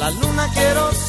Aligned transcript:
La 0.00 0.10
luna 0.12 0.48
quiero 0.54 0.99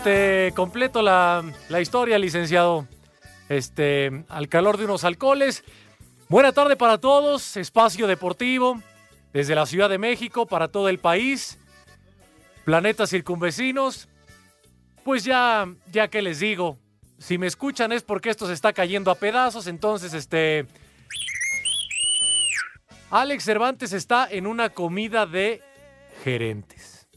te 0.00 0.52
completo 0.56 1.02
la, 1.02 1.44
la 1.68 1.80
historia, 1.80 2.18
licenciado. 2.18 2.86
Este, 3.48 4.24
al 4.28 4.48
calor 4.48 4.76
de 4.76 4.84
unos 4.84 5.04
alcoholes. 5.04 5.64
Buena 6.28 6.52
tarde 6.52 6.76
para 6.76 6.98
todos. 6.98 7.56
Espacio 7.56 8.06
Deportivo. 8.06 8.80
Desde 9.32 9.54
la 9.54 9.66
Ciudad 9.66 9.88
de 9.88 9.98
México 9.98 10.46
para 10.46 10.68
todo 10.68 10.88
el 10.88 10.98
país. 10.98 11.58
Planetas 12.64 13.10
circunvecinos. 13.10 14.08
Pues 15.04 15.24
ya, 15.24 15.66
ya 15.90 16.08
que 16.08 16.22
les 16.22 16.40
digo. 16.40 16.78
Si 17.18 17.38
me 17.38 17.46
escuchan 17.46 17.92
es 17.92 18.02
porque 18.02 18.30
esto 18.30 18.46
se 18.46 18.52
está 18.52 18.72
cayendo 18.72 19.10
a 19.10 19.16
pedazos. 19.16 19.66
Entonces, 19.66 20.14
este. 20.14 20.66
Alex 23.10 23.44
Cervantes 23.44 23.92
está 23.92 24.28
en 24.30 24.46
una 24.46 24.70
comida 24.70 25.26
de 25.26 25.60
gerentes. 26.22 27.08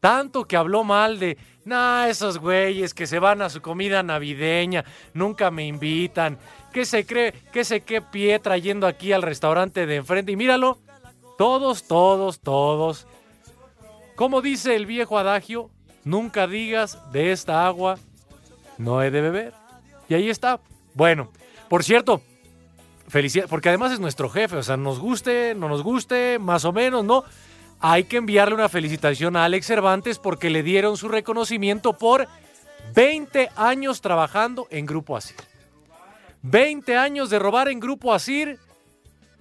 Tanto 0.00 0.44
que 0.44 0.56
habló 0.56 0.84
mal 0.84 1.18
de, 1.18 1.36
nah, 1.64 2.08
esos 2.08 2.38
güeyes 2.38 2.94
que 2.94 3.06
se 3.06 3.18
van 3.18 3.42
a 3.42 3.50
su 3.50 3.60
comida 3.60 4.02
navideña, 4.02 4.84
nunca 5.14 5.50
me 5.50 5.66
invitan. 5.66 6.38
¿Qué 6.72 6.84
se 6.84 7.06
cree, 7.06 7.32
qué 7.52 7.64
se 7.64 7.80
qué 7.80 8.02
pie 8.02 8.38
trayendo 8.38 8.86
aquí 8.86 9.12
al 9.12 9.22
restaurante 9.22 9.86
de 9.86 9.96
enfrente? 9.96 10.32
Y 10.32 10.36
míralo, 10.36 10.78
todos, 11.36 11.86
todos, 11.86 12.40
todos. 12.40 13.06
Como 14.16 14.42
dice 14.42 14.74
el 14.74 14.86
viejo 14.86 15.18
adagio, 15.18 15.70
nunca 16.04 16.46
digas 16.46 16.98
de 17.12 17.32
esta 17.32 17.66
agua 17.66 17.98
no 18.78 19.02
he 19.02 19.10
de 19.10 19.20
beber. 19.20 19.52
Y 20.08 20.14
ahí 20.14 20.30
está. 20.30 20.60
Bueno, 20.94 21.30
por 21.68 21.84
cierto, 21.84 22.22
felicidades, 23.08 23.50
porque 23.50 23.68
además 23.68 23.92
es 23.92 24.00
nuestro 24.00 24.30
jefe, 24.30 24.56
o 24.56 24.62
sea, 24.62 24.76
nos 24.76 24.98
guste, 25.00 25.54
no 25.54 25.68
nos 25.68 25.82
guste, 25.82 26.38
más 26.38 26.64
o 26.64 26.72
menos, 26.72 27.04
¿no? 27.04 27.24
Hay 27.80 28.04
que 28.04 28.16
enviarle 28.16 28.54
una 28.54 28.68
felicitación 28.68 29.36
a 29.36 29.44
Alex 29.44 29.66
Cervantes 29.66 30.18
porque 30.18 30.50
le 30.50 30.62
dieron 30.62 30.96
su 30.96 31.08
reconocimiento 31.08 31.92
por 31.92 32.26
20 32.94 33.50
años 33.56 34.00
trabajando 34.00 34.66
en 34.70 34.86
Grupo 34.86 35.16
Asir. 35.16 35.36
20 36.42 36.96
años 36.96 37.30
de 37.30 37.38
robar 37.38 37.68
en 37.68 37.78
Grupo 37.78 38.12
Asir. 38.12 38.58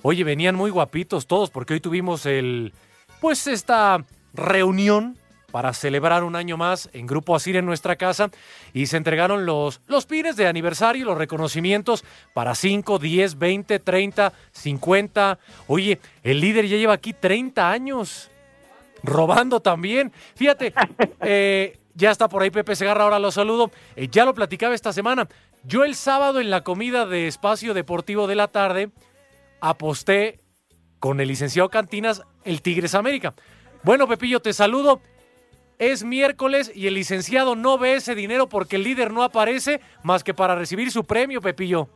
Oye, 0.03 0.23
venían 0.23 0.55
muy 0.55 0.69
guapitos 0.69 1.25
todos 1.25 1.49
porque 1.49 1.73
hoy 1.73 1.79
tuvimos 1.79 2.25
el, 2.25 2.73
pues 3.19 3.47
esta 3.47 4.05
reunión 4.33 5.17
para 5.51 5.73
celebrar 5.73 6.23
un 6.23 6.35
año 6.35 6.57
más 6.57 6.89
en 6.93 7.07
Grupo 7.07 7.35
Asir 7.35 7.55
en 7.55 7.65
nuestra 7.65 7.95
casa 7.95 8.29
y 8.73 8.87
se 8.87 8.97
entregaron 8.97 9.45
los, 9.45 9.81
los 9.87 10.05
pines 10.05 10.35
de 10.35 10.47
aniversario, 10.47 11.05
los 11.05 11.17
reconocimientos 11.17 12.03
para 12.33 12.53
5, 12.53 12.99
10, 12.99 13.37
20, 13.37 13.79
30, 13.79 14.33
50. 14.51 15.39
Oye, 15.67 15.99
el 16.23 16.41
líder 16.41 16.67
ya 16.67 16.77
lleva 16.77 16.93
aquí 16.93 17.13
30 17.13 17.71
años 17.71 18.29
robando 19.03 19.61
también. 19.61 20.11
Fíjate, 20.35 20.73
eh, 21.21 21.79
ya 21.93 22.11
está 22.11 22.27
por 22.27 22.41
ahí 22.41 22.51
Pepe 22.51 22.75
Segarra, 22.75 23.05
ahora 23.05 23.19
lo 23.19 23.31
saludo. 23.31 23.71
Eh, 23.95 24.09
ya 24.09 24.25
lo 24.25 24.33
platicaba 24.33 24.75
esta 24.75 24.91
semana. 24.91 25.29
Yo 25.63 25.85
el 25.85 25.95
sábado 25.95 26.41
en 26.41 26.49
la 26.49 26.63
comida 26.63 27.05
de 27.05 27.27
Espacio 27.27 27.73
Deportivo 27.73 28.27
de 28.27 28.35
la 28.35 28.49
tarde 28.49 28.89
aposté 29.61 30.41
con 30.99 31.21
el 31.21 31.29
licenciado 31.29 31.69
Cantinas 31.69 32.21
el 32.43 32.61
Tigres 32.61 32.95
América. 32.95 33.33
Bueno, 33.83 34.07
Pepillo, 34.07 34.41
te 34.41 34.51
saludo. 34.51 35.01
Es 35.79 36.03
miércoles 36.03 36.71
y 36.75 36.87
el 36.87 36.95
licenciado 36.95 37.55
no 37.55 37.77
ve 37.77 37.95
ese 37.95 38.15
dinero 38.15 38.47
porque 38.47 38.77
el 38.77 38.83
líder 38.83 39.11
no 39.11 39.21
aparece 39.21 39.79
más 40.03 40.23
que 40.23 40.33
para 40.33 40.55
recibir 40.55 40.89
su 40.89 41.05
premio, 41.05 41.39
Pepillo. 41.39 41.87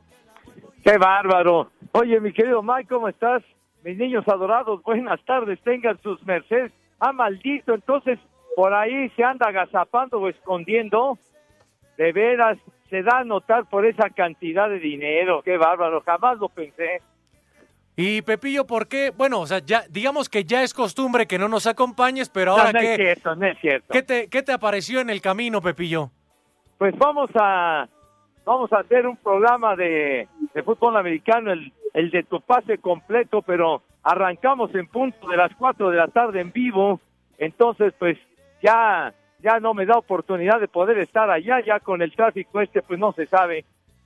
¡Qué 0.84 0.98
bárbaro! 0.98 1.72
Oye, 1.94 2.20
mi 2.20 2.32
querido 2.32 2.62
Mike, 2.62 2.88
¿cómo 2.90 3.08
estás? 3.08 3.44
Mis 3.84 3.98
niños 3.98 4.28
adorados, 4.28 4.84
buenas 4.84 5.20
tardes, 5.26 5.60
tengan 5.64 6.00
sus 6.02 6.24
mercedes. 6.26 6.72
Ah, 7.00 7.12
maldito, 7.12 7.74
entonces 7.74 8.20
por 8.56 8.74
ahí 8.74 9.10
se 9.16 9.24
anda 9.24 9.48
agazapando 9.48 10.20
o 10.20 10.30
escondiendo. 10.30 11.18
De 11.98 12.12
veras, 12.12 12.60
se 12.90 13.02
da 13.02 13.20
a 13.20 13.24
notar 13.24 13.66
por 13.66 13.86
esa 13.86 14.10
cantidad 14.12 14.70
de 14.70 14.80
dinero. 14.80 15.42
¡Qué 15.44 15.58
bárbaro! 15.58 16.02
Jamás 16.02 16.38
lo 16.38 16.50
pensé. 16.50 17.02
Y 17.96 18.22
Pepillo, 18.22 18.66
¿por 18.66 18.88
qué? 18.88 19.12
Bueno, 19.16 19.42
o 19.42 19.48
sea, 19.48 19.60
ya 19.60 19.84
digamos 19.90 20.30
que 20.30 20.44
ya 20.46 20.64
es 20.64 20.74
costumbre 20.74 21.28
que 21.28 21.38
no 21.38 21.48
nos 21.48 21.68
acompañes, 21.68 22.30
pero 22.30 22.52
ahora 22.52 22.72
no, 22.72 22.74
no 22.74 22.80
qué, 22.80 22.92
es 22.92 22.98
cierto, 22.98 23.36
no 23.36 23.46
es 23.46 23.60
cierto. 23.60 23.88
¿qué 23.92 24.02
te, 24.02 24.28
¿qué 24.30 24.42
te 24.42 24.54
apareció 24.54 25.02
en 25.02 25.10
el 25.10 25.22
camino, 25.22 25.62
Pepillo? 25.62 26.10
Pues 26.78 26.98
vamos 26.98 27.30
a 27.36 27.88
vamos 28.46 28.72
a 28.74 28.80
hacer 28.80 29.06
un 29.06 29.18
programa 29.18 29.76
de, 29.76 30.28
de 30.54 30.64
fútbol 30.64 30.98
americano, 30.98 31.52
el, 31.52 31.72
el 31.94 32.10
de 32.12 32.24
tu 32.24 32.42
pase 32.42 32.78
completo, 32.78 33.42
pero 33.42 33.84
arrancamos 34.04 34.74
en 34.74 34.88
punto 34.88 35.28
de 35.28 35.38
las 35.38 35.52
4 35.58 35.90
de 35.90 35.98
la 35.98 36.08
tarde 36.08 36.42
en 36.42 36.52
vivo, 36.52 37.00
entonces 37.38 37.94
pues 38.00 38.18
ya 38.64 39.14
ya 39.44 39.60
no 39.60 39.74
me 39.74 39.86
da 39.86 39.98
oportunidad 39.98 40.60
de 40.60 40.68
poder 40.68 41.00
estar 41.00 41.30
allá, 41.30 41.60
ya 41.66 41.80
con 41.80 42.02
el 42.02 42.16
tráfico 42.16 42.62
este 42.62 42.82
pues 42.82 43.00
no 43.00 43.12
se 43.14 43.26
sabe, 43.28 43.66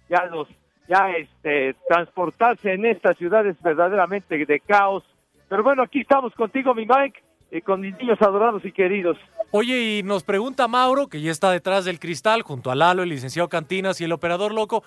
ya 0.10 0.26
los 0.26 0.48
ya 0.88 1.12
este 1.12 1.76
transportarse 1.88 2.74
en 2.74 2.86
esta 2.86 3.14
ciudad 3.14 3.46
es 3.46 3.62
verdaderamente 3.62 4.46
de 4.46 4.60
caos. 4.60 5.04
Pero 5.48 5.64
bueno, 5.64 5.84
aquí 5.84 6.02
estamos 6.02 6.34
contigo, 6.34 6.74
mi 6.74 6.86
Mike, 6.86 7.22
y 7.52 7.62
con 7.62 7.82
mis 7.82 7.98
niños 7.98 8.22
adorados 8.22 8.66
y 8.66 8.72
queridos. 8.72 9.18
Oye, 9.52 10.00
y 10.00 10.04
nos 10.04 10.24
pregunta 10.24 10.68
Mauro, 10.68 11.08
que 11.08 11.22
ya 11.22 11.32
está 11.32 11.52
detrás 11.52 11.86
del 11.86 12.00
cristal, 12.00 12.42
junto 12.42 12.72
a 12.72 12.76
Lalo, 12.76 13.04
el 13.04 13.10
licenciado 13.10 13.48
Cantinas 13.48 14.02
y 14.02 14.04
el 14.04 14.12
operador 14.12 14.54
loco, 14.54 14.84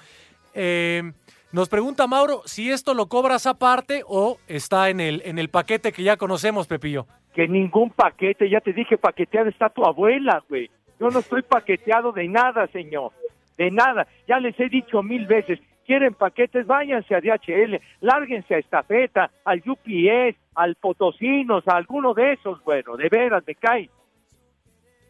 eh, 0.55 1.13
nos 1.53 1.69
pregunta 1.69 2.07
Mauro 2.07 2.43
si 2.45 2.71
esto 2.71 2.93
lo 2.93 3.07
cobras 3.07 3.47
aparte 3.47 4.03
o 4.07 4.39
está 4.49 4.91
en 4.91 5.01
el, 5.01 5.23
en 5.25 5.39
el 5.39 5.49
paquete 5.49 5.93
que 5.93 6.03
ya 6.03 6.17
conocemos, 6.17 6.67
Pepillo. 6.67 7.07
Que 7.35 7.49
ningún 7.49 7.91
paquete, 7.91 8.51
ya 8.51 8.61
te 8.61 8.73
dije, 8.73 8.99
paqueteada 8.99 9.49
está 9.49 9.71
tu 9.71 9.85
abuela, 9.85 10.43
güey. 10.49 10.69
Yo 11.01 11.09
no 11.09 11.21
estoy 11.21 11.43
paqueteado 11.43 12.13
de 12.13 12.29
nada, 12.29 12.67
señor. 12.67 13.13
De 13.57 13.71
nada. 13.71 14.07
Ya 14.27 14.41
les 14.41 14.59
he 14.61 14.69
dicho 14.69 15.03
mil 15.03 15.27
veces, 15.27 15.61
quieren 15.89 16.13
paquetes, 16.13 16.67
váyanse 16.67 17.15
a 17.15 17.21
DHL, 17.23 17.81
lárguense 18.03 18.55
a 18.55 18.59
Estafeta, 18.59 19.31
al 19.47 19.63
UPS, 19.67 20.37
al 20.55 20.75
Potosinos, 20.75 21.67
a 21.67 21.77
alguno 21.79 22.13
de 22.13 22.35
esos, 22.35 22.63
bueno, 22.63 22.95
de 22.99 23.09
veras, 23.09 23.43
me 23.47 23.55
cae. 23.55 23.89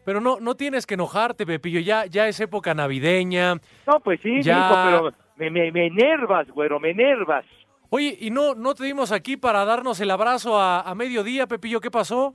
Pero 0.05 0.21
no, 0.21 0.39
no 0.39 0.55
tienes 0.55 0.87
que 0.87 0.93
enojarte, 0.93 1.45
Pepillo, 1.45 1.81
ya, 1.81 2.05
ya 2.05 2.29
es 2.29 2.39
época 2.39 2.73
navideña. 2.73 3.55
No, 3.85 3.99
pues 3.99 4.21
sí, 4.21 4.41
Ya. 4.41 4.69
pero 4.85 5.11
me, 5.35 5.49
me, 5.51 5.69
me 5.73 5.87
enervas, 5.87 6.47
güero, 6.49 6.79
me 6.79 6.91
enervas. 6.91 7.43
Oye, 7.89 8.15
¿y 8.17 8.31
no, 8.31 8.55
no 8.55 8.73
te 8.73 8.85
dimos 8.85 9.11
aquí 9.11 9.35
para 9.35 9.65
darnos 9.65 9.99
el 9.99 10.09
abrazo 10.11 10.57
a, 10.57 10.79
a 10.81 10.95
mediodía, 10.95 11.45
Pepillo? 11.45 11.81
¿Qué 11.81 11.91
pasó? 11.91 12.33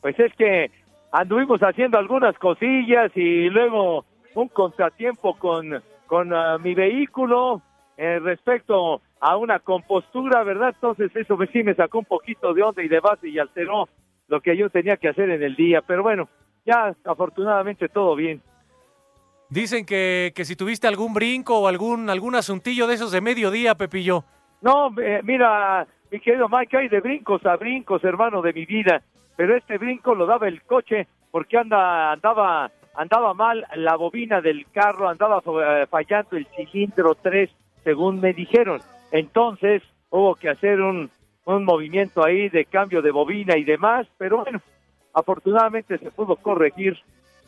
Pues 0.00 0.18
es 0.18 0.34
que 0.34 0.68
anduvimos 1.12 1.60
haciendo 1.60 1.96
algunas 1.96 2.36
cosillas 2.38 3.12
y 3.14 3.48
luego 3.50 4.04
un 4.34 4.48
contratiempo 4.48 5.38
con, 5.38 5.80
con 6.12 6.30
ah, 6.34 6.58
mi 6.58 6.74
vehículo 6.74 7.62
eh, 7.96 8.18
respecto 8.18 9.00
a 9.18 9.36
una 9.38 9.60
compostura, 9.60 10.42
¿verdad? 10.42 10.74
Entonces 10.74 11.10
eso 11.16 11.38
sí 11.50 11.62
me 11.62 11.74
sacó 11.74 12.00
un 12.00 12.04
poquito 12.04 12.52
de 12.52 12.62
onda 12.62 12.82
y 12.82 12.88
de 12.88 13.00
base 13.00 13.30
y 13.30 13.38
alteró 13.38 13.88
lo 14.28 14.42
que 14.42 14.54
yo 14.54 14.68
tenía 14.68 14.98
que 14.98 15.08
hacer 15.08 15.30
en 15.30 15.42
el 15.42 15.56
día. 15.56 15.80
Pero 15.80 16.02
bueno, 16.02 16.28
ya 16.66 16.94
afortunadamente 17.06 17.88
todo 17.88 18.14
bien. 18.14 18.42
Dicen 19.48 19.86
que, 19.86 20.34
que 20.36 20.44
si 20.44 20.54
tuviste 20.54 20.86
algún 20.86 21.14
brinco 21.14 21.58
o 21.58 21.66
algún, 21.66 22.10
algún 22.10 22.34
asuntillo 22.34 22.86
de 22.86 22.96
esos 22.96 23.10
de 23.10 23.22
mediodía, 23.22 23.74
Pepillo. 23.74 24.22
No, 24.60 24.90
eh, 25.00 25.22
mira, 25.24 25.86
mi 26.10 26.20
querido 26.20 26.46
Mike, 26.46 26.76
hay 26.76 26.88
de 26.88 27.00
brincos 27.00 27.46
a 27.46 27.56
brincos, 27.56 28.04
hermano 28.04 28.42
de 28.42 28.52
mi 28.52 28.66
vida, 28.66 29.02
pero 29.34 29.56
este 29.56 29.78
brinco 29.78 30.14
lo 30.14 30.26
daba 30.26 30.46
el 30.46 30.60
coche 30.64 31.08
porque 31.30 31.56
anda, 31.56 32.12
andaba, 32.12 32.70
andaba 32.94 33.34
mal 33.34 33.66
la 33.74 33.96
bobina 33.96 34.40
del 34.40 34.66
carro, 34.72 35.08
andaba 35.08 35.42
eh, 35.46 35.86
fallando 35.88 36.36
el 36.36 36.46
cilindro 36.56 37.14
3, 37.14 37.50
según 37.84 38.20
me 38.20 38.32
dijeron. 38.32 38.80
Entonces 39.10 39.82
hubo 40.10 40.34
que 40.34 40.48
hacer 40.48 40.80
un, 40.80 41.10
un 41.44 41.64
movimiento 41.64 42.24
ahí 42.24 42.48
de 42.48 42.64
cambio 42.64 43.02
de 43.02 43.10
bobina 43.10 43.56
y 43.56 43.64
demás, 43.64 44.06
pero 44.18 44.38
bueno, 44.42 44.60
afortunadamente 45.12 45.98
se 45.98 46.10
pudo 46.10 46.36
corregir 46.36 46.98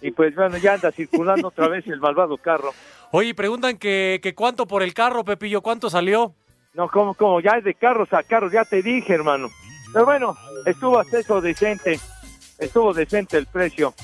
y 0.00 0.10
pues 0.10 0.34
bueno, 0.34 0.58
ya 0.58 0.74
anda 0.74 0.92
circulando 0.92 1.48
otra 1.48 1.68
vez 1.68 1.86
el 1.86 2.00
malvado 2.00 2.36
carro. 2.36 2.72
Oye, 3.10 3.34
preguntan 3.34 3.78
que, 3.78 4.20
que 4.22 4.34
cuánto 4.34 4.66
por 4.66 4.82
el 4.82 4.92
carro, 4.92 5.24
Pepillo, 5.24 5.62
cuánto 5.62 5.88
salió. 5.88 6.34
No, 6.74 6.88
como, 6.88 7.14
como, 7.14 7.40
ya 7.40 7.52
es 7.52 7.64
de 7.64 7.74
carros 7.74 8.12
a 8.12 8.22
carros, 8.22 8.52
ya 8.52 8.64
te 8.64 8.82
dije, 8.82 9.14
hermano. 9.14 9.48
Pero 9.92 10.04
bueno, 10.04 10.36
estuvo 10.66 10.98
hasta 10.98 11.20
eso 11.20 11.40
decente, 11.40 12.00
estuvo 12.58 12.92
decente 12.92 13.38
el 13.38 13.46
precio. 13.46 13.94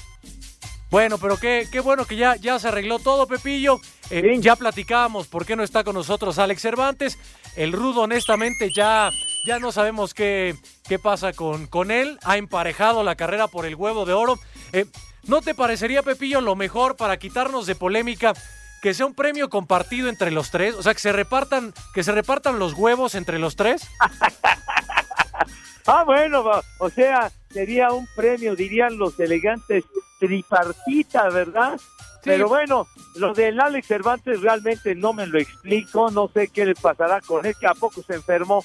Bueno, 0.91 1.19
pero 1.19 1.37
qué, 1.37 1.69
qué 1.71 1.81
bueno 1.81 2.05
que 2.05 2.17
ya, 2.17 2.35
ya 2.37 2.59
se 2.59 2.69
arregló 2.69 2.99
todo, 2.99 3.27
Pepillo. 3.27 3.77
Eh, 4.11 4.23
Sí. 4.35 4.41
Ya 4.41 4.57
platicábamos 4.57 5.29
por 5.29 5.47
qué 5.47 5.55
no 5.55 5.63
está 5.63 5.85
con 5.85 5.95
nosotros 5.95 6.39
Alex 6.39 6.63
Cervantes. 6.63 7.17
El 7.57 7.73
Rudo, 7.73 8.03
honestamente, 8.03 8.71
ya, 8.75 9.11
ya 9.47 9.59
no 9.61 9.71
sabemos 9.71 10.15
qué, 10.15 10.57
qué 10.89 10.99
pasa 10.99 11.33
con, 11.33 11.67
con 11.69 11.91
él. 11.93 12.19
Ha 12.25 12.37
emparejado 12.39 13.05
la 13.05 13.15
carrera 13.15 13.47
por 13.47 13.67
el 13.67 13.77
huevo 13.77 14.05
de 14.05 14.13
oro. 14.15 14.39
Eh, 14.73 14.87
¿No 15.25 15.43
te 15.43 15.55
parecería, 15.55 16.03
Pepillo, 16.03 16.41
lo 16.41 16.57
mejor 16.57 16.97
para 16.97 17.19
quitarnos 17.19 17.67
de 17.67 17.77
polémica 17.77 18.33
que 18.83 18.95
sea 18.95 19.07
un 19.07 19.15
premio 19.15 19.49
compartido 19.49 20.09
entre 20.09 20.31
los 20.33 20.51
tres? 20.51 20.75
O 20.75 20.83
sea, 20.83 20.93
que 20.95 21.01
se 21.01 21.13
repartan, 21.13 21.73
que 21.95 22.03
se 22.03 22.11
repartan 22.13 22.59
los 22.59 22.73
huevos 22.75 23.15
entre 23.15 23.39
los 23.39 23.55
tres. 23.55 23.87
Ah, 25.87 26.05
bueno, 26.05 26.45
o 26.79 26.91
sea, 26.91 27.33
sería 27.51 27.91
un 27.91 28.07
premio, 28.15 28.55
dirían 28.55 28.97
los 28.97 29.19
elegantes, 29.19 29.83
tripartita, 30.21 31.29
¿verdad? 31.31 31.81
Pero 32.23 32.49
bueno, 32.49 32.87
lo 33.17 33.33
del 33.33 33.59
Alex 33.61 33.87
Cervantes 33.87 34.41
realmente 34.43 34.95
no 34.95 35.13
me 35.15 35.27
lo 35.27 35.39
explico, 35.39 36.11
no 36.11 36.29
sé 36.29 36.49
qué 36.49 36.67
le 36.67 36.75
pasará 36.75 37.21
con 37.23 37.45
él, 37.47 37.55
que 37.59 37.67
a 37.67 37.73
poco 37.75 38.03
se 38.03 38.15
enfermó. 38.15 38.63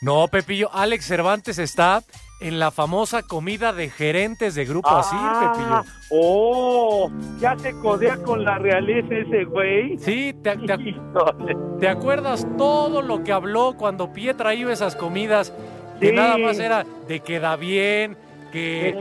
No, 0.00 0.26
Pepillo, 0.28 0.70
Alex 0.72 1.04
Cervantes 1.06 1.58
está 1.58 2.02
en 2.40 2.58
la 2.58 2.70
famosa 2.70 3.22
comida 3.22 3.74
de 3.74 3.90
gerentes 3.90 4.54
de 4.54 4.64
Grupo 4.64 4.88
Asir, 4.88 5.18
Ah, 5.20 5.52
Pepillo. 5.52 5.94
Oh, 6.10 7.10
ya 7.38 7.54
se 7.58 7.72
codea 7.80 8.16
con 8.22 8.42
la 8.42 8.56
realeza 8.56 9.14
ese 9.14 9.44
güey. 9.44 9.98
Sí, 9.98 10.34
te, 10.42 10.56
te. 10.56 10.78
¿Te 11.80 11.86
acuerdas 11.88 12.46
todo 12.56 13.02
lo 13.02 13.22
que 13.22 13.32
habló 13.32 13.74
cuando 13.76 14.10
Pietra 14.14 14.54
iba 14.54 14.70
a 14.70 14.72
esas 14.72 14.96
comidas? 14.96 15.52
Que 16.00 16.08
Sí. 16.08 16.14
nada 16.16 16.38
más 16.38 16.58
era 16.58 16.86
de 17.06 17.20
que 17.20 17.38
da 17.40 17.56
bien, 17.56 18.16
que, 18.50 18.94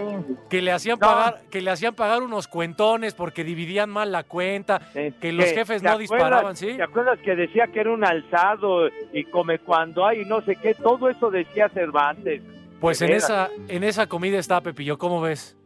que 0.50 0.62
le 0.62 0.72
hacían 0.72 0.98
No. 1.00 1.08
pagar, 1.08 1.42
que 1.50 1.62
le 1.62 1.72
hacían 1.72 1.96
pagar 1.96 2.22
unos 2.22 2.48
cuentones 2.48 3.14
porque 3.14 3.44
dividían 3.44 3.90
mal 3.90 4.12
la 4.12 4.24
cuenta, 4.24 4.80
que 4.94 5.32
los 5.32 5.46
¿Te- 5.46 5.56
jefes 5.56 5.84
no 5.84 5.90
acuerdas- 5.90 6.00
disparaban, 6.00 6.56
¿sí? 6.56 6.76
¿Te 6.76 6.84
acuerdas 6.84 7.20
que 7.20 7.36
decía 7.36 7.68
que 7.68 7.80
era 7.82 7.92
un 7.92 8.04
alzado 8.06 8.88
y 9.14 9.24
come 9.26 9.60
cuando 9.60 10.06
hay 10.06 10.22
y 10.22 10.26
no 10.26 10.42
sé 10.42 10.56
qué? 10.56 10.74
Todo 10.74 11.10
eso 11.10 11.30
decía 11.32 11.70
Cervantes. 11.70 12.42
Pues 12.80 13.02
en 13.02 13.12
esa, 13.12 13.50
en 13.68 13.84
esa 13.84 14.08
comida 14.08 14.38
está 14.40 14.62
Pepillo, 14.62 14.98
¿cómo 14.98 15.20
ves? 15.22 15.58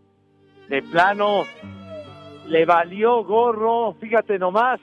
De 0.70 0.82
plano, 0.82 1.44
le 2.48 2.66
valió 2.66 3.24
gorro, 3.24 3.94
fíjate 4.00 4.40
nomás, 4.40 4.80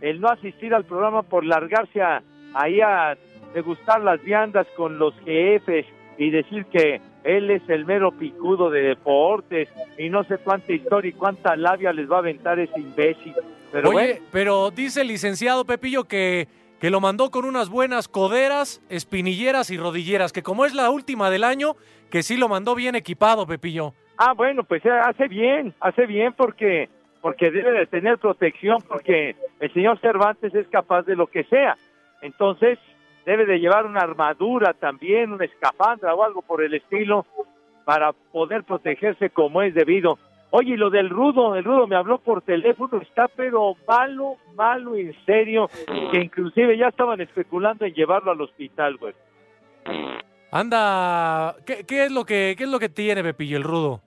el 0.00 0.20
no 0.20 0.28
asistir 0.28 0.74
al 0.74 0.84
programa 0.84 1.22
por 1.22 1.44
largarse 1.44 2.00
a, 2.00 2.22
ahí 2.54 2.80
a 2.80 3.16
degustar 3.54 4.00
las 4.02 4.22
viandas 4.22 4.66
con 4.76 4.98
los 4.98 5.14
jefes 5.24 5.86
y 6.18 6.30
decir 6.30 6.66
que 6.66 7.00
él 7.24 7.50
es 7.50 7.62
el 7.68 7.84
mero 7.84 8.12
picudo 8.12 8.70
de 8.70 8.82
deportes 8.82 9.68
y 9.98 10.08
no 10.10 10.24
sé 10.24 10.38
cuánta 10.38 10.72
historia 10.72 11.08
y 11.08 11.12
cuánta 11.12 11.56
labia 11.56 11.92
les 11.92 12.10
va 12.10 12.16
a 12.16 12.18
aventar 12.20 12.58
ese 12.58 12.78
imbécil. 12.78 13.34
Pero 13.72 13.90
Oye, 13.90 13.98
bueno, 13.98 14.26
pero 14.30 14.70
dice 14.70 15.00
el 15.00 15.08
licenciado 15.08 15.64
Pepillo 15.64 16.04
que, 16.04 16.48
que 16.78 16.90
lo 16.90 17.00
mandó 17.00 17.30
con 17.30 17.44
unas 17.44 17.68
buenas 17.68 18.08
coderas, 18.08 18.82
espinilleras 18.88 19.70
y 19.70 19.76
rodilleras, 19.76 20.32
que 20.32 20.42
como 20.42 20.64
es 20.64 20.74
la 20.74 20.90
última 20.90 21.30
del 21.30 21.44
año, 21.44 21.74
que 22.10 22.22
sí 22.22 22.36
lo 22.36 22.48
mandó 22.48 22.74
bien 22.74 22.94
equipado, 22.94 23.46
Pepillo. 23.46 23.94
Ah, 24.16 24.32
bueno, 24.32 24.62
pues 24.62 24.84
eh, 24.84 24.90
hace 24.90 25.26
bien, 25.26 25.74
hace 25.80 26.06
bien 26.06 26.32
porque 26.34 26.88
porque 27.20 27.50
debe 27.50 27.72
de 27.72 27.86
tener 27.86 28.18
protección 28.18 28.82
porque 28.86 29.34
el 29.58 29.72
señor 29.72 29.98
Cervantes 30.00 30.54
es 30.54 30.68
capaz 30.68 31.04
de 31.04 31.16
lo 31.16 31.26
que 31.26 31.44
sea. 31.44 31.74
Entonces, 32.20 32.78
debe 33.24 33.46
de 33.46 33.58
llevar 33.58 33.86
una 33.86 34.00
armadura 34.00 34.74
también, 34.74 35.32
una 35.32 35.44
escafandra 35.44 36.14
o 36.14 36.22
algo 36.22 36.42
por 36.42 36.62
el 36.62 36.74
estilo 36.74 37.26
para 37.84 38.12
poder 38.12 38.64
protegerse 38.64 39.30
como 39.30 39.62
es 39.62 39.74
debido. 39.74 40.18
Oye, 40.50 40.74
y 40.74 40.76
lo 40.76 40.88
del 40.88 41.10
rudo, 41.10 41.56
el 41.56 41.64
rudo 41.64 41.86
me 41.88 41.96
habló 41.96 42.18
por 42.18 42.42
teléfono, 42.42 43.00
está 43.00 43.26
pero 43.28 43.74
malo, 43.88 44.36
malo 44.54 44.94
en 44.94 45.12
serio, 45.26 45.68
que 46.12 46.20
inclusive 46.20 46.78
ya 46.78 46.88
estaban 46.88 47.20
especulando 47.20 47.84
en 47.84 47.92
llevarlo 47.92 48.30
al 48.30 48.40
hospital, 48.40 48.96
güey. 48.96 49.14
Anda, 50.52 51.56
¿qué, 51.66 51.84
qué 51.84 52.04
es 52.04 52.12
lo 52.12 52.24
que 52.24 52.54
qué 52.56 52.64
es 52.64 52.70
lo 52.70 52.78
que 52.78 52.88
tiene 52.88 53.24
Pepillo 53.24 53.56
el 53.56 53.64
rudo? 53.64 54.00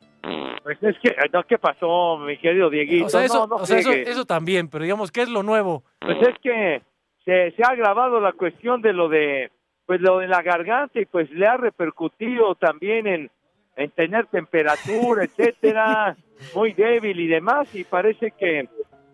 Pues 0.64 0.82
es 0.82 0.96
que, 1.00 1.16
no, 1.32 1.44
¿qué 1.44 1.58
pasó, 1.58 2.18
mi 2.18 2.38
querido 2.38 2.70
Dieguito? 2.70 3.06
O 3.06 3.10
sea, 3.10 3.24
eso, 3.24 3.48
No, 3.48 3.48
no 3.48 3.64
o 3.64 3.66
sea, 3.66 3.80
eso, 3.80 3.92
eso 3.92 4.26
también, 4.26 4.70
pero 4.70 4.84
digamos, 4.84 5.12
¿qué 5.12 5.22
es 5.22 5.30
lo 5.30 5.44
nuevo? 5.44 5.84
Pues 6.00 6.18
es 6.22 6.36
que 6.42 6.82
se, 7.28 7.52
se 7.52 7.64
ha 7.64 7.72
agravado 7.72 8.22
la 8.22 8.32
cuestión 8.32 8.82
de 8.82 8.94
lo 8.94 9.10
de 9.10 9.52
pues 9.86 10.00
lo 10.00 10.20
de 10.20 10.28
la 10.28 10.42
garganta 10.42 11.00
y 11.00 11.06
pues 11.06 11.30
le 11.32 11.46
ha 11.46 11.58
repercutido 11.58 12.56
también 12.56 13.06
en, 13.06 13.30
en 13.76 13.92
tener 13.92 14.28
temperatura, 14.28 15.24
etcétera, 15.26 16.16
muy 16.56 16.72
débil 16.72 17.20
y 17.20 17.28
demás 17.28 17.74
y 17.76 17.84
parece 17.84 18.32
que, 18.32 18.70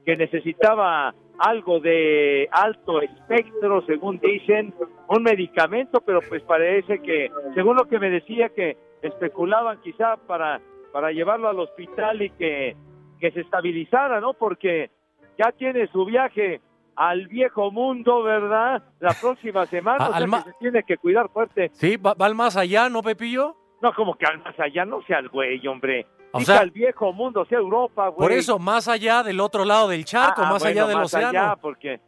que 0.06 0.16
necesitaba 0.16 1.14
algo 1.40 1.80
de 1.80 2.48
alto 2.52 3.02
espectro, 3.02 3.84
según 3.88 4.20
dicen, 4.20 4.76
un 5.08 5.24
medicamento, 5.24 6.02
pero 6.02 6.20
pues 6.22 6.44
parece 6.44 7.00
que, 7.00 7.32
según 7.56 7.78
lo 7.78 7.86
que 7.86 7.98
me 7.98 8.12
decía, 8.12 8.50
que 8.50 8.78
especulaban 9.02 9.82
quizá 9.82 10.18
para, 10.18 10.62
para 10.92 11.12
llevarlo 11.12 11.50
al 11.50 11.60
hospital 11.60 12.22
y 12.22 12.30
que, 12.32 12.76
que 13.20 13.32
se 13.32 13.42
estabilizara, 13.42 14.20
¿no? 14.22 14.34
Porque 14.34 14.92
ya 15.38 15.52
tiene 15.52 15.88
su 15.88 16.06
viaje 16.06 16.62
al 16.96 17.28
viejo 17.28 17.72
mundo, 17.72 18.24
¿verdad? 18.24 18.84
La 19.00 19.14
próxima 19.20 19.66
semana, 19.68 20.10
o 20.10 20.14
sea 20.18 20.26
que 20.44 20.52
se 20.52 20.58
tiene 20.60 20.84
que 20.84 20.98
cuidar 20.98 21.30
fuerte. 21.30 21.70
Sí, 21.74 21.98
va, 21.98 22.14
va 22.14 22.26
al 22.28 22.36
más 22.36 22.56
allá, 22.58 22.90
¿no, 22.90 23.02
Pepillo? 23.02 23.56
No, 23.82 23.94
como 23.94 24.16
que 24.16 24.26
al 24.26 24.40
más 24.44 24.58
allá, 24.60 24.86
no 24.86 25.02
sea 25.04 25.20
el 25.20 25.30
güey, 25.30 25.66
hombre. 25.68 26.06
O 26.32 26.40
sea- 26.40 26.60
al 26.60 26.72
viejo 26.72 27.12
mundo, 27.14 27.46
sea 27.46 27.60
Europa, 27.60 28.08
güey. 28.08 28.28
Por 28.30 28.32
eso, 28.32 28.58
más 28.58 28.88
allá 28.88 29.22
del 29.24 29.40
otro 29.40 29.66
lado 29.66 29.90
del 29.90 30.06
charco, 30.06 30.42
Ah, 30.44 30.50
más 30.52 30.64
bueno, 30.64 30.82
allá 30.82 30.88
del 30.88 30.98
más 30.98 31.14
océano. 31.14 31.28
allá, 31.40 31.56
porque 31.58 32.00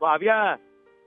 había, 0.00 0.58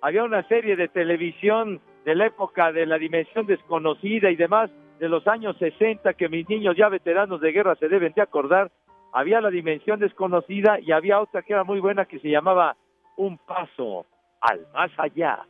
había 0.01 0.24
una 0.24 0.48
serie 0.48 0.75
de 0.75 0.88
televisión 0.88 1.82
de 2.05 2.15
la 2.15 2.27
época 2.27 2.72
de 2.72 2.86
la 2.86 2.98
dimensión 2.98 3.46
desconocida 3.46 4.29
y 4.32 4.36
demás, 4.36 4.70
de 5.00 5.10
los 5.10 5.27
años 5.27 5.58
60, 5.58 6.13
que 6.13 6.29
mis 6.29 6.48
niños 6.48 6.75
ya 6.77 6.88
veteranos 6.88 7.41
de 7.41 7.51
guerra 7.51 7.75
se 7.75 7.89
deben 7.89 8.13
de 8.13 8.22
acordar. 8.22 8.72
Había 9.12 9.41
la 9.41 9.50
dimensión 9.50 10.00
desconocida 10.00 10.79
y 10.79 10.91
había 10.91 11.20
otra 11.20 11.41
que 11.41 11.53
era 11.53 11.63
muy 11.63 11.79
buena 11.79 12.05
que 12.05 12.20
se 12.20 12.29
llamaba 12.29 12.77
Un 13.18 13.38
Paso 13.40 14.06
al 14.42 14.68
más 14.74 14.92
allá. 14.98 15.46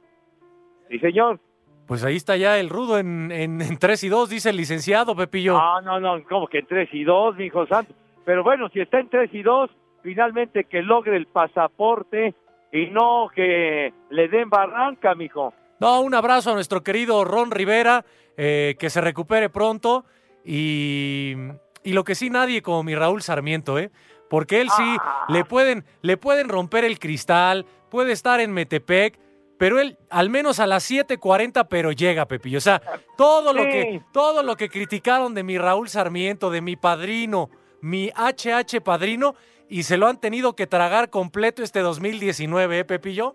Sí, 0.89 0.99
señor. 0.99 1.39
Pues 1.87 2.03
ahí 2.03 2.15
está 2.15 2.35
ya 2.35 2.57
el 2.57 2.69
rudo 2.69 2.97
en, 2.97 3.31
en, 3.31 3.61
en 3.61 3.77
3 3.77 4.03
y 4.05 4.09
2, 4.09 4.29
dice 4.29 4.49
el 4.49 4.57
licenciado 4.57 5.15
Pepillo. 5.15 5.53
No, 5.53 5.81
no, 5.81 5.99
no, 5.99 6.23
como 6.23 6.47
que 6.47 6.59
en 6.59 6.67
3 6.67 6.89
y 6.93 7.03
2, 7.03 7.35
mi 7.37 7.45
hijo 7.45 7.67
santo. 7.67 7.93
Pero 8.25 8.43
bueno, 8.43 8.69
si 8.69 8.79
está 8.79 8.99
en 8.99 9.09
3 9.09 9.29
y 9.33 9.43
2, 9.43 9.69
finalmente 10.01 10.63
que 10.63 10.81
logre 10.81 11.15
el 11.15 11.27
pasaporte 11.27 12.33
y 12.71 12.87
no 12.87 13.29
que 13.33 13.93
le 14.09 14.27
den 14.27 14.49
barranca, 14.49 15.13
mijo. 15.13 15.53
No, 15.79 16.01
un 16.01 16.13
abrazo 16.15 16.51
a 16.51 16.53
nuestro 16.55 16.83
querido 16.83 17.23
Ron 17.23 17.51
Rivera, 17.51 18.03
eh, 18.37 18.75
que 18.79 18.89
se 18.89 19.01
recupere 19.01 19.49
pronto 19.49 20.05
y, 20.43 21.35
y 21.83 21.93
lo 21.93 22.03
que 22.03 22.15
sí 22.15 22.29
nadie 22.29 22.61
como 22.61 22.83
mi 22.83 22.95
Raúl 22.95 23.21
Sarmiento, 23.21 23.77
¿eh? 23.77 23.91
Porque 24.29 24.61
él 24.61 24.69
sí 24.69 24.97
le 25.29 25.45
pueden 25.45 25.85
le 26.01 26.17
pueden 26.17 26.49
romper 26.49 26.83
el 26.83 26.99
cristal, 26.99 27.65
puede 27.89 28.11
estar 28.11 28.39
en 28.39 28.53
Metepec, 28.53 29.19
pero 29.57 29.79
él 29.79 29.97
al 30.09 30.29
menos 30.29 30.59
a 30.59 30.67
las 30.67 30.89
7:40 30.89 31.67
pero 31.69 31.91
llega, 31.91 32.25
Pepillo. 32.27 32.57
O 32.57 32.61
sea, 32.61 32.81
todo 33.17 33.53
lo 33.53 33.63
que 33.63 34.01
todo 34.11 34.43
lo 34.43 34.55
que 34.55 34.69
criticaron 34.69 35.33
de 35.33 35.43
mi 35.43 35.57
Raúl 35.57 35.89
Sarmiento, 35.89 36.49
de 36.49 36.61
mi 36.61 36.75
padrino, 36.75 37.49
mi 37.81 38.09
HH 38.09 38.81
padrino 38.81 39.35
y 39.69 39.83
se 39.83 39.97
lo 39.97 40.07
han 40.07 40.19
tenido 40.19 40.55
que 40.55 40.67
tragar 40.67 41.09
completo 41.09 41.63
este 41.63 41.79
2019, 41.79 42.79
¿eh, 42.79 42.85
Pepillo? 42.85 43.33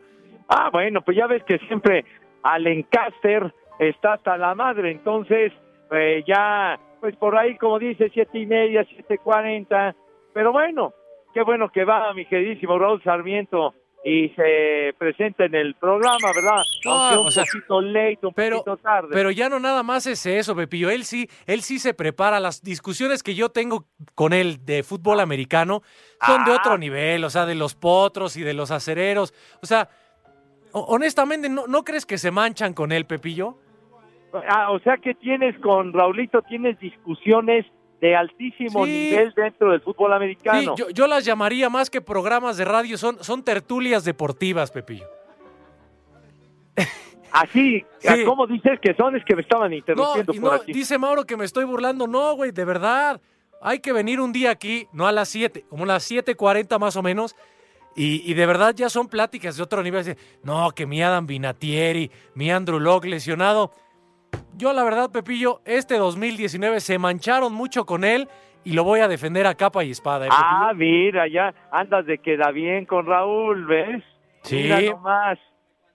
Ah, 0.48 0.70
bueno, 0.72 1.02
pues 1.02 1.16
ya 1.16 1.26
ves 1.26 1.42
que 1.44 1.58
siempre 1.58 2.04
al 2.42 2.66
Encaster 2.66 3.52
está 3.78 4.14
hasta 4.14 4.36
la 4.36 4.54
madre, 4.54 4.90
entonces 4.90 5.52
eh, 5.90 6.22
ya, 6.26 6.78
pues 7.00 7.16
por 7.16 7.36
ahí 7.36 7.56
como 7.56 7.78
dice, 7.78 8.10
siete 8.12 8.38
y 8.38 8.46
media, 8.46 8.84
siete 8.88 9.18
cuarenta, 9.18 9.94
pero 10.32 10.52
bueno, 10.52 10.92
qué 11.34 11.42
bueno 11.42 11.68
que 11.70 11.84
va 11.84 12.12
mi 12.14 12.24
queridísimo 12.26 12.78
Raúl 12.78 13.02
Sarmiento 13.02 13.74
y 14.02 14.30
se 14.30 14.94
presenta 14.98 15.44
en 15.44 15.54
el 15.54 15.74
programa, 15.74 16.16
¿verdad? 16.34 16.62
Un 16.86 17.26
o 17.26 17.30
sea, 17.30 17.44
poquito 17.44 17.80
late, 17.82 18.18
un 18.26 18.32
pero- 18.32 18.56
poquito 18.64 18.76
tarde. 18.78 19.08
Pero 19.12 19.30
ya 19.30 19.50
no 19.50 19.60
nada 19.60 19.82
más 19.82 20.06
es 20.06 20.24
eso, 20.24 20.56
Pepillo. 20.56 20.88
Él 20.88 21.04
sí, 21.04 21.28
él 21.46 21.60
sí 21.60 21.78
se 21.78 21.92
prepara. 21.92 22.40
Las 22.40 22.62
discusiones 22.62 23.22
que 23.22 23.34
yo 23.34 23.50
tengo 23.50 23.84
con 24.14 24.32
él 24.32 24.64
de 24.64 24.82
fútbol 24.82 25.20
americano 25.20 25.82
son 26.26 26.44
de 26.46 26.52
Ah. 26.52 26.56
otro 26.60 26.78
nivel, 26.78 27.22
o 27.24 27.30
sea, 27.30 27.44
de 27.44 27.54
los 27.54 27.74
potros 27.74 28.38
y 28.38 28.42
de 28.42 28.54
los 28.54 28.70
acereros. 28.70 29.34
O 29.62 29.66
sea, 29.66 29.90
ho- 30.72 30.86
honestamente, 30.88 31.50
¿no, 31.50 31.66
¿no 31.66 31.84
crees 31.84 32.06
que 32.06 32.16
se 32.16 32.30
manchan 32.30 32.72
con 32.72 32.92
él, 32.92 33.04
Pepillo? 33.04 33.58
Ah, 34.48 34.70
o 34.70 34.78
sea 34.78 34.96
que 34.96 35.14
tienes 35.14 35.58
con 35.58 35.92
Raulito, 35.92 36.40
tienes 36.42 36.78
discusiones 36.78 37.66
de 38.00 38.16
altísimo 38.16 38.84
Sí. 38.86 38.90
nivel 38.90 39.32
dentro 39.34 39.70
del 39.72 39.80
fútbol 39.82 40.10
Sí, 40.10 40.14
americano. 40.16 40.74
yo, 40.76 40.88
yo 40.90 41.06
las 41.06 41.24
llamaría 41.24 41.68
más 41.68 41.90
que 41.90 42.00
programas 42.00 42.56
de 42.56 42.64
radio, 42.64 42.96
son, 42.96 43.22
son 43.22 43.42
tertulias 43.42 44.04
deportivas, 44.04 44.70
Pepillo. 44.70 45.06
Así, 47.32 47.84
Sí. 47.98 48.24
¿cómo 48.24 48.46
dices 48.46 48.80
que 48.80 48.94
son? 48.94 49.14
Es 49.16 49.24
que 49.24 49.36
me 49.36 49.42
estaban 49.42 49.70
No, 49.70 49.76
interrumpiendo 49.76 50.32
y 50.34 50.40
por 50.40 50.50
no, 50.52 50.56
aquí. 50.56 50.72
dice 50.72 50.98
Mauro 50.98 51.24
que 51.24 51.36
me 51.36 51.44
estoy 51.44 51.64
burlando. 51.64 52.06
No, 52.06 52.34
güey, 52.34 52.50
de 52.50 52.64
verdad. 52.64 53.20
Hay 53.62 53.80
que 53.80 53.92
venir 53.92 54.20
un 54.20 54.32
día 54.32 54.50
aquí, 54.50 54.88
no 54.92 55.06
a 55.06 55.12
las 55.12 55.28
7, 55.28 55.64
como 55.68 55.84
a 55.84 55.86
las 55.86 56.10
7.40 56.10 56.78
más 56.78 56.96
o 56.96 57.02
menos. 57.02 57.36
Y, 57.94 58.22
y 58.28 58.34
de 58.34 58.46
verdad 58.46 58.74
ya 58.74 58.88
son 58.88 59.08
pláticas 59.08 59.56
de 59.58 59.62
otro 59.62 59.82
nivel. 59.82 60.16
No, 60.42 60.70
que 60.70 60.86
mi 60.86 61.02
Adam 61.02 61.26
Vinatieri, 61.26 62.10
mi 62.34 62.50
Andrew 62.50 62.80
Locke 62.80 63.06
lesionado. 63.06 63.70
Yo 64.56 64.72
la 64.72 64.84
verdad, 64.84 65.10
Pepillo, 65.10 65.60
este 65.64 65.96
2019 65.96 66.80
se 66.80 66.98
mancharon 66.98 67.52
mucho 67.54 67.86
con 67.86 68.04
él 68.04 68.28
y 68.62 68.72
lo 68.74 68.84
voy 68.84 69.00
a 69.00 69.08
defender 69.08 69.46
a 69.46 69.54
capa 69.54 69.84
y 69.84 69.90
espada. 69.90 70.26
¿eh, 70.26 70.30
Ah, 70.30 70.72
mira, 70.74 71.26
ya 71.28 71.54
andas 71.72 72.04
de 72.06 72.18
queda 72.18 72.50
bien 72.50 72.84
con 72.84 73.06
Raúl, 73.06 73.66
¿ves? 73.66 74.04
Sí. 74.42 74.56
Mira 74.56 74.80
nomás. 74.82 75.38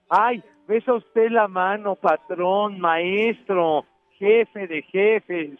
Ay, 0.10 0.44
besa 0.68 0.94
usted 0.94 1.30
la 1.30 1.48
mano, 1.48 1.96
patrón, 1.96 2.80
maestro, 2.80 3.86
jefe 4.18 4.68
de 4.68 4.82
jefes. 4.84 5.51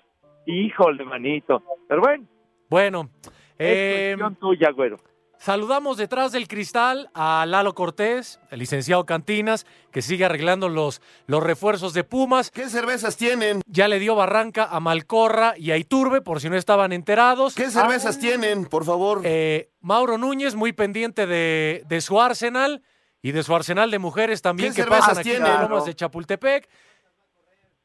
Híjole, 0.48 1.04
manito. 1.06 1.62
Pero 1.88 2.02
bueno, 2.02 2.26
Bueno, 2.70 3.10
es 3.24 3.32
eh, 3.60 4.16
cuestión 4.18 4.36
tuya, 4.36 4.72
güero. 4.72 4.98
Saludamos 5.38 5.98
detrás 5.98 6.32
del 6.32 6.48
cristal 6.48 7.10
a 7.14 7.46
Lalo 7.48 7.76
Cortés, 7.76 8.40
el 8.50 8.60
licenciado 8.60 9.06
Cantinas, 9.06 9.66
que 9.92 10.02
sigue 10.02 10.26
arreglando 10.26 10.70
los, 10.70 11.02
los 11.28 11.44
refuerzos 11.44 11.94
de 11.94 12.04
Pumas. 12.04 12.50
¿Qué 12.50 12.68
cervezas 12.68 13.16
tienen? 13.16 13.62
Ya 13.68 13.88
le 13.88 14.00
dio 14.00 14.16
barranca 14.16 14.68
a 14.72 14.80
Malcorra 14.80 15.54
y 15.58 15.70
a 15.72 15.78
Iturbe, 15.78 16.22
por 16.22 16.42
si 16.42 16.50
no 16.50 16.56
estaban 16.58 16.94
enterados. 16.94 17.54
¿Qué 17.54 17.70
cervezas 17.70 18.18
tienen, 18.18 18.66
por 18.66 18.86
favor? 18.86 19.22
Eh, 19.24 19.70
Mauro 19.82 20.18
Núñez, 20.18 20.56
muy 20.56 20.74
pendiente 20.74 21.28
de, 21.28 21.84
de 21.86 22.02
su 22.02 22.20
Arsenal 22.20 22.82
y 23.22 23.32
de 23.32 23.44
su 23.44 23.54
Arsenal 23.54 23.92
de 23.92 24.00
mujeres 24.00 24.42
también 24.42 24.74
¿Qué 24.74 24.84
que 24.84 24.90
pasan 24.90 25.18
aquí 25.20 25.32
en 25.32 25.44
tienen? 25.44 25.62
Lomas 25.62 25.86
de 25.86 25.94
Chapultepec. 25.96 26.68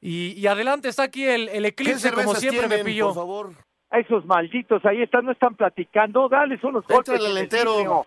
Y, 0.00 0.33
y 0.33 0.47
adelante 0.47 0.88
está 0.88 1.02
aquí 1.02 1.25
el, 1.25 1.50
el 1.50 1.62
¿Qué 1.62 1.69
eclipse, 1.69 2.11
como 2.12 2.35
siempre, 2.35 2.61
tienen, 2.69 2.78
Pepillo. 2.78 3.07
por 3.09 3.14
favor? 3.16 3.54
A 3.91 3.99
esos 3.99 4.25
malditos 4.25 4.85
ahí 4.85 5.03
están, 5.03 5.25
no 5.25 5.33
están 5.33 5.55
platicando. 5.57 6.29
Dales 6.29 6.63
unos 6.63 6.87
golpes. 6.87 7.09
Éntrale 7.09 7.25
al 7.27 7.31
en 7.33 7.37
el 7.37 7.43
entero. 7.45 7.77
vidrio. 7.77 8.07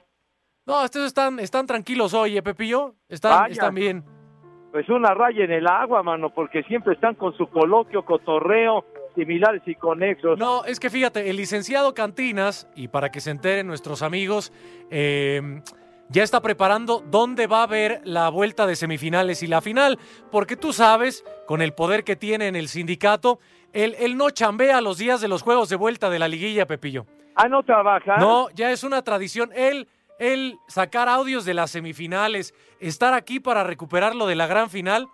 No, 0.66 0.86
estos 0.86 1.06
están, 1.06 1.40
están 1.40 1.68
tranquilos 1.68 2.14
hoy, 2.14 2.38
¿eh, 2.38 2.42
Pepillo? 2.42 2.96
Están, 3.10 3.32
Vaya. 3.42 3.52
están 3.52 3.76
bien. 3.76 4.04
Pues 4.72 4.88
una 4.90 5.14
raya 5.14 5.44
en 5.44 5.52
el 5.52 5.68
agua, 5.68 6.02
mano, 6.04 6.34
porque 6.34 6.64
siempre 6.64 6.94
están 6.94 7.16
con 7.16 7.36
su 7.38 7.48
coloquio, 7.48 8.04
cotorreo, 8.06 8.86
similares 9.14 9.62
y 9.66 9.76
conexos. 9.76 10.40
No, 10.40 10.64
es 10.66 10.80
que 10.80 10.90
fíjate, 10.90 11.30
el 11.30 11.36
licenciado 11.36 11.94
Cantinas, 11.94 12.68
y 12.76 12.88
para 12.88 13.12
que 13.12 13.20
se 13.20 13.32
enteren 13.32 13.68
nuestros 13.68 14.02
amigos, 14.02 14.52
eh, 14.90 15.62
ya 16.10 16.24
está 16.24 16.42
preparando 16.42 17.04
dónde 17.06 17.48
va 17.48 17.60
a 17.60 17.64
haber 17.64 18.02
la 18.04 18.30
vuelta 18.30 18.66
de 18.66 18.76
semifinales 18.76 19.44
y 19.44 19.48
la 19.48 19.62
final, 19.62 20.00
porque 20.32 20.56
tú 20.56 20.74
sabes, 20.74 21.24
con 21.46 21.62
el 21.62 21.74
poder 21.74 22.04
que 22.04 22.16
tiene 22.16 22.48
en 22.48 22.56
el 22.56 22.68
sindicato, 22.68 23.40
él, 23.74 23.96
él 24.00 24.16
no 24.18 24.30
chambea 24.30 24.80
los 24.82 24.98
días 24.98 25.20
de 25.22 25.28
los 25.28 25.42
juegos 25.42 25.70
de 25.70 25.76
vuelta 25.76 26.10
de 26.10 26.20
la 26.20 26.28
liguilla, 26.28 26.66
Pepillo. 26.66 27.06
Ah, 27.36 27.48
no 27.48 27.64
trabaja. 27.64 28.18
No, 28.18 28.50
ya 28.52 28.72
es 28.72 28.84
una 28.84 29.02
tradición. 29.02 29.50
Él, 29.56 29.88
él 30.20 30.58
sacar 30.68 31.10
audios 31.10 31.46
de 31.46 31.54
las 31.56 31.72
semifinales, 31.72 32.54
estar 32.80 33.14
aquí 33.14 33.40
para 33.40 33.64
recuperar 33.64 34.16
lo 34.16 34.28
de 34.28 34.36
la 34.36 34.46
gran 34.48 34.70
final, 34.70 35.08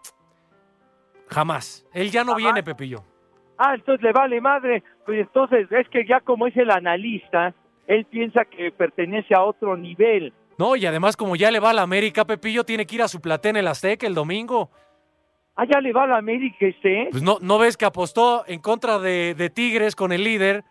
jamás. 1.27 1.85
Él 1.93 2.11
ya 2.11 2.23
no 2.23 2.33
Jamás. 2.33 2.43
viene, 2.43 2.63
Pepillo. 2.63 3.03
Ah, 3.57 3.75
entonces 3.75 4.03
le 4.03 4.11
vale 4.11 4.39
madre. 4.41 4.83
Pues 5.05 5.19
entonces 5.19 5.67
es 5.71 5.87
que 5.89 6.05
ya 6.07 6.19
como 6.21 6.47
es 6.47 6.55
el 6.57 6.71
analista, 6.71 7.53
él 7.87 8.05
piensa 8.05 8.45
que 8.45 8.71
pertenece 8.71 9.33
a 9.35 9.43
otro 9.43 9.75
nivel. 9.75 10.33
No, 10.57 10.75
y 10.75 10.85
además 10.85 11.15
como 11.15 11.35
ya 11.35 11.51
le 11.51 11.59
va 11.59 11.69
a 11.69 11.73
la 11.73 11.81
América, 11.83 12.25
Pepillo 12.25 12.63
tiene 12.65 12.85
que 12.85 12.95
ir 12.95 13.01
a 13.01 13.07
su 13.07 13.21
platea 13.21 13.51
en 13.51 13.57
el 13.57 13.67
Azteca 13.67 14.05
el 14.07 14.13
domingo. 14.15 14.69
Ah, 15.61 15.65
ya 15.69 15.81
le 15.81 15.91
va 15.91 16.03
a 16.03 16.07
la 16.07 16.15
América 16.17 16.55
este. 16.61 17.09
Pues 17.11 17.21
no, 17.21 17.37
¿no 17.41 17.57
ves 17.59 17.75
que 17.75 17.83
apostó 17.85 18.45
en 18.47 18.61
contra 18.61 18.97
de, 18.97 19.35
de 19.35 19.49
Tigres 19.49 19.93
con 19.93 20.13
el 20.13 20.23
líder? 20.23 20.63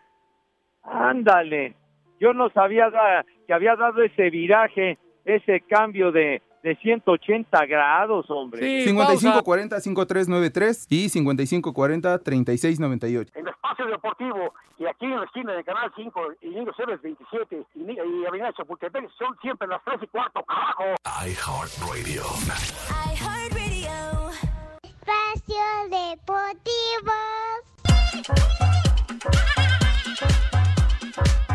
Ándale. 0.83 1.75
Yo 2.19 2.33
no 2.33 2.49
sabía 2.49 2.89
da- 2.89 3.23
que 3.45 3.53
había 3.53 3.75
dado 3.75 4.01
ese 4.01 4.31
viraje, 4.31 4.97
ese 5.25 5.61
cambio 5.69 6.11
de, 6.11 6.41
de 6.63 6.75
180 6.77 7.67
grados, 7.67 8.25
hombre. 8.29 8.83
Sí, 8.83 8.91
pausa. 8.95 9.43
5540-5393 9.43 10.87
y 10.89 11.05
5540-3698. 11.09 13.29
en 13.35 13.47
Espacio 13.47 13.85
Deportivo 13.85 14.55
y 14.79 14.87
aquí 14.87 15.05
en 15.05 15.17
la 15.19 15.25
esquina 15.25 15.53
de 15.53 15.63
Canal 15.63 15.91
5 15.95 16.19
y 16.41 16.49
Niños 16.49 16.73
Héroes 16.79 16.99
27 17.03 17.63
y, 17.75 17.91
y 17.91 18.25
Avenida 18.25 18.51
Chapultepec 18.53 19.07
son 19.19 19.37
siempre 19.41 19.67
las 19.67 19.83
3 19.85 19.99
y 20.01 20.07
cuarto, 20.07 20.43
carajo. 20.43 20.95
iHeartRadio. 21.27 22.23
Espacio 25.09 25.89
Deportivo. 25.89 27.17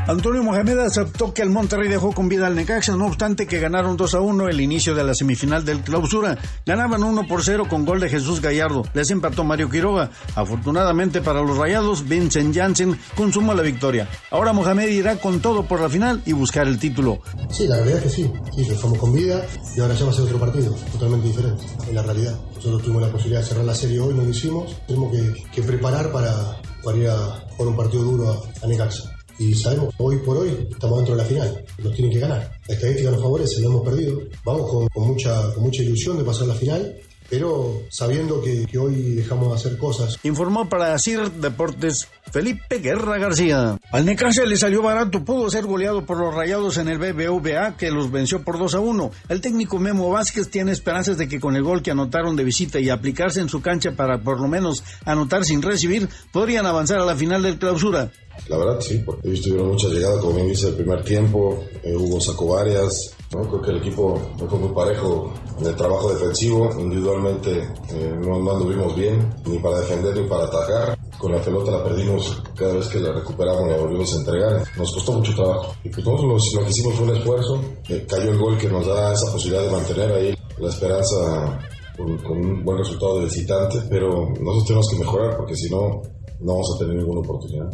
Antonio 0.07 0.43
Mohamed 0.43 0.81
aceptó 0.81 1.33
que 1.33 1.41
el 1.41 1.49
Monterrey 1.49 1.89
dejó 1.89 2.13
con 2.13 2.29
vida 2.29 2.47
al 2.47 2.55
Necaxa, 2.55 2.95
no 2.95 3.07
obstante 3.07 3.47
que 3.47 3.59
ganaron 3.59 3.97
2 3.97 4.15
a 4.15 4.21
1 4.21 4.51
el 4.51 4.61
inicio 4.61 4.95
de 4.95 5.03
la 5.03 5.15
semifinal 5.15 5.65
del 5.65 5.81
clausura. 5.81 6.37
Ganaban 6.67 7.03
1 7.03 7.27
por 7.27 7.43
0 7.43 7.65
con 7.71 7.87
gol 7.87 8.01
de 8.01 8.11
Jesús 8.11 8.43
Gallardo. 8.43 8.83
Les 8.93 9.11
empató 9.11 9.45
Mario 9.45 9.71
Quiroga. 9.71 10.11
Afortunadamente 10.35 11.23
para 11.23 11.41
los 11.41 11.57
rayados, 11.57 12.07
Vincent 12.07 12.55
Janssen 12.55 12.99
consumó 13.17 13.55
la 13.55 13.63
victoria. 13.63 14.07
Ahora 14.31 14.53
Mohamed 14.53 14.89
irá 14.89 15.17
con 15.17 15.41
todo 15.41 15.67
por 15.67 15.81
la 15.81 15.89
final 15.89 16.21
y 16.27 16.35
buscar 16.35 16.69
el 16.69 16.79
título. 16.79 17.21
Sí, 17.51 17.67
la 17.67 17.77
realidad 17.77 18.01
es 18.01 18.05
que 18.05 18.11
sí, 18.11 18.33
sí, 18.55 18.67
que 18.67 18.75
estamos 18.75 18.99
con 18.99 19.15
vida 19.15 19.43
y 19.75 19.81
ahora 19.81 19.95
ya 19.95 20.05
va 20.05 20.11
a 20.11 20.15
ser 20.15 20.25
otro 20.25 20.39
partido, 20.39 20.75
totalmente 20.93 21.29
diferente, 21.29 21.65
en 21.89 21.95
la 21.95 22.03
realidad. 22.03 22.39
Nosotros 22.57 22.83
tuvimos 22.83 23.03
la 23.03 23.11
posibilidad 23.11 23.41
de 23.41 23.47
cerrar 23.47 23.65
la 23.65 23.75
serie 23.75 24.01
hoy, 24.01 24.13
no 24.13 24.23
lo 24.23 24.29
hicimos, 24.29 24.77
tenemos 24.87 25.11
que, 25.51 25.63
preparar 25.63 26.13
para, 26.13 26.61
para 26.83 26.99
ir 26.99 27.09
a 27.09 27.17
jugar 27.57 27.69
un 27.69 27.77
partido 27.77 28.03
duro 28.03 28.31
a, 28.31 28.65
a 28.65 28.69
Necaxa. 28.69 29.14
Y 29.39 29.55
sabemos, 29.55 29.95
hoy 29.99 30.19
por 30.19 30.37
hoy 30.37 30.69
estamos 30.71 30.99
dentro 30.99 31.17
de 31.17 31.23
la 31.23 31.29
final, 31.29 31.65
nos 31.83 31.93
tienen 31.95 32.13
que 32.13 32.21
ganar. 32.21 32.53
La 32.69 32.75
estadística 32.75 33.11
nos 33.11 33.21
favorece, 33.21 33.61
lo 33.61 33.69
hemos 33.71 33.83
perdido. 33.83 34.21
Vamos 34.45 34.89
con, 34.93 35.07
mucha, 35.07 35.53
con 35.53 35.65
mucha 35.65 35.83
ilusión 35.83 36.19
de 36.19 36.25
pasar 36.25 36.47
la 36.47 36.55
final 36.55 36.97
pero 37.29 37.83
sabiendo 37.91 38.41
que, 38.43 38.67
que 38.67 38.79
hoy 38.79 39.15
dejamos 39.15 39.51
de 39.51 39.55
hacer 39.55 39.79
cosas. 39.79 40.19
Informó 40.23 40.69
para 40.69 40.99
CIR 40.99 41.31
Deportes 41.33 42.09
Felipe 42.33 42.79
Guerra 42.79 43.19
García. 43.19 43.79
Al 43.93 44.05
Necaxa 44.05 44.45
le 44.45 44.57
salió 44.57 44.83
barato, 44.83 45.25
pudo 45.25 45.49
ser 45.51 45.67
goleado 45.67 46.05
por 46.05 46.19
los 46.19 46.35
rayados 46.35 46.79
en 46.79 46.89
el 46.89 46.99
BBVA 46.99 47.77
que 47.77 47.91
los 47.91 48.11
venció 48.11 48.43
por 48.43 48.59
2 48.59 48.75
a 48.75 48.81
1. 48.81 49.11
El 49.29 49.41
técnico 49.41 49.79
Memo 49.79 50.11
Vázquez 50.11 50.51
tiene 50.51 50.73
esperanzas 50.73 51.17
de 51.17 51.29
que 51.29 51.39
con 51.39 51.55
el 51.55 51.63
gol 51.63 51.83
que 51.83 51.93
anotaron 51.93 52.35
de 52.35 52.45
visita 52.45 52.81
y 52.81 52.91
aplicarse 52.91 53.41
en 53.41 53.49
su 53.49 53.63
cancha 53.63 53.93
para 53.93 54.19
por 54.19 54.41
lo 54.41 54.49
menos 54.49 54.83
anotar 55.05 55.45
sin 55.45 55.63
recibir, 55.63 56.09
podrían 56.33 56.67
avanzar 56.67 56.99
a 56.99 57.05
la 57.05 57.15
final 57.15 57.43
del 57.43 57.59
clausura. 57.59 58.11
La 58.49 58.59
verdad 58.59 58.81
sí, 58.81 59.01
porque 59.05 59.29
ellos 59.29 59.43
tuvieron 59.43 59.69
muchas 59.69 59.93
llegadas, 59.93 60.19
como 60.21 60.35
bien 60.35 60.49
dice, 60.49 60.69
el 60.69 60.75
primer 60.75 61.05
tiempo, 61.05 61.65
eh, 61.83 61.95
Hugo 61.95 62.21
sacó 62.21 62.49
varias, 62.49 63.15
creo 63.43 63.63
que 63.63 63.71
el 63.71 63.77
equipo 63.79 64.21
fue 64.49 64.59
muy 64.59 64.69
parejo 64.71 65.33
en 65.59 65.67
el 65.67 65.77
trabajo 65.77 66.13
defensivo, 66.13 66.71
individualmente 66.79 67.69
eh, 67.91 68.15
no, 68.21 68.39
no 68.39 68.53
anduvimos 68.53 68.95
bien, 68.97 69.35
ni 69.47 69.59
para 69.59 69.81
defender 69.81 70.17
ni 70.17 70.29
para 70.29 70.45
atacar, 70.45 70.99
con 71.19 71.33
la 71.33 71.41
pelota 71.41 71.71
la 71.71 71.85
perdimos 71.85 72.43
cada 72.55 72.75
vez 72.75 72.89
que 72.89 73.01
la 73.01 73.13
recuperamos 73.13 73.69
la 73.69 73.77
volvimos 73.77 74.13
a 74.15 74.19
entregar, 74.19 74.65
nos 74.77 74.93
costó 74.93 75.13
mucho 75.13 75.35
trabajo, 75.35 75.75
y 75.85 75.89
pues 75.89 76.05
nosotros 76.05 76.55
lo 76.55 76.65
que 76.65 76.71
hicimos 76.71 76.95
fue 76.95 77.07
un 77.07 77.17
esfuerzo, 77.17 77.61
eh, 77.89 78.07
cayó 78.09 78.31
el 78.31 78.39
gol 78.39 78.59
que 78.59 78.69
nos 78.69 78.87
da 78.87 79.13
esa 79.13 79.33
posibilidad 79.33 79.65
de 79.65 79.71
mantener 79.71 80.13
ahí 80.13 80.35
la 80.59 80.69
esperanza 80.69 81.59
con, 81.97 82.19
con 82.19 82.39
un 82.39 82.65
buen 82.65 82.79
resultado 82.79 83.19
de 83.19 83.25
visitante, 83.25 83.79
pero 83.89 84.29
nosotros 84.41 84.65
tenemos 84.67 84.89
que 84.91 84.99
mejorar 84.99 85.37
porque 85.37 85.57
si 85.57 85.71
no, 85.71 86.03
no 86.41 86.53
vamos 86.53 86.75
a 86.75 86.79
tener 86.79 86.97
ninguna 86.97 87.21
oportunidad. 87.21 87.71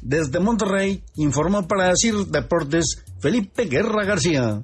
Desde 0.00 0.40
Monterrey, 0.40 1.02
informó 1.16 1.66
para 1.66 1.92
CIR 1.96 2.26
Deportes 2.26 3.04
Felipe 3.20 3.64
Guerra 3.64 4.04
García. 4.04 4.62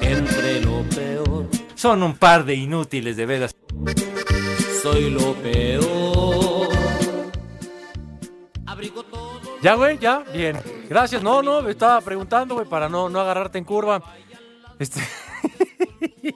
Entre 0.00 0.60
lo 0.60 0.82
peor. 0.84 1.48
Son 1.74 2.02
un 2.02 2.16
par 2.16 2.44
de 2.44 2.54
inútiles, 2.54 3.16
de 3.16 3.26
veras. 3.26 3.57
Soy 4.98 5.10
lo 5.10 5.32
peor. 5.34 6.68
Ya, 9.62 9.74
güey, 9.74 9.96
ya, 9.98 10.24
bien. 10.32 10.58
Gracias. 10.88 11.22
No, 11.22 11.40
no, 11.40 11.62
me 11.62 11.70
estaba 11.70 12.00
preguntando, 12.00 12.56
güey, 12.56 12.66
para 12.66 12.88
no, 12.88 13.08
no 13.08 13.20
agarrarte 13.20 13.58
en 13.58 13.64
curva. 13.64 14.02
Este... 14.76 15.00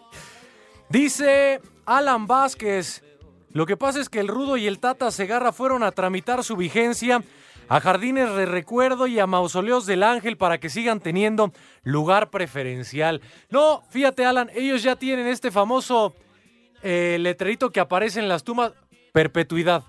Dice 0.89 1.61
Alan 1.85 2.29
Vázquez. 2.29 3.03
Lo 3.51 3.67
que 3.67 3.77
pasa 3.77 4.01
es 4.01 4.09
que 4.09 4.21
el 4.21 4.29
Rudo 4.29 4.57
y 4.57 4.69
el 4.69 4.79
Tata 4.79 5.11
Segarra 5.11 5.51
fueron 5.51 5.83
a 5.83 5.91
tramitar 5.91 6.45
su 6.45 6.55
vigencia 6.55 7.25
a 7.69 7.81
Jardines 7.81 8.33
de 8.37 8.47
Recuerdo 8.47 9.09
y 9.09 9.19
a 9.19 9.27
Mausoleos 9.27 9.87
del 9.87 10.05
Ángel 10.05 10.37
para 10.37 10.59
que 10.59 10.71
sigan 10.71 11.01
teniendo 11.01 11.53
lugar 11.83 12.31
preferencial. 12.31 13.23
No, 13.51 13.83
fíjate, 13.91 14.25
Alan, 14.25 14.51
ellos 14.55 14.85
ya 14.85 14.95
tienen 14.95 15.27
este 15.27 15.51
famoso 15.51 16.15
eh, 16.83 17.17
letrerito 17.21 17.71
que 17.71 17.81
aparece 17.81 18.21
en 18.21 18.29
las 18.29 18.45
tumbas, 18.45 18.73
perpetuidad. 19.13 19.85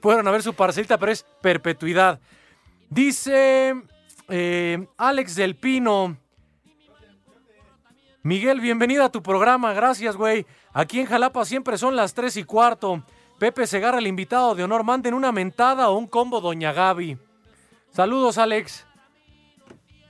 Fueron 0.00 0.26
a 0.26 0.30
ver 0.30 0.42
su 0.42 0.54
parcelita, 0.54 0.98
pero 0.98 1.12
es 1.12 1.24
perpetuidad. 1.40 2.20
Dice 2.90 3.74
eh, 4.28 4.86
Alex 4.96 5.36
del 5.36 5.56
Pino. 5.56 6.16
Miguel, 8.22 8.60
bienvenida 8.60 9.06
a 9.06 9.12
tu 9.12 9.22
programa. 9.22 9.72
Gracias, 9.72 10.16
güey. 10.16 10.46
Aquí 10.72 11.00
en 11.00 11.06
Jalapa 11.06 11.44
siempre 11.44 11.76
son 11.78 11.96
las 11.96 12.14
3 12.14 12.36
y 12.38 12.44
cuarto. 12.44 13.02
Pepe 13.38 13.66
Segarra, 13.66 13.98
el 13.98 14.06
invitado 14.06 14.54
de 14.54 14.62
honor. 14.62 14.84
Manden 14.84 15.14
una 15.14 15.32
mentada 15.32 15.88
o 15.88 15.96
un 15.96 16.06
combo, 16.06 16.40
Doña 16.40 16.72
Gaby. 16.72 17.18
Saludos, 17.90 18.38
Alex. 18.38 18.86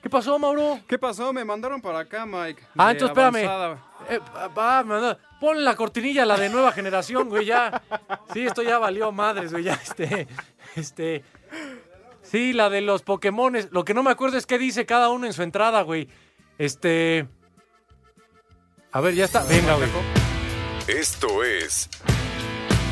¿Qué 0.03 0.11
pasó, 0.11 0.39
Mauro? 0.39 0.81
¿Qué 0.87 0.99
pasó? 0.99 1.33
Me 1.33 1.45
mandaron 1.45 1.81
para 1.81 2.01
acá, 2.01 2.27
Mike. 2.27 2.63
Ah, 2.77 2.87
de 2.87 2.93
entonces 2.93 3.17
espérame. 3.17 3.49
avanzada. 3.49 3.92
Eh, 4.17 5.17
pon 5.41 5.65
la 5.65 5.77
cortinilla, 5.77 6.25
la 6.25 6.37
de 6.37 6.49
nueva 6.49 6.73
generación, 6.73 7.29
güey, 7.29 7.47
ya. 7.47 7.83
Sí, 8.33 8.47
esto 8.47 8.63
ya 8.63 8.79
valió 8.79 9.13
madres, 9.13 9.53
güey, 9.53 9.65
ya, 9.65 9.75
este, 9.75 10.29
este. 10.77 11.25
Sí, 12.23 12.53
la 12.53 12.71
de 12.71 12.81
los 12.81 13.03
Pokémones. 13.03 13.69
Lo 13.73 13.85
que 13.85 13.95
no 13.95 14.03
me 14.03 14.11
acuerdo 14.11 14.39
es 14.39 14.47
qué 14.47 14.59
dice 14.59 14.87
cada 14.87 15.11
uno 15.11 15.27
en 15.27 15.33
su 15.33 15.43
entrada, 15.43 15.83
güey. 15.83 16.09
Este. 16.59 17.27
A 18.93 19.01
ver, 19.01 19.15
ya 19.15 19.25
está. 19.25 19.43
Venga, 19.45 19.75
güey. 19.75 19.89
Esto 20.89 21.45
es 21.45 21.89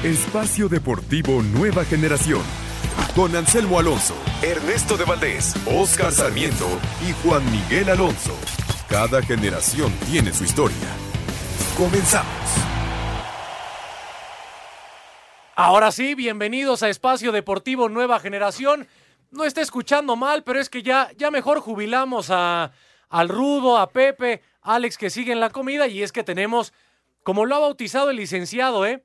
Espacio 0.05 0.69
Deportivo 0.69 1.43
Nueva 1.43 1.85
Generación. 1.85 2.43
Con 3.15 3.35
Anselmo 3.35 3.79
Alonso, 3.79 4.15
Ernesto 4.43 4.97
de 4.97 5.05
Valdés, 5.05 5.55
Oscar 5.67 6.13
Sarmiento 6.13 6.69
y 7.07 7.13
Juan 7.23 7.43
Miguel 7.51 7.91
Alonso. 7.91 8.37
Cada 8.89 9.23
generación 9.23 9.93
tiene 10.11 10.33
su 10.33 10.45
historia. 10.45 11.10
Comenzamos. 11.81 12.31
Ahora 15.57 15.91
sí, 15.91 16.15
bienvenidos 16.15 16.83
a 16.83 16.91
Espacio 16.91 17.33
Deportivo 17.33 17.89
Nueva 17.89 18.21
Generación. 18.21 18.87
No 19.31 19.45
está 19.45 19.63
escuchando 19.63 20.15
mal, 20.15 20.45
pero 20.45 20.61
es 20.61 20.69
que 20.69 20.83
ya, 20.83 21.11
ya 21.17 21.31
mejor 21.31 21.61
jubilamos 21.61 22.29
a, 22.29 22.73
al 23.09 23.31
Rudo, 23.31 23.79
a 23.79 23.89
Pepe, 23.89 24.43
a 24.61 24.75
Alex 24.75 24.99
que 24.99 25.09
sigue 25.09 25.33
en 25.33 25.41
la 25.41 25.49
comida 25.49 25.87
y 25.87 26.03
es 26.03 26.13
que 26.13 26.23
tenemos, 26.23 26.75
como 27.23 27.47
lo 27.47 27.57
ha 27.57 27.61
bautizado 27.61 28.11
el 28.11 28.19
licenciado, 28.19 28.85
¿eh? 28.85 29.03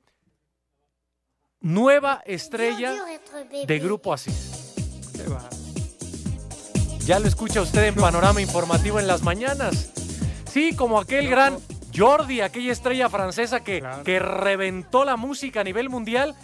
Nueva 1.60 2.22
estrella 2.26 2.92
de 3.66 3.78
Grupo 3.78 4.12
Asís. 4.12 4.74
Ya 7.06 7.18
lo 7.20 7.26
escucha 7.26 7.62
usted 7.62 7.84
en 7.84 7.94
Panorama 7.94 8.42
Informativo 8.42 9.00
en 9.00 9.06
las 9.06 9.22
mañanas. 9.22 9.92
Sí, 10.52 10.76
como 10.76 11.00
aquel 11.00 11.30
gran 11.30 11.56
Jordi, 11.96 12.40
aquella 12.40 12.72
estrella 12.72 13.08
francesa 13.08 13.62
que, 13.64 13.82
que 14.04 14.18
reventó 14.18 15.04
la 15.04 15.16
música 15.16 15.60
a 15.60 15.64
nivel 15.64 15.88
mundial. 15.88 16.34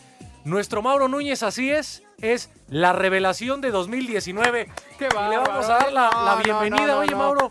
Nuestro 0.44 0.82
Mauro 0.82 1.06
Núñez, 1.08 1.42
así 1.44 1.70
es, 1.70 2.02
es 2.20 2.50
la 2.68 2.92
revelación 2.92 3.60
de 3.60 3.70
2019. 3.70 4.68
Qué 4.98 5.04
Y 5.06 5.30
le 5.30 5.36
vamos 5.36 5.66
a 5.66 5.74
dar 5.74 5.92
la, 5.92 6.10
la 6.24 6.40
bienvenida. 6.42 6.86
no, 6.86 6.92
no, 6.94 6.98
Oye. 7.00 7.14
Mauro, 7.14 7.50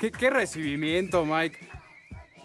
¿Qué, 0.00 0.10
qué 0.10 0.28
recibimiento, 0.30 1.24
Mike. 1.24 1.56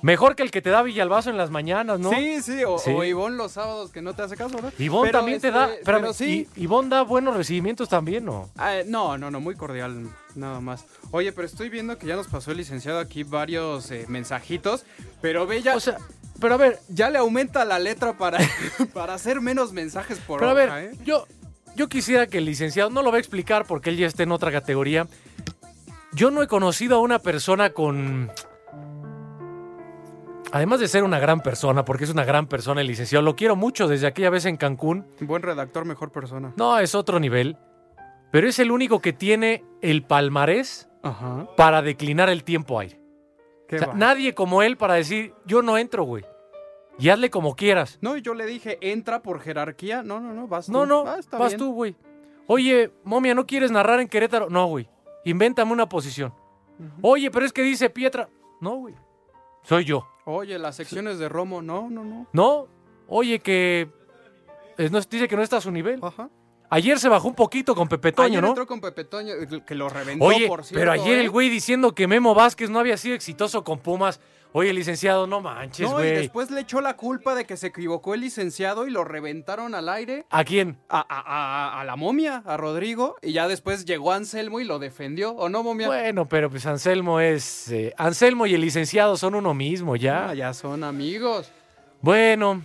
mejor 0.04 0.36
que 0.36 0.44
el 0.44 0.52
que 0.52 0.62
te 0.62 0.70
da 0.70 0.84
Villalbazo 0.84 1.30
en 1.32 1.38
las 1.38 1.50
mañanas, 1.50 2.00
¿no? 2.00 2.12
Sí, 2.12 2.42
sí, 2.44 2.64
o, 2.64 2.78
Sí. 2.78 2.92
o 2.92 3.30
los 3.30 3.52
sábados 3.54 3.92
que 3.92 4.02
no 4.04 4.14
te 4.14 4.22
hace 4.22 4.38
caso, 4.38 4.60
¿no? 4.62 4.72
Ivonne 4.78 5.08
Pero, 5.10 5.20
también 5.20 5.42
te 5.42 5.48
este, 5.48 5.60
da. 5.60 5.66
espérame, 5.74 6.02
pero 6.02 6.14
sí. 6.14 6.48
I- 6.56 6.64
Ivonne 6.64 6.90
da 6.90 7.02
buenos 7.02 7.36
recibimientos 7.36 7.90
también, 7.90 8.26
¿no? 8.26 8.50
Ah, 8.56 8.76
no, 8.86 9.18
no, 9.18 9.32
no, 9.32 9.40
muy 9.42 9.56
cordial, 9.56 10.08
nada 10.36 10.60
más. 10.62 10.86
Oye, 11.12 11.32
pero 11.32 11.46
estoy 11.48 11.70
viendo 11.70 11.98
que 11.98 12.08
ya 12.08 12.16
nos 12.16 12.28
pasó 12.28 12.52
el 12.52 12.58
licenciado 12.58 13.00
aquí 13.00 13.24
varios 13.24 13.92
eh, 13.92 14.06
mensajitos, 14.08 14.86
pero 15.22 15.48
ve 15.48 15.62
ya... 15.62 15.76
O 15.76 15.80
sea, 15.80 15.98
pero 16.40 16.54
a 16.56 16.58
ver, 16.58 16.80
Ya 16.88 17.10
le 17.10 17.18
aumenta 17.18 17.66
la 17.66 17.80
letra 17.80 18.18
para, 18.18 18.40
para 18.94 19.14
hacer 19.14 19.42
menos 19.42 19.74
mensajes 19.74 20.20
por 20.20 20.40
Pero 20.40 20.52
a 20.52 20.54
ver, 20.54 20.70
¿eh? 20.70 20.92
yo, 21.04 21.26
yo 21.76 21.90
quisiera 21.90 22.28
que 22.28 22.38
el 22.40 22.46
licenciado 22.46 22.90
no 22.90 23.02
lo 23.02 23.12
va 23.12 23.18
a 23.18 23.20
explicar 23.20 23.66
porque 23.66 23.90
él 23.90 23.98
ya 23.98 24.08
está 24.08 24.24
en 24.24 24.32
otra 24.32 24.52
categoría. 24.52 25.08
Yo 26.14 26.32
no 26.32 26.42
he 26.42 26.48
conocido 26.48 26.98
a 26.98 27.00
una 27.00 27.20
persona 27.20 27.72
con. 27.72 28.32
Además 30.52 30.80
de 30.80 30.88
ser 30.88 31.04
una 31.04 31.20
gran 31.20 31.42
persona, 31.42 31.86
porque 31.86 32.06
es 32.06 32.10
una 32.10 32.26
gran 32.26 32.48
persona 32.48 32.82
el 32.82 32.88
licenciado, 32.88 33.24
lo 33.24 33.36
quiero 33.36 33.56
mucho 33.56 33.88
desde 33.88 34.08
aquella 34.08 34.32
vez 34.32 34.46
en 34.46 34.58
Cancún. 34.58 35.06
Buen 35.22 35.44
redactor, 35.44 35.86
mejor 35.86 36.12
persona. 36.12 36.54
No, 36.58 36.80
es 36.80 36.96
otro 36.96 37.20
nivel. 37.20 37.56
Pero 38.32 38.48
es 38.48 38.60
el 38.60 38.72
único 38.72 39.00
que 39.00 39.14
tiene 39.14 39.64
el 39.82 40.04
palmarés 40.04 40.90
Ajá. 41.04 41.48
para 41.56 41.82
declinar 41.82 42.30
el 42.30 42.44
tiempo 42.44 42.80
aire. 42.80 43.00
O 43.72 43.78
sea, 43.78 43.94
nadie 43.94 44.34
como 44.34 44.64
él 44.64 44.78
para 44.78 44.96
decir, 44.96 45.34
yo 45.46 45.62
no 45.62 45.78
entro, 45.78 46.04
güey. 46.04 46.26
Y 46.98 47.10
hazle 47.10 47.30
como 47.30 47.56
quieras. 47.56 47.98
No, 48.02 48.18
y 48.18 48.22
yo 48.22 48.34
le 48.34 48.46
dije, 48.46 48.78
entra 48.82 49.22
por 49.22 49.40
jerarquía. 49.40 50.04
No, 50.04 50.20
no, 50.20 50.34
no, 50.34 50.48
vas 50.48 50.66
tú. 50.66 50.72
No, 50.72 50.86
no, 50.86 51.02
Ah, 51.08 51.20
vas 51.32 51.50
bien. 51.52 51.60
tú, 51.60 51.74
güey. 51.74 51.96
Oye, 52.48 52.92
momia, 53.04 53.34
¿no 53.36 53.46
quieres 53.46 53.72
narrar 53.72 54.00
en 54.00 54.08
Querétaro? 54.08 54.50
No, 54.50 54.66
güey. 54.66 54.90
Invéntame 55.24 55.72
una 55.72 55.88
posición. 55.88 56.34
Oye, 57.02 57.30
pero 57.32 57.46
es 57.46 57.54
que 57.54 57.62
dice 57.62 57.90
Pietra. 57.90 58.28
No, 58.60 58.76
güey. 58.78 58.96
Soy 59.64 59.86
yo. 59.86 60.08
Oye, 60.26 60.58
las 60.60 60.76
secciones 60.76 61.20
de 61.20 61.30
Romo, 61.30 61.62
no, 61.62 61.90
no, 61.90 62.04
no. 62.04 62.28
No. 62.34 62.68
Oye, 63.08 63.40
que. 63.40 63.90
no, 64.92 65.00
dice 65.02 65.28
que 65.28 65.36
no 65.36 65.42
está 65.42 65.58
a 65.58 65.62
su 65.62 65.72
nivel. 65.72 66.00
Ajá. 66.04 66.30
Ayer 66.72 67.00
se 67.00 67.10
bajó 67.10 67.28
un 67.28 67.36
poquito 67.36 67.74
con 67.76 67.88
Pepe 67.88 68.12
Toño, 68.12 68.28
Ayer 68.28 68.42
¿no? 68.42 68.50
entró 68.50 68.68
con 68.68 68.80
Pepe 68.80 69.04
Toño, 69.06 69.34
que 69.66 69.76
lo 69.76 69.90
reventó, 69.90 70.26
Oye, 70.26 70.48
por 70.48 70.64
cierto. 70.64 70.80
pero 70.80 70.92
ayer 70.92 71.18
¿eh? 71.18 71.22
el 71.22 71.30
güey 71.32 71.50
diciendo 71.50 71.96
que 71.96 72.08
Memo 72.08 72.36
Vázquez 72.36 72.70
no 72.70 72.80
había 72.80 72.96
sido 72.98 73.16
exitoso 73.16 73.64
con 73.64 73.80
Pumas. 73.80 74.20
Oye, 74.52 74.74
licenciado, 74.74 75.28
no 75.28 75.42
manches, 75.42 75.88
No, 75.88 76.00
y 76.00 76.10
güey. 76.10 76.16
después 76.16 76.50
le 76.50 76.62
echó 76.62 76.82
la 76.82 76.96
culpa 76.96 77.36
de 77.36 77.46
que 77.46 77.56
se 77.56 77.68
equivocó 77.68 78.16
el 78.16 78.22
licenciado 78.22 78.88
y 78.88 78.90
lo 78.90 79.04
reventaron 79.04 79.76
al 79.76 79.88
aire. 79.90 80.26
¿A 80.32 80.44
quién? 80.44 80.78
A, 80.90 81.02
a- 81.08 81.22
a- 81.78 81.82
a 81.82 81.84
la 81.86 81.96
momia, 81.96 82.42
a 82.46 82.58
Rodrigo, 82.58 83.16
y 83.22 83.32
ya 83.34 83.48
después 83.48 83.86
llegó 83.86 84.12
Anselmo 84.12 84.60
y 84.60 84.64
lo 84.64 84.80
defendió, 84.80 85.34
¿o 85.34 85.50
no, 85.50 85.62
momia? 85.62 85.86
Bueno, 85.88 86.28
pero 86.28 86.50
pues 86.50 86.66
Anselmo 86.66 87.20
es... 87.20 87.70
eh, 87.72 87.94
Anselmo 87.98 88.48
y 88.48 88.56
el 88.56 88.62
licenciado 88.62 89.18
son 89.18 89.36
uno 89.36 89.54
mismo, 89.54 89.96
ya. 89.96 90.30
Ah, 90.30 90.34
ya 90.34 90.52
son 90.56 90.84
amigos. 90.84 91.52
Bueno, 92.02 92.64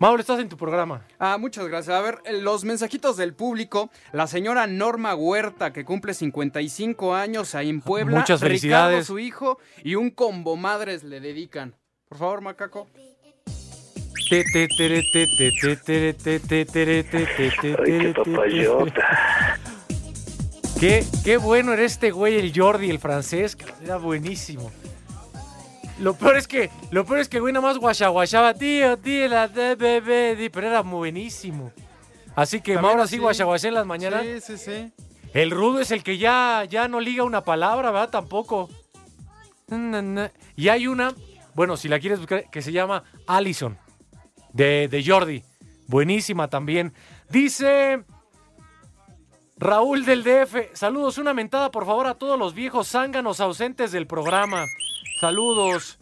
Mauro, 0.00 0.20
estás 0.20 0.38
en 0.38 0.48
tu 0.48 0.56
programa. 0.56 1.04
Ah, 1.18 1.38
muchas 1.38 1.66
gracias. 1.66 1.96
A 1.96 2.00
ver, 2.00 2.20
los 2.40 2.64
mensajitos 2.64 3.16
del 3.16 3.34
público. 3.34 3.90
La 4.12 4.28
señora 4.28 4.68
Norma 4.68 5.16
Huerta, 5.16 5.72
que 5.72 5.84
cumple 5.84 6.14
55 6.14 7.16
años 7.16 7.56
ahí 7.56 7.68
en 7.68 7.80
Puebla. 7.80 8.20
Muchas 8.20 8.38
felicidades. 8.40 8.90
Ricardo, 8.90 9.04
su 9.04 9.18
hijo, 9.18 9.58
y 9.82 9.96
un 9.96 10.10
combo 10.10 10.54
madres 10.54 11.02
le 11.02 11.18
dedican. 11.18 11.74
Por 12.08 12.18
favor, 12.18 12.42
macaco. 12.42 12.86
Te, 14.30 14.44
te, 14.44 14.68
tere, 14.76 15.02
te, 15.12 15.26
te, 15.36 15.50
te, 15.50 15.76
tere, 15.76 16.14
te, 16.14 16.38
te, 16.38 16.64
tere, 16.64 17.02
te, 17.02 17.26
te, 17.26 17.50
te, 17.50 17.74
tere, 17.74 18.14
te, 18.14 18.22
te. 18.22 19.02
Qué, 20.78 21.04
qué 21.24 21.36
bueno 21.38 21.72
era 21.72 21.82
este 21.82 22.12
güey, 22.12 22.38
el 22.38 22.52
Jordi, 22.54 22.88
el 22.88 23.00
francés. 23.00 23.58
Era 23.82 23.96
buenísimo. 23.96 24.70
Lo 26.00 26.14
peor 26.14 26.36
es 26.36 26.46
que, 26.46 26.70
lo 26.90 27.04
peor 27.04 27.18
es 27.18 27.28
que 27.28 27.38
el 27.38 27.42
güey 27.42 27.52
nada 27.52 27.66
más 27.66 27.78
guachaguachaba, 27.78 28.54
tío, 28.54 28.96
tío, 28.98 29.28
la 29.28 29.48
de 29.48 29.74
bebé, 29.74 30.36
di", 30.36 30.48
pero 30.48 30.68
era 30.68 30.82
buenísimo. 30.82 31.72
Así 32.36 32.60
que 32.60 32.74
También 32.74 32.82
Mauro 32.90 33.02
así. 33.02 33.16
así 33.16 33.22
guachaguachá 33.22 33.68
en 33.68 33.74
las 33.74 33.86
mañanas. 33.86 34.22
Sí, 34.22 34.40
sí, 34.40 34.58
sí. 34.58 34.92
El 35.34 35.50
rudo 35.50 35.80
es 35.80 35.90
el 35.90 36.02
que 36.04 36.16
ya, 36.18 36.64
ya 36.68 36.86
no 36.88 37.00
liga 37.00 37.24
una 37.24 37.42
palabra, 37.42 37.90
¿verdad? 37.90 38.10
Tampoco. 38.10 38.70
Y 40.56 40.68
hay 40.68 40.86
una, 40.86 41.12
bueno, 41.54 41.76
si 41.76 41.88
la 41.88 41.98
quieres 41.98 42.18
buscar, 42.20 42.48
que 42.48 42.62
se 42.62 42.72
llama 42.72 43.02
Allison, 43.26 43.76
de, 44.52 44.88
de 44.88 45.04
Jordi. 45.04 45.42
Buenísima 45.88 46.48
también. 46.48 46.94
Dice 47.28 48.04
Raúl 49.58 50.04
del 50.04 50.22
DF, 50.22 50.74
saludos, 50.74 51.18
una 51.18 51.34
mentada 51.34 51.70
por 51.70 51.84
favor 51.84 52.06
a 52.06 52.14
todos 52.14 52.38
los 52.38 52.54
viejos 52.54 52.88
zánganos 52.88 53.40
ausentes 53.40 53.90
del 53.92 54.06
programa. 54.06 54.64
Saludos. 55.20 55.98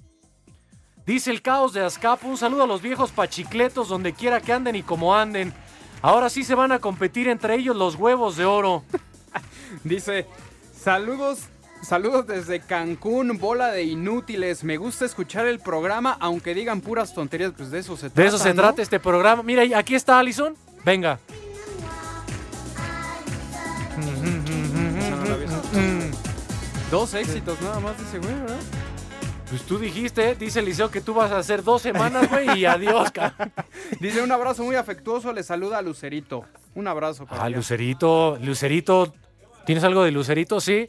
Dice 1.06 1.30
el 1.30 1.40
caos 1.40 1.72
de 1.72 1.84
Azcapo, 1.84 2.28
un 2.28 2.36
saludo 2.36 2.64
a 2.64 2.66
los 2.66 2.82
viejos 2.82 3.12
pachicletos 3.12 3.88
donde 3.88 4.12
quiera 4.12 4.40
que 4.40 4.52
anden 4.52 4.76
y 4.76 4.82
como 4.82 5.14
anden. 5.14 5.54
Ahora 6.02 6.28
sí 6.28 6.44
se 6.44 6.54
van 6.54 6.72
a 6.72 6.80
competir 6.80 7.28
entre 7.28 7.54
ellos 7.54 7.76
los 7.76 7.94
huevos 7.94 8.36
de 8.36 8.44
oro. 8.44 8.84
Dice, 9.84 10.26
saludos, 10.78 11.44
saludos 11.82 12.26
desde 12.26 12.60
Cancún, 12.60 13.38
bola 13.38 13.68
de 13.68 13.84
inútiles. 13.84 14.64
Me 14.64 14.76
gusta 14.76 15.04
escuchar 15.06 15.46
el 15.46 15.60
programa, 15.60 16.16
aunque 16.20 16.54
digan 16.54 16.80
puras 16.80 17.14
tonterías, 17.14 17.52
pues 17.56 17.70
de 17.70 17.78
eso 17.78 17.96
se 17.96 18.10
trata. 18.10 18.20
De 18.20 18.28
eso 18.28 18.38
se 18.38 18.52
¿no? 18.52 18.62
trata 18.62 18.82
este 18.82 19.00
programa. 19.00 19.42
Mira, 19.42 19.62
aquí 19.78 19.94
está 19.94 20.18
Allison. 20.18 20.54
Venga. 20.84 21.18
Dos 26.90 27.14
éxitos 27.14 27.60
nada 27.62 27.80
más 27.80 27.98
dice, 27.98 28.18
güey, 28.18 28.34
¿verdad? 28.34 28.60
Pues 29.48 29.62
tú 29.62 29.78
dijiste, 29.78 30.34
dice 30.34 30.58
Eliseo, 30.58 30.90
que 30.90 31.00
tú 31.00 31.14
vas 31.14 31.30
a 31.30 31.38
hacer 31.38 31.62
dos 31.62 31.80
semanas, 31.80 32.28
güey, 32.28 32.58
y 32.60 32.64
adiós. 32.66 33.10
ca- 33.12 33.34
Dice 34.00 34.20
un 34.22 34.32
abrazo 34.32 34.64
muy 34.64 34.74
afectuoso, 34.74 35.32
le 35.32 35.42
saluda 35.44 35.78
a 35.78 35.82
Lucerito. 35.82 36.44
Un 36.74 36.88
abrazo 36.88 37.26
para 37.26 37.44
Ah, 37.44 37.46
ella. 37.48 37.56
Lucerito, 37.58 38.38
Lucerito. 38.42 39.14
¿Tienes 39.64 39.84
algo 39.84 40.02
de 40.02 40.10
Lucerito? 40.10 40.60
Sí. 40.60 40.88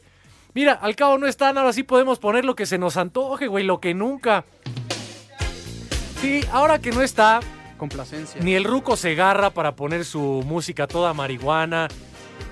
Mira, 0.54 0.72
al 0.72 0.96
cabo 0.96 1.18
no 1.18 1.26
están, 1.26 1.56
ahora 1.56 1.72
sí 1.72 1.84
podemos 1.84 2.18
poner 2.18 2.44
lo 2.44 2.56
que 2.56 2.66
se 2.66 2.78
nos 2.78 2.96
antoje, 2.96 3.46
güey, 3.46 3.64
lo 3.64 3.80
que 3.80 3.94
nunca. 3.94 4.44
Sí, 6.20 6.40
ahora 6.50 6.80
que 6.80 6.90
no 6.90 7.02
está, 7.02 7.38
Complacencia. 7.76 8.40
ni 8.42 8.54
el 8.54 8.64
Ruco 8.64 8.96
se 8.96 9.12
agarra 9.12 9.50
para 9.50 9.76
poner 9.76 10.04
su 10.04 10.42
música 10.44 10.88
toda 10.88 11.14
marihuana, 11.14 11.86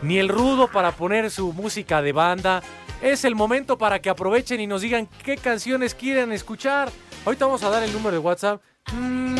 ni 0.02 0.18
el 0.18 0.28
Rudo 0.28 0.68
para 0.68 0.92
poner 0.92 1.30
su 1.32 1.52
música 1.52 2.00
de 2.00 2.12
banda. 2.12 2.62
Es 3.02 3.24
el 3.24 3.34
momento 3.34 3.76
para 3.78 4.00
que 4.00 4.10
aprovechen 4.10 4.60
y 4.60 4.66
nos 4.66 4.80
digan 4.82 5.08
qué 5.24 5.36
canciones 5.36 5.94
quieren 5.94 6.32
escuchar. 6.32 6.90
Ahorita 7.24 7.44
vamos 7.46 7.62
a 7.62 7.70
dar 7.70 7.82
el 7.82 7.92
número 7.92 8.12
de 8.12 8.18
WhatsApp. 8.18 8.60
Mm, 8.92 9.36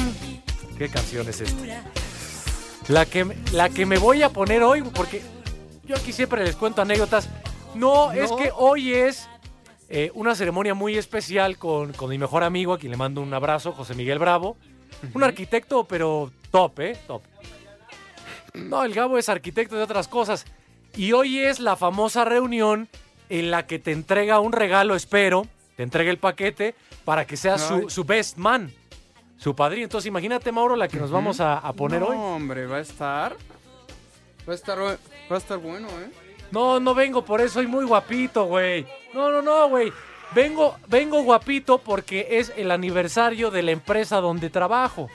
¿Qué 0.79 0.89
canción 0.89 1.29
es 1.29 1.41
esta? 1.41 1.83
La 2.89 3.07
que, 3.07 3.25
me- 3.25 3.37
la 3.53 3.69
que 3.69 3.87
me 3.87 3.99
voy 3.99 4.23
a 4.23 4.29
poner 4.31 4.63
hoy, 4.63 4.83
porque 4.83 5.23
yo 5.85 5.97
aquí 5.97 6.13
siempre 6.13 6.45
les 6.45 6.55
cuento 6.55 6.83
anécdotas. 6.83 7.29
No, 7.75 8.13
es 8.13 8.31
que 8.33 8.51
hoy 8.57 8.93
es 8.95 9.29
eh, 9.89 10.11
una 10.15 10.35
ceremonia 10.35 10.75
muy 10.75 10.97
especial 10.97 11.59
con, 11.59 11.93
con 11.93 12.11
mi 12.11 12.19
mejor 12.19 12.45
amigo, 12.45 12.73
a 12.75 12.79
quien 12.79 12.91
le 12.93 12.97
mando 12.97 13.21
un 13.21 13.33
abrazo, 13.35 13.73
José 13.73 13.95
Miguel 13.95 14.19
Bravo. 14.19 14.57
Un 15.15 15.23
arquitecto, 15.25 15.85
pero 15.85 16.31
top, 16.51 16.81
¿eh? 16.81 16.99
Top. 17.07 17.23
No, 18.55 18.85
el 18.85 18.95
Gabo 18.95 19.19
es 19.19 19.29
arquitecto 19.29 19.77
de 19.77 19.83
otras 19.83 20.09
cosas. 20.09 20.45
Y 20.97 21.13
hoy 21.13 21.41
es 21.41 21.61
la 21.61 21.77
famosa 21.77 22.25
reunión 22.25 22.89
en 23.29 23.51
la 23.51 23.67
que 23.67 23.79
te 23.79 23.93
entrega 23.93 24.41
un 24.41 24.53
regalo, 24.53 24.95
espero, 24.95 25.47
te 25.77 25.83
entrega 25.83 26.11
el 26.11 26.19
paquete 26.19 26.75
para 27.05 27.27
que 27.27 27.37
sea 27.37 27.59
su, 27.59 28.05
best 28.05 28.37
man, 28.37 28.73
su 29.39 29.55
padrino. 29.55 29.85
Entonces 29.85 30.07
imagínate, 30.09 30.53
Mauro, 30.53 30.77
la 30.77 30.89
que 30.89 30.99
nos 30.99 31.11
vamos 31.11 31.41
a, 31.41 31.59
a 31.59 31.73
poner 31.73 32.01
no, 32.01 32.09
hoy. 32.09 32.17
hombre, 32.17 32.67
va 32.67 32.77
a 32.77 32.81
estar. 32.81 33.37
Va 34.49 34.53
a 34.53 34.57
estar, 34.57 34.79
va 34.79 34.97
a 35.31 35.37
estar 35.39 35.59
bueno, 35.59 35.89
¿eh? 35.89 36.11
No, 36.53 36.79
no 36.79 36.95
vengo 36.95 37.25
por 37.25 37.41
eso, 37.41 37.55
soy 37.55 37.67
muy 37.67 37.85
guapito, 37.85 38.45
güey. 38.45 38.87
No, 39.13 39.31
no, 39.31 39.43
no, 39.43 39.69
güey. 39.69 39.93
Vengo, 40.35 40.77
vengo 40.89 41.23
guapito 41.23 41.79
porque 41.79 42.27
es 42.39 42.53
el 42.57 42.71
aniversario 42.71 43.51
de 43.51 43.63
la 43.63 43.73
empresa 43.73 44.21
donde 44.21 44.51
trabajo. 44.51 45.09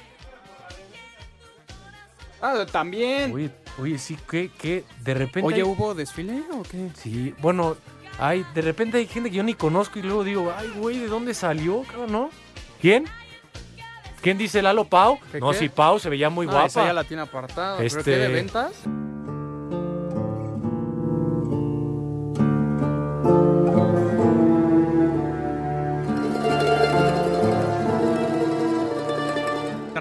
Ah, 2.41 2.65
también. 2.71 3.32
Oye, 3.34 3.52
oye, 3.80 3.97
sí, 4.00 4.17
que, 4.30 4.50
que 4.50 4.84
de 5.04 5.13
repente. 5.13 5.45
Oye, 5.47 5.58
hay- 5.58 5.62
¿hubo 5.63 5.93
desfile 5.93 6.43
o 6.54 6.63
qué? 6.63 6.89
Sí, 6.95 7.34
bueno, 7.39 7.78
hay, 8.22 8.46
de 8.54 8.62
repente 8.62 8.98
hay 8.98 9.08
gente 9.08 9.30
que 9.32 9.36
yo 9.38 9.44
ni 9.44 9.56
conozco 9.56 10.00
y 10.00 10.04
luego 10.04 10.24
digo, 10.24 10.54
ay, 10.56 10.72
güey, 10.78 11.00
¿de 11.00 11.08
dónde 11.08 11.34
salió, 11.34 11.82
cabrón, 11.84 12.12
no? 12.12 12.30
¿Quién? 12.80 13.06
¿Quién 14.22 14.38
dice 14.38 14.62
Lalo 14.62 14.86
Pau? 14.86 15.20
¿Qué, 15.32 15.40
No, 15.40 15.50
qué? 15.52 15.58
sí, 15.58 15.70
Pau 15.70 16.00
se 16.00 16.08
veía 16.10 16.30
muy 16.30 16.46
guapa. 16.46 16.68
esa 16.68 16.86
ya 16.86 16.94
la 16.94 17.04
tiene 17.04 17.24
apartada. 17.24 17.78
¿Pero 17.78 17.88
Este- 17.88 18.04
qué, 18.04 18.18
de 18.18 18.28
ventas? 18.28 18.72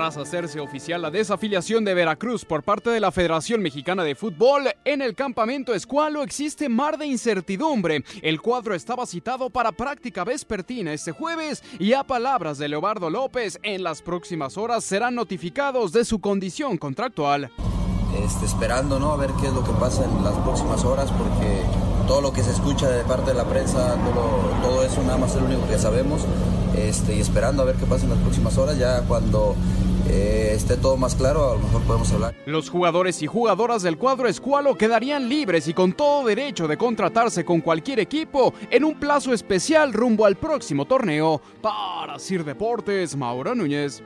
Tras 0.00 0.16
hacerse 0.16 0.60
oficial 0.60 1.02
la 1.02 1.10
desafiliación 1.10 1.84
de 1.84 1.92
Veracruz 1.92 2.46
por 2.46 2.62
parte 2.62 2.88
de 2.88 3.00
la 3.00 3.12
Federación 3.12 3.60
Mexicana 3.60 4.02
de 4.02 4.14
Fútbol, 4.14 4.70
en 4.86 5.02
el 5.02 5.14
campamento 5.14 5.74
Escualo 5.74 6.22
existe 6.22 6.70
mar 6.70 6.96
de 6.96 7.04
incertidumbre. 7.04 8.02
El 8.22 8.40
cuadro 8.40 8.74
estaba 8.74 9.04
citado 9.04 9.50
para 9.50 9.72
práctica 9.72 10.24
vespertina 10.24 10.94
este 10.94 11.12
jueves 11.12 11.62
y 11.78 11.92
a 11.92 12.02
palabras 12.02 12.56
de 12.56 12.68
Leobardo 12.68 13.10
López, 13.10 13.60
en 13.62 13.82
las 13.82 14.00
próximas 14.00 14.56
horas 14.56 14.84
serán 14.84 15.16
notificados 15.16 15.92
de 15.92 16.06
su 16.06 16.18
condición 16.18 16.78
contractual. 16.78 17.50
este, 18.24 18.46
esperando 18.46 18.98
¿no? 18.98 19.12
a 19.12 19.16
ver 19.16 19.32
qué 19.38 19.48
es 19.48 19.52
lo 19.52 19.62
que 19.62 19.72
pasa 19.72 20.06
en 20.06 20.24
las 20.24 20.34
próximas 20.38 20.82
horas, 20.82 21.10
porque 21.12 21.62
todo 22.06 22.22
lo 22.22 22.32
que 22.32 22.42
se 22.42 22.52
escucha 22.52 22.88
de 22.88 23.04
parte 23.04 23.32
de 23.32 23.36
la 23.36 23.44
prensa, 23.44 23.96
todo, 24.62 24.82
eso 24.82 25.02
nada 25.02 25.18
más 25.18 25.34
es 25.34 25.42
lo 25.42 25.46
único 25.46 25.68
que 25.68 25.78
sabemos, 25.78 26.22
este, 26.74 27.16
y 27.16 27.20
esperando 27.20 27.62
a 27.62 27.66
ver 27.66 27.76
qué 27.76 27.84
pasa 27.84 28.04
en 28.04 28.10
las 28.10 28.18
próximas 28.20 28.56
horas, 28.56 28.78
ya 28.78 29.02
cuando 29.02 29.54
eh, 30.08 30.52
esté 30.54 30.76
todo 30.76 30.96
más 30.96 31.14
claro, 31.14 31.50
a 31.50 31.54
lo 31.54 31.60
mejor 31.60 31.82
podemos 31.82 32.12
hablar. 32.12 32.34
Los 32.46 32.70
jugadores 32.70 33.22
y 33.22 33.26
jugadoras 33.26 33.82
del 33.82 33.98
cuadro 33.98 34.28
Escualo 34.28 34.76
quedarían 34.76 35.28
libres 35.28 35.68
y 35.68 35.74
con 35.74 35.92
todo 35.92 36.26
derecho 36.26 36.68
de 36.68 36.76
contratarse 36.76 37.44
con 37.44 37.60
cualquier 37.60 38.00
equipo 38.00 38.54
en 38.70 38.84
un 38.84 38.98
plazo 38.98 39.32
especial 39.32 39.92
rumbo 39.92 40.26
al 40.26 40.36
próximo 40.36 40.84
torneo. 40.84 41.40
Para 41.60 42.18
Sir 42.18 42.44
Deportes, 42.44 43.16
Mauro 43.16 43.54
Núñez. 43.54 44.02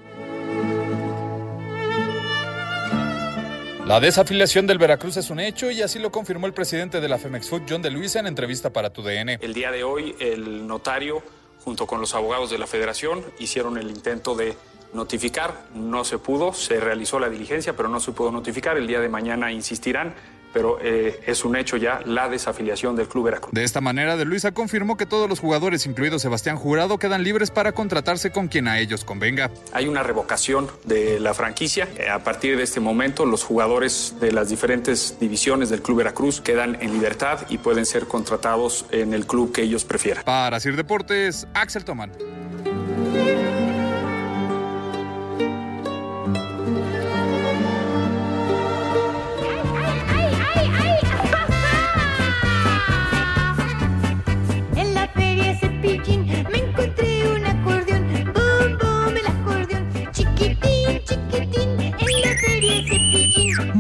La 3.87 4.00
desafiliación 4.00 4.66
del 4.66 4.78
Veracruz 4.78 5.18
es 5.18 5.28
un 5.28 5.40
hecho 5.40 5.70
y 5.70 5.83
así 5.83 5.98
lo 5.98 6.11
confirmó 6.11 6.46
el 6.46 6.54
presidente 6.54 7.02
de 7.02 7.09
la 7.09 7.18
Femex 7.18 7.50
Food, 7.50 7.62
John 7.68 7.83
de 7.83 7.90
Luisa, 7.90 8.18
en 8.18 8.26
entrevista 8.26 8.72
para 8.72 8.88
TUDN. 8.88 9.37
El 9.42 9.52
día 9.52 9.70
de 9.70 9.85
hoy, 9.85 10.16
el 10.20 10.66
notario, 10.66 11.22
junto 11.64 11.87
con 11.87 12.00
los 12.00 12.14
abogados 12.14 12.50
de 12.50 12.59
la 12.59 12.66
federación, 12.66 13.24
hicieron 13.38 13.79
el 13.79 13.90
intento 13.90 14.35
de 14.35 14.57
notificar. 14.92 15.66
No 15.74 16.05
se 16.05 16.18
pudo, 16.18 16.53
se 16.53 16.79
realizó 16.79 17.18
la 17.18 17.31
diligencia, 17.31 17.74
pero 17.74 17.88
no 17.88 18.00
se 18.00 18.12
pudo 18.12 18.31
notificar. 18.31 18.77
El 18.77 18.87
día 18.87 19.00
de 19.00 19.09
mañana 19.09 19.50
insistirán 19.50 20.14
pero 20.54 20.78
eh, 20.80 21.20
es 21.26 21.44
un 21.44 21.56
hecho 21.56 21.76
ya 21.76 22.00
la 22.06 22.28
desafiliación 22.30 22.96
del 22.96 23.08
Club 23.08 23.24
Veracruz. 23.26 23.52
De 23.52 23.64
esta 23.64 23.80
manera, 23.82 24.16
De 24.16 24.24
Luisa 24.24 24.52
confirmó 24.52 24.96
que 24.96 25.04
todos 25.04 25.28
los 25.28 25.40
jugadores, 25.40 25.84
incluido 25.84 26.18
Sebastián 26.18 26.56
Jurado, 26.56 26.96
quedan 26.98 27.24
libres 27.24 27.50
para 27.50 27.72
contratarse 27.72 28.30
con 28.30 28.48
quien 28.48 28.68
a 28.68 28.78
ellos 28.78 29.04
convenga. 29.04 29.50
Hay 29.72 29.88
una 29.88 30.02
revocación 30.02 30.70
de 30.84 31.20
la 31.20 31.34
franquicia. 31.34 31.88
Eh, 31.98 32.08
A 32.08 32.22
partir 32.22 32.56
de 32.56 32.62
este 32.62 32.80
momento, 32.80 33.26
los 33.26 33.42
jugadores 33.42 34.14
de 34.20 34.32
las 34.32 34.48
diferentes 34.48 35.18
divisiones 35.20 35.68
del 35.68 35.82
Club 35.82 35.98
Veracruz 35.98 36.40
quedan 36.40 36.78
en 36.80 36.92
libertad 36.92 37.40
y 37.48 37.58
pueden 37.58 37.84
ser 37.84 38.06
contratados 38.06 38.86
en 38.90 39.12
el 39.12 39.26
club 39.26 39.52
que 39.52 39.62
ellos 39.62 39.84
prefieran. 39.84 40.24
Para 40.24 40.60
Sir 40.60 40.76
Deportes, 40.76 41.46
Axel 41.54 41.84
Tomán. 41.84 42.12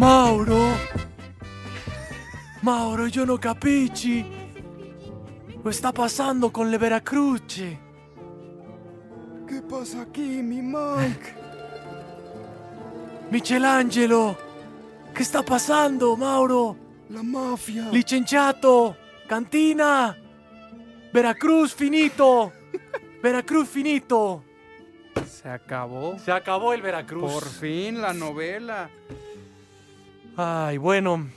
Mauro. 0.04 0.76
Mauro, 2.60 3.06
yo 3.08 3.24
no 3.24 3.40
capici. 3.40 4.22
Lo 5.64 5.70
está 5.70 5.92
pasando 5.92 6.52
con 6.52 6.70
le 6.70 6.76
Veracruce. 6.76 7.78
¿Qué 9.48 9.62
pasa 9.62 10.02
aquí, 10.02 10.42
mi 10.42 10.60
Mike? 10.60 11.34
Michelangelo. 13.30 14.36
¿Qué 15.14 15.22
está 15.22 15.42
pasando, 15.42 16.18
Mauro? 16.18 16.76
La 17.08 17.22
mafia. 17.22 17.88
Licenciato. 17.90 18.94
Cantina. 19.26 20.14
Veracruz 21.14 21.74
finito. 21.74 22.52
Veracruz 23.22 23.70
finito. 23.70 24.44
Se 25.26 25.48
acabó. 25.48 26.18
Se 26.18 26.30
acabó 26.30 26.74
el 26.74 26.82
Veracruz. 26.82 27.32
Por 27.32 27.48
fin 27.48 28.02
la 28.02 28.12
novela. 28.12 28.90
Ay, 30.36 30.78
bueno. 30.78 31.28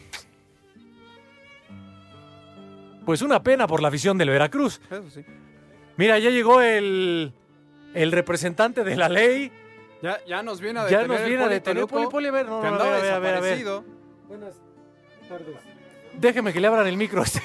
Pues 3.06 3.22
una 3.22 3.42
pena 3.42 3.68
por 3.68 3.82
la 3.82 3.88
afición 3.88 4.18
del 4.18 4.30
Veracruz. 4.30 4.82
Eso 4.92 5.10
sí. 5.10 5.24
Mira, 5.96 6.20
ya 6.20 6.30
llegó 6.30 6.62
el, 6.62 7.32
el 7.94 8.12
representante 8.12 8.84
de 8.84 8.96
la 8.96 9.08
ley. 9.10 9.52
Ya, 10.02 10.20
ya 10.28 10.44
nos 10.44 10.62
viene 10.62 10.80
a 10.80 10.84
Ya 10.90 11.00
detener 11.00 11.08
nos 11.08 11.22
el 11.22 11.28
viene 11.30 11.44
a 11.44 11.48
detener. 11.48 11.88
Poli, 11.88 12.08
Poli, 12.08 12.28
a 12.28 12.32
ver, 12.32 12.46
no, 12.46 12.62
a 12.62 12.72
ver, 12.72 13.14
a 13.14 13.20
ver, 13.20 13.36
a 13.36 13.40
ver. 13.40 13.66
Buenas 14.28 14.56
tardes. 15.28 15.56
Déjeme 16.20 16.52
que 16.54 16.60
le 16.60 16.68
abran 16.68 16.86
el 16.88 16.98
micro. 16.98 17.24
este. 17.24 17.42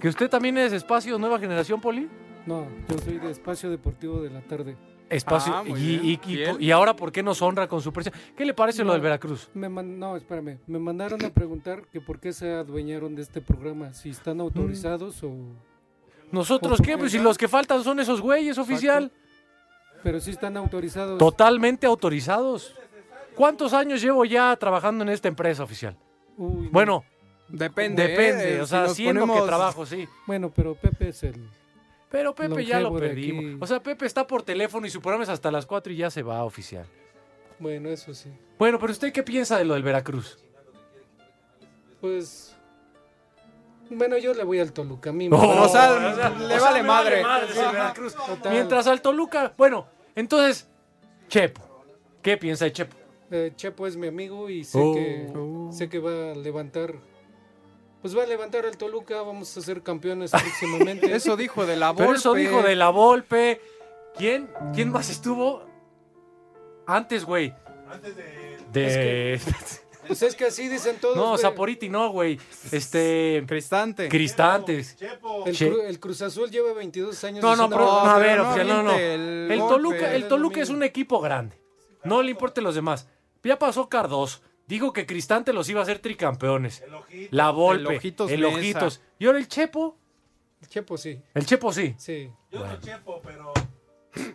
¿Que 0.00 0.08
usted 0.08 0.28
también 0.28 0.58
es 0.58 0.72
espacio 0.72 1.18
nueva 1.18 1.38
generación, 1.38 1.80
Poli? 1.80 2.08
No, 2.44 2.66
yo 2.90 2.98
soy 2.98 3.18
de 3.18 3.30
Espacio 3.30 3.70
Deportivo 3.70 4.20
de 4.20 4.28
la 4.28 4.42
Tarde. 4.42 4.76
Espacio. 5.10 5.52
Ah, 5.54 5.62
y, 5.66 5.72
y- 5.72 6.20
y- 6.26 6.36
Bien. 6.36 6.56
y 6.58 6.70
ahora, 6.70 6.96
¿por 6.96 7.12
qué 7.12 7.22
nos 7.22 7.40
honra 7.42 7.68
con 7.68 7.80
su 7.82 7.92
presencia? 7.92 8.20
¿Qué 8.36 8.44
le 8.44 8.54
parece 8.54 8.82
lo 8.84 8.92
del 8.92 9.02
Veracruz? 9.02 9.48
Me 9.54 9.68
man- 9.68 9.98
no, 9.98 10.16
espérame. 10.16 10.58
Me 10.66 10.78
mandaron 10.78 11.24
a 11.24 11.30
preguntar 11.30 11.82
que 11.92 12.00
por 12.00 12.18
qué 12.18 12.32
se 12.32 12.50
adueñaron 12.52 13.14
de 13.14 13.22
este 13.22 13.40
programa. 13.40 13.92
Si 13.92 14.10
están 14.10 14.40
autorizados 14.40 15.22
o... 15.22 15.32
¿Nosotros 16.32 16.80
¿O 16.80 16.82
qué? 16.82 16.96
Pues 16.98 17.12
si 17.12 17.18
los 17.18 17.36
que 17.38 17.46
faltan 17.48 17.84
son 17.84 18.00
esos 18.00 18.20
güeyes, 18.20 18.58
oficial. 18.58 19.12
Pero 20.02 20.20
si 20.20 20.30
están 20.32 20.56
autorizados. 20.56 21.18
Totalmente 21.18 21.86
autorizados. 21.86 22.74
¿Cuántos 23.36 23.72
años 23.72 24.00
llevo 24.00 24.24
ya 24.24 24.56
trabajando 24.56 25.02
en 25.04 25.10
esta 25.10 25.28
empresa 25.28 25.62
oficial? 25.64 25.96
Uy, 26.36 26.64
no. 26.64 26.70
Bueno, 26.72 27.04
Depende. 27.48 28.08
depende. 28.08 28.56
¿eh? 28.56 28.60
O 28.60 28.64
Si 28.66 28.70
sea, 28.70 28.82
nos 28.84 28.94
siendo 28.94 29.26
que 29.32 29.40
trabajo, 29.42 29.84
sí. 29.86 30.08
Bueno, 30.26 30.50
pero 30.54 30.74
Pepe 30.74 31.08
es 31.10 31.22
el... 31.24 31.34
Pero 32.14 32.32
Pepe 32.32 32.64
ya 32.64 32.78
lo 32.78 32.92
de 32.92 33.00
perdimos. 33.08 33.44
aquí. 33.44 33.56
O 33.60 33.66
sea, 33.66 33.82
Pepe 33.82 34.06
está 34.06 34.24
por 34.24 34.44
teléfono 34.44 34.86
y 34.86 34.90
su 34.90 35.00
programa 35.02 35.24
es 35.24 35.30
hasta 35.30 35.50
las 35.50 35.66
4 35.66 35.92
y 35.92 35.96
ya 35.96 36.10
se 36.10 36.22
va 36.22 36.44
oficial. 36.44 36.86
Bueno, 37.58 37.88
eso 37.88 38.14
sí. 38.14 38.30
Bueno, 38.56 38.78
pero 38.78 38.92
¿usted 38.92 39.12
qué 39.12 39.24
piensa 39.24 39.58
de 39.58 39.64
lo 39.64 39.74
del 39.74 39.82
Veracruz? 39.82 40.38
Pues... 42.00 42.54
Bueno, 43.90 44.16
yo 44.16 44.32
le 44.32 44.44
voy 44.44 44.60
al 44.60 44.72
Toluca. 44.72 45.10
A 45.10 45.12
mí 45.12 45.28
me 45.28 45.36
Oh, 45.36 45.62
o 45.64 45.68
sea, 45.68 45.92
o 45.92 46.14
sea, 46.14 46.30
le 46.30 46.44
o 46.44 46.48
sea, 46.48 46.60
vale 46.60 46.82
me 46.82 46.88
madre. 46.88 47.20
Ajá, 47.22 47.72
Veracruz. 47.72 48.14
total. 48.14 48.52
Mientras 48.52 48.86
al 48.86 49.02
Toluca, 49.02 49.52
bueno, 49.58 49.86
entonces, 50.14 50.68
Chepo. 51.28 51.62
¿Qué 52.22 52.36
piensa 52.36 52.64
de 52.64 52.72
Chepo? 52.72 52.96
Eh, 53.30 53.52
Chepo 53.56 53.86
es 53.88 53.96
mi 53.96 54.06
amigo 54.06 54.48
y 54.48 54.62
sé 54.64 54.78
Oh. 54.80 54.94
que 54.94 55.76
sé 55.76 55.88
que 55.88 55.98
va 55.98 56.30
a 56.32 56.34
levantar 56.36 56.94
pues 58.04 58.14
va 58.14 58.24
a 58.24 58.26
levantar 58.26 58.66
al 58.66 58.76
Toluca, 58.76 59.22
vamos 59.22 59.56
a 59.56 59.62
ser 59.62 59.82
campeones 59.82 60.30
próximamente. 60.30 61.10
Eso 61.16 61.38
dijo 61.38 61.64
de 61.64 61.74
la 61.74 61.88
Volpe. 61.92 62.04
Pero 62.04 62.16
eso 62.18 62.34
dijo 62.34 62.60
de 62.60 62.76
la 62.76 62.90
Volpe. 62.90 63.62
¿Quién? 64.14 64.50
¿Quién 64.74 64.90
más 64.90 65.08
estuvo? 65.08 65.62
Antes, 66.86 67.24
güey. 67.24 67.54
Antes 67.90 68.14
de... 68.14 68.58
De... 68.72 69.40
Pues 70.06 70.20
es 70.20 70.34
que 70.36 70.44
así 70.44 70.68
dicen 70.68 70.98
todos. 71.00 71.16
no. 71.16 71.38
Saporiti 71.38 71.88
no, 71.88 72.10
güey. 72.10 72.38
Este... 72.70 73.42
Cristante. 73.46 74.10
Cristantes. 74.10 74.98
el, 75.46 75.56
Che- 75.56 75.72
Cru- 75.72 75.82
el 75.82 75.98
Cruz 75.98 76.20
Azul 76.20 76.50
lleva 76.50 76.74
22 76.74 77.24
años. 77.24 77.42
No, 77.42 77.56
no, 77.56 77.70
pero, 77.70 77.86
No, 77.86 78.04
no, 78.04 78.10
a 78.10 78.18
pero 78.18 78.26
ver, 78.28 78.36
no 78.38 78.44
oficial, 78.50 78.68
no, 78.68 78.82
no. 78.82 78.90
El, 78.98 79.48
el 79.50 79.58
Toluca, 79.60 80.14
el 80.14 80.28
Toluca 80.28 80.60
es 80.60 80.68
un 80.68 80.82
equipo 80.82 81.22
grande. 81.22 81.58
No 82.02 82.22
le 82.22 82.32
importe 82.32 82.60
los 82.60 82.74
demás. 82.74 83.08
Ya 83.42 83.58
pasó 83.58 83.88
Cardos. 83.88 84.42
Dijo 84.66 84.92
que 84.92 85.04
Cristante 85.06 85.52
los 85.52 85.68
iba 85.68 85.80
a 85.80 85.82
hacer 85.82 85.98
tricampeones. 85.98 86.82
La 87.30 87.50
Volpe. 87.50 87.90
El 87.92 87.96
Ojitos 87.98 88.30
El 88.30 88.40
Mesa. 88.42 88.56
Ojitos. 88.56 89.00
Y 89.18 89.26
ahora 89.26 89.38
el 89.38 89.48
Chepo. 89.48 89.96
El 90.62 90.68
Chepo 90.68 90.96
sí. 90.96 91.20
El 91.34 91.44
Chepo 91.46 91.72
sí. 91.72 91.94
Sí. 91.98 92.30
Yo 92.50 92.66
no 92.66 92.80
chepo, 92.80 93.20
pero... 93.22 93.52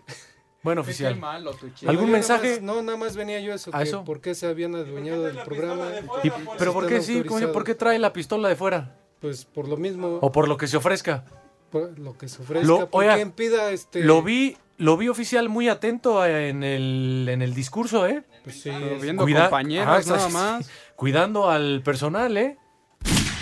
Bueno, 0.61 0.83
Qué 0.83 0.89
oficial. 0.89 1.15
malo, 1.15 1.53
tu 1.53 1.69
chico. 1.69 1.89
¿Algún 1.89 2.07
Yo 2.07 2.11
nada 2.11 2.17
mensaje? 2.19 2.51
más- 2.55 2.61
no, 2.61 2.81
nada 2.81 2.97
más 2.97 3.15
venía 3.15 3.39
yo 3.39 3.53
a 3.53 3.55
eso. 3.55 3.71
¿A 3.73 3.77
que 3.77 3.83
eso? 3.85 4.03
¿Por 4.03 4.19
qué 4.19 4.35
se 4.35 4.45
habían 4.45 4.75
adueñado 4.75 5.23
del 5.23 5.37
programa? 5.43 5.89
Y- 6.21 6.29
¿Pero 6.57 6.73
por 6.73 6.85
qué 6.85 7.01
sí? 7.01 7.23
¿Cómo 7.23 7.39
se- 7.39 7.47
¿Por 7.47 7.63
qué 7.63 7.75
trae 7.75 7.97
la 7.97 8.11
pistola 8.11 8.49
de 8.49 8.57
fuera? 8.57 8.97
Pues 9.21 9.45
por 9.45 9.69
lo 9.69 9.77
mismo, 9.77 10.19
¿O 10.21 10.31
por 10.33 10.49
lo 10.49 10.57
que 10.57 10.67
se 10.67 10.75
ofrezca? 10.75 11.23
por 11.71 11.97
lo 11.97 12.17
que 12.17 12.27
se 12.27 12.41
ofrezca. 12.41 12.67
Lo- 12.67 12.89
¿Por 12.89 13.05
oiga, 13.05 13.17
este...? 13.71 14.03
Lo 14.03 14.21
vi, 14.21 14.57
lo 14.79 14.97
vi 14.97 15.07
oficial 15.09 15.47
muy 15.49 15.69
atento 15.69 16.25
en 16.25 16.63
el, 16.63 17.27
en 17.29 17.41
el 17.41 17.53
discurso, 17.53 18.07
¿eh? 18.07 18.23
Pues 18.43 18.61
sí, 18.61 18.71
viendo 19.01 19.23
Cuida- 19.23 19.43
compañeros 19.43 20.07
Ajá, 20.09 20.15
nada 20.17 20.29
más. 20.29 20.69
Cuidando 20.95 21.49
al 21.49 21.81
personal, 21.83 22.35
¿eh? 22.37 22.57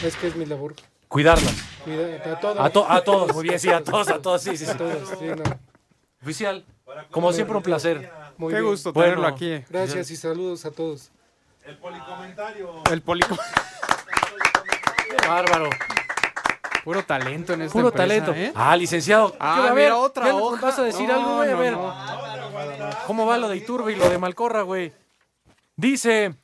es 0.03 0.15
que 0.17 0.27
es 0.27 0.35
mi 0.35 0.45
labor. 0.45 0.75
Cuidarlas. 1.07 1.55
Cuida- 1.85 2.33
a 2.33 2.39
todos. 2.39 2.57
A, 2.59 2.69
to- 2.69 2.91
a 2.91 3.01
todos, 3.03 3.33
muy 3.33 3.43
bien, 3.47 3.59
sí, 3.59 3.69
a 3.69 3.83
todos, 3.83 4.09
a 4.09 4.21
todos, 4.21 4.41
sí, 4.41 4.57
sí, 4.57 4.65
A 4.65 4.71
sí. 4.73 4.77
todos, 4.77 5.09
sí, 5.17 5.25
no. 5.25 5.43
Oficial, 6.21 6.65
como 7.11 7.31
siempre 7.31 7.55
un 7.55 7.63
placer. 7.63 8.11
Muy 8.37 8.51
Qué 8.53 8.59
bien. 8.59 8.71
gusto 8.71 8.91
Bueno. 8.93 9.11
tenerlo 9.11 9.27
aquí. 9.33 9.63
Gracias 9.69 10.11
y 10.11 10.15
saludos 10.15 10.65
a 10.65 10.71
todos. 10.71 11.11
El 11.65 11.77
policomentario... 11.77 12.83
El 12.91 13.01
polico. 13.01 13.37
Qué 15.09 15.27
bárbaro. 15.27 15.69
Puro 16.87 17.03
talento 17.03 17.51
en 17.51 17.63
esta 17.63 17.73
Puro 17.73 17.89
empresa, 17.89 18.07
talento. 18.07 18.33
¿eh? 18.33 18.53
Ah, 18.55 18.73
licenciado. 18.77 19.35
Ah, 19.41 19.55
¿qué 19.55 19.67
a 19.67 19.73
mira, 19.73 19.87
haber? 19.87 19.91
otra 19.91 20.27
¿Ya 20.27 20.35
hoja. 20.37 20.61
¿Vas 20.61 20.79
a 20.79 20.83
decir 20.83 21.05
No, 21.09 21.15
algo, 21.15 21.35
güey? 21.35 21.49
A 21.49 21.51
no, 21.51 21.59
ver. 21.59 21.73
no. 21.73 21.93
¿Cómo 23.05 23.25
va 23.25 23.37
lo 23.37 23.49
de 23.49 23.57
Iturbe 23.57 23.91
y 23.91 23.97
lo 23.97 24.09
de 24.09 24.17
Malcorra, 24.17 24.61
güey? 24.61 24.93
Dice, 25.75 26.35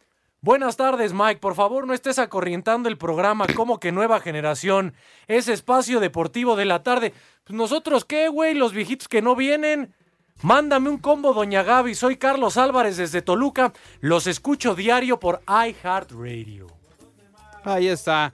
buenas 0.41 0.75
tardes, 0.75 1.13
Mike. 1.13 1.39
Por 1.39 1.55
favor, 1.55 1.87
no 1.87 1.93
estés 1.93 2.19
acorrientando 2.19 2.89
el 2.89 2.97
programa 2.97 3.47
como 3.55 3.79
que 3.79 3.93
nueva 3.93 4.19
generación. 4.19 4.93
Es 5.27 5.47
espacio 5.47 6.01
deportivo 6.01 6.57
de 6.57 6.65
la 6.65 6.83
tarde. 6.83 7.13
Pues 7.45 7.55
nosotros 7.55 8.03
qué, 8.03 8.27
güey, 8.27 8.53
los 8.53 8.73
viejitos 8.73 9.07
que 9.07 9.21
no 9.21 9.37
vienen. 9.37 9.95
Mándame 10.41 10.89
un 10.89 10.97
combo, 10.97 11.33
doña 11.33 11.63
Gaby. 11.63 11.95
Soy 11.95 12.17
Carlos 12.17 12.57
Álvarez 12.57 12.97
desde 12.97 13.21
Toluca. 13.21 13.71
Los 14.01 14.27
escucho 14.27 14.75
diario 14.75 15.21
por 15.21 15.41
iHeartRadio. 15.47 16.67
Ahí 17.63 17.87
está. 17.87 18.33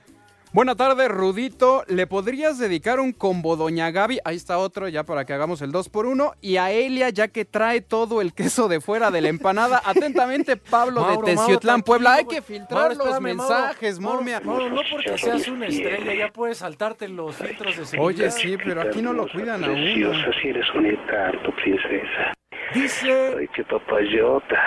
Buena 0.51 0.75
tarde, 0.75 1.07
Rudito. 1.07 1.83
¿Le 1.87 2.07
podrías 2.07 2.57
dedicar 2.57 2.99
un 2.99 3.13
combo 3.13 3.55
Doña 3.55 3.91
Gaby? 3.91 4.17
Ahí 4.25 4.35
está 4.35 4.57
otro, 4.57 4.87
ya 4.87 5.03
para 5.03 5.23
que 5.23 5.31
hagamos 5.33 5.61
el 5.61 5.71
2 5.71 5.89
por 5.89 6.07
1 6.07 6.33
Y 6.41 6.57
a 6.57 6.71
Elia, 6.71 7.09
ya 7.09 7.27
que 7.27 7.45
trae 7.45 7.81
todo 7.81 8.19
el 8.19 8.33
queso 8.33 8.67
de 8.67 8.81
fuera 8.81 9.11
de 9.11 9.21
la 9.21 9.29
empanada. 9.29 9.79
Atentamente, 9.85 10.57
Pablo 10.57 11.01
Mauro, 11.01 11.27
de 11.27 11.35
Teciutlán, 11.35 11.75
Mauro, 11.75 11.85
Puebla. 11.85 12.13
Hay 12.15 12.25
que 12.25 12.41
filtrar 12.41 12.97
Mauro, 12.97 13.11
los 13.11 13.21
mensajes, 13.21 13.99
Mauro, 13.99 14.17
momia. 14.21 14.39
Mauro, 14.39 14.69
no 14.69 14.81
porque 14.91 15.19
seas 15.19 15.47
una 15.47 15.67
estrella, 15.67 16.15
ya 16.15 16.33
puedes 16.33 16.57
saltarte 16.57 17.07
los 17.07 17.35
filtros 17.35 17.77
de 17.77 17.85
seguridad. 17.85 18.25
Oye, 18.25 18.31
sí, 18.31 18.57
pero 18.57 18.81
aquí 18.81 19.03
no 19.03 19.13
lo 19.13 19.27
cuidan 19.29 19.63
a 19.63 19.67
uno. 19.67 19.75
Preciosa, 19.75 20.31
si 20.41 20.47
eres 20.47 20.65
bonita, 20.73 21.31
tu 21.43 21.55
princesa. 21.57 22.33
Dice 22.73 23.35
Ay, 23.37 23.47
qué 23.53 23.63
papayota. 23.65 24.57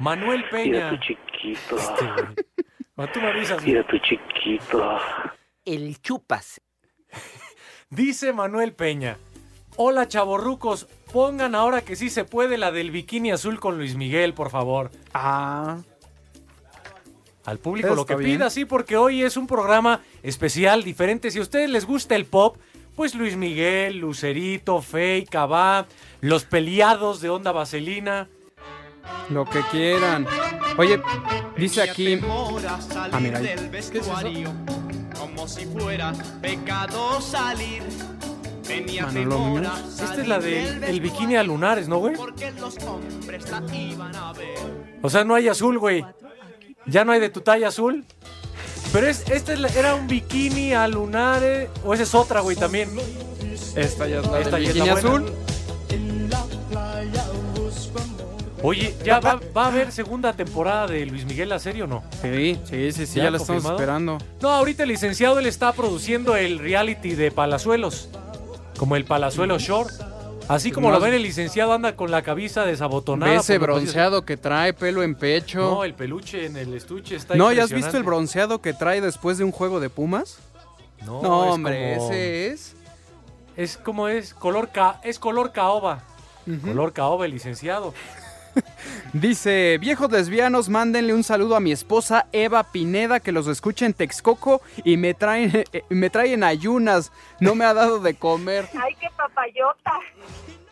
Manuel 0.00 0.44
Mira 0.52 0.90
tu 0.90 0.96
Peña. 0.96 1.00
chiquito. 1.00 1.76
Este, 1.76 2.04
Ah, 2.96 3.06
tú 3.12 3.20
me 3.20 3.28
avisas. 3.28 3.62
Mira 3.64 3.86
tu 3.86 3.98
chiquito. 3.98 4.98
El 5.64 6.00
chupas. 6.00 6.60
Dice 7.90 8.32
Manuel 8.32 8.74
Peña. 8.74 9.16
Hola, 9.76 10.06
chavorrucos. 10.06 10.86
Pongan 11.12 11.54
ahora 11.54 11.80
que 11.82 11.96
sí 11.96 12.10
se 12.10 12.24
puede 12.24 12.58
la 12.58 12.70
del 12.70 12.90
bikini 12.90 13.32
azul 13.32 13.58
con 13.60 13.78
Luis 13.78 13.96
Miguel, 13.96 14.34
por 14.34 14.50
favor. 14.50 14.90
Ah. 15.14 15.78
Al 17.44 17.58
público 17.58 17.88
Eso 17.88 17.96
lo 17.96 18.06
que 18.06 18.14
bien. 18.16 18.38
pida, 18.38 18.50
sí, 18.50 18.64
porque 18.64 18.96
hoy 18.96 19.22
es 19.22 19.36
un 19.36 19.46
programa 19.46 20.00
especial, 20.22 20.84
diferente. 20.84 21.30
Si 21.30 21.38
a 21.38 21.42
ustedes 21.42 21.70
les 21.70 21.86
gusta 21.86 22.14
el 22.14 22.24
pop, 22.26 22.56
pues 22.94 23.14
Luis 23.14 23.36
Miguel, 23.36 23.98
Lucerito, 23.98 24.80
Fey, 24.80 25.24
Cabá, 25.24 25.86
Los 26.20 26.44
Peleados 26.44 27.20
de 27.20 27.30
Onda 27.30 27.50
Vaselina. 27.50 28.28
Lo 29.30 29.44
que 29.44 29.60
quieran. 29.70 30.26
Oye, 30.78 31.00
dice 31.56 31.82
aquí. 31.82 32.20
Ah, 33.12 33.18
mira 33.20 33.38
ahí. 33.38 33.44
del 33.46 33.68
vestuario, 33.70 34.52
como 35.18 35.46
si 35.48 35.66
fuera 35.66 36.12
pecado 36.40 37.20
salir. 37.20 37.82
Tenía 38.66 39.06
Manolo 39.06 39.30
temor 39.36 39.48
Muñoz. 39.50 40.00
a 40.00 40.04
Esta 40.04 40.20
es 40.22 40.28
la 40.28 40.38
del 40.38 40.80
de 40.80 40.90
el 40.90 41.00
bikini 41.00 41.36
a 41.36 41.42
lunares, 41.42 41.88
¿no, 41.88 41.98
güey? 41.98 42.14
porque 42.14 42.50
los 42.52 42.76
hombres 42.84 43.50
la 43.50 43.62
iban 43.76 44.14
a 44.14 44.32
ver. 44.32 44.56
O 45.02 45.10
sea, 45.10 45.24
no 45.24 45.34
hay 45.34 45.48
azul, 45.48 45.78
güey. 45.78 46.04
Ya 46.86 47.04
no 47.04 47.12
hay 47.12 47.20
de 47.20 47.28
tu 47.28 47.40
talla 47.40 47.68
azul. 47.68 48.04
Pero 48.92 49.06
es, 49.08 49.28
esta 49.30 49.52
es 49.52 49.60
la- 49.60 49.68
era 49.68 49.94
un 49.94 50.06
bikini 50.06 50.74
a 50.74 50.86
lunares. 50.86 51.68
O 51.84 51.92
esa 51.94 52.02
es 52.04 52.14
otra, 52.14 52.40
güey, 52.40 52.56
también. 52.56 52.90
Esta 53.74 54.06
ya 54.06 54.20
es 54.20 54.26
la 54.26 54.40
Esta 54.40 54.56
del 54.56 54.64
ya 54.64 54.68
es 54.70 54.74
bikini 54.74 54.88
azul. 54.90 55.32
Oye, 58.62 58.94
¿ya 59.04 59.18
va, 59.18 59.40
va 59.56 59.64
a 59.64 59.66
haber 59.68 59.90
segunda 59.90 60.32
temporada 60.34 60.86
de 60.86 61.04
Luis 61.06 61.24
Miguel 61.24 61.48
la 61.48 61.58
serie 61.58 61.82
o 61.82 61.86
no? 61.88 62.04
Sí, 62.22 62.58
sí, 62.64 62.92
sí, 62.92 63.06
sí, 63.06 63.18
ya, 63.18 63.30
la 63.30 63.38
estamos 63.38 63.64
esperando. 63.64 64.18
No, 64.40 64.50
ahorita 64.50 64.84
el 64.84 64.90
licenciado 64.90 65.38
él 65.40 65.46
está 65.46 65.72
produciendo 65.72 66.36
el 66.36 66.60
reality 66.60 67.14
de 67.16 67.32
Palazuelos. 67.32 68.08
Como 68.78 68.94
el 68.96 69.04
Palazuelos 69.04 69.62
Short. 69.62 69.90
Así 70.48 70.70
como 70.70 70.88
No 70.90 70.94
lo 70.94 71.00
ven, 71.00 71.14
el 71.14 71.22
licenciado 71.22 71.72
anda 71.72 71.96
con 71.96 72.10
la 72.10 72.22
cabeza 72.22 72.64
desabotonada. 72.64 73.34
Ese 73.34 73.54
que 73.54 73.58
bronceado 73.58 74.24
que 74.24 74.36
trae, 74.36 74.72
pelo 74.72 75.02
en 75.02 75.14
pecho. 75.14 75.60
No, 75.60 75.84
el 75.84 75.94
peluche 75.94 76.46
en 76.46 76.56
el 76.56 76.74
estuche 76.74 77.16
está 77.16 77.34
¿No, 77.36 77.52
ya 77.52 77.64
has 77.64 77.72
visto 77.72 77.96
el 77.96 78.02
bronceado 78.02 78.60
que 78.60 78.72
trae 78.74 79.00
después 79.00 79.38
de 79.38 79.44
un 79.44 79.52
juego 79.52 79.80
de 79.80 79.88
Pumas? 79.88 80.38
No, 81.04 81.22
No, 81.22 81.44
es 81.46 81.50
hombre, 81.52 81.94
como- 81.96 82.10
ese 82.12 82.46
es. 82.48 82.74
Es 83.56 83.76
como 83.76 84.08
es 84.08 84.34
color 84.34 84.70
ca 84.72 85.00
es 85.04 85.18
color 85.18 85.52
caoba. 85.52 86.02
Color 86.64 86.92
caoba 86.92 87.24
el 87.26 87.32
licenciado. 87.32 87.94
Dice, 89.12 89.78
viejos 89.78 90.10
lesbianos, 90.10 90.68
mándenle 90.68 91.14
un 91.14 91.24
saludo 91.24 91.56
a 91.56 91.60
mi 91.60 91.72
esposa 91.72 92.26
Eva 92.32 92.62
Pineda 92.64 93.20
que 93.20 93.32
los 93.32 93.46
escucha 93.46 93.86
en 93.86 93.94
Texcoco 93.94 94.62
y 94.84 94.96
me 94.96 95.14
traen, 95.14 95.64
eh, 95.72 95.84
me 95.88 96.10
traen 96.10 96.44
ayunas. 96.44 97.12
No 97.40 97.54
me 97.54 97.64
ha 97.64 97.74
dado 97.74 98.00
de 98.00 98.14
comer. 98.14 98.68
Ay, 98.82 98.94
qué 99.00 99.08
papayota. 99.16 99.92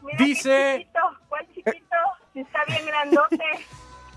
Mira 0.02 0.18
qué 0.18 0.24
Dice- 0.24 0.74
chiquito. 0.78 1.00
¿Cuál 1.28 1.46
chiquito? 1.54 1.96
Si 2.32 2.40
Está 2.40 2.60
bien 2.66 2.86
grandote. 2.86 3.38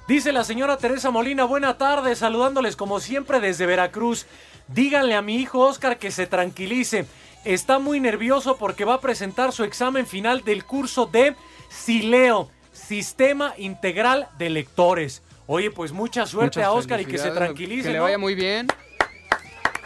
Dice 0.07 0.31
la 0.33 0.43
señora 0.43 0.77
Teresa 0.77 1.11
Molina, 1.11 1.45
buena 1.45 1.77
tarde, 1.77 2.15
saludándoles 2.15 2.75
como 2.75 2.99
siempre 2.99 3.39
desde 3.39 3.65
Veracruz. 3.65 4.25
Díganle 4.67 5.15
a 5.15 5.21
mi 5.21 5.37
hijo 5.37 5.59
Oscar 5.59 5.97
que 5.97 6.11
se 6.11 6.27
tranquilice. 6.27 7.05
Está 7.45 7.79
muy 7.79 7.99
nervioso 7.99 8.57
porque 8.57 8.85
va 8.85 8.95
a 8.95 9.01
presentar 9.01 9.51
su 9.51 9.63
examen 9.63 10.05
final 10.05 10.43
del 10.43 10.63
curso 10.65 11.05
de 11.05 11.35
Sileo, 11.69 12.49
Sistema 12.87 13.53
Integral 13.57 14.27
de 14.37 14.49
Lectores. 14.49 15.23
Oye, 15.47 15.71
pues 15.71 15.91
mucha 15.91 16.25
suerte 16.25 16.59
Muchas 16.59 16.65
a 16.65 16.71
Oscar 16.71 17.01
y 17.01 17.05
que 17.05 17.17
se 17.17 17.31
tranquilice. 17.31 17.87
Que 17.87 17.93
le 17.93 17.97
¿no? 17.97 18.03
vaya 18.03 18.17
muy 18.17 18.35
bien. 18.35 18.67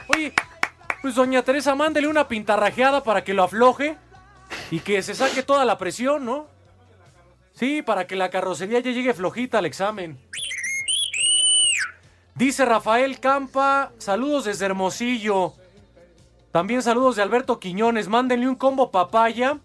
Oye, 0.07 0.33
pues 1.01 1.15
doña 1.15 1.43
Teresa, 1.43 1.75
mándele 1.75 2.07
una 2.07 2.27
pintarrajeada 2.27 3.03
para 3.03 3.23
que 3.23 3.33
lo 3.33 3.43
afloje 3.43 3.97
y 4.71 4.79
que 4.79 5.01
se 5.01 5.13
saque 5.13 5.43
toda 5.43 5.65
la 5.65 5.77
presión, 5.77 6.25
¿no? 6.25 6.47
Sí, 7.53 7.81
para 7.81 8.07
que 8.07 8.15
la 8.15 8.29
carrocería 8.29 8.79
ya 8.79 8.91
llegue 8.91 9.13
flojita 9.13 9.59
al 9.59 9.65
examen. 9.65 10.19
Dice 12.35 12.65
Rafael 12.65 13.19
Campa, 13.19 13.91
saludos 13.97 14.45
desde 14.45 14.65
Hermosillo. 14.65 15.53
También 16.51 16.83
saludos 16.83 17.15
de 17.15 17.23
Alberto 17.23 17.59
Quiñones. 17.59 18.07
Mándenle 18.07 18.47
un 18.47 18.55
combo 18.55 18.91
papaya 18.91 19.59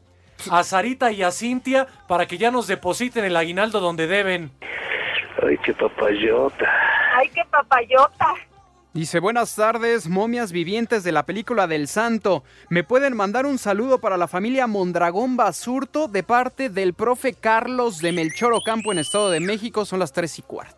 a 0.50 0.62
Sarita 0.64 1.12
y 1.12 1.22
a 1.22 1.30
Cintia 1.30 1.86
para 2.08 2.26
que 2.26 2.38
ya 2.38 2.50
nos 2.50 2.66
depositen 2.66 3.24
el 3.24 3.36
aguinaldo 3.36 3.80
donde 3.80 4.06
deben. 4.06 4.50
Ay, 5.42 5.58
qué 5.64 5.74
papayota. 5.74 6.70
Ay, 7.16 7.28
qué 7.34 7.42
papayota. 7.50 8.34
Dice, 8.94 9.20
buenas 9.20 9.54
tardes, 9.54 10.06
momias 10.06 10.52
vivientes 10.52 11.02
de 11.02 11.12
la 11.12 11.24
película 11.24 11.66
del 11.66 11.88
Santo. 11.88 12.44
¿Me 12.68 12.84
pueden 12.84 13.16
mandar 13.16 13.46
un 13.46 13.56
saludo 13.56 13.98
para 13.98 14.18
la 14.18 14.28
familia 14.28 14.66
Mondragón 14.66 15.36
Basurto 15.36 16.08
de 16.08 16.22
parte 16.22 16.68
del 16.68 16.92
profe 16.92 17.32
Carlos 17.32 18.00
de 18.00 18.12
Melchor 18.12 18.52
Ocampo 18.52 18.92
en 18.92 18.98
Estado 18.98 19.30
de 19.30 19.40
México? 19.40 19.86
Son 19.86 19.98
las 19.98 20.12
tres 20.12 20.38
y 20.38 20.42
cuarto. 20.42 20.76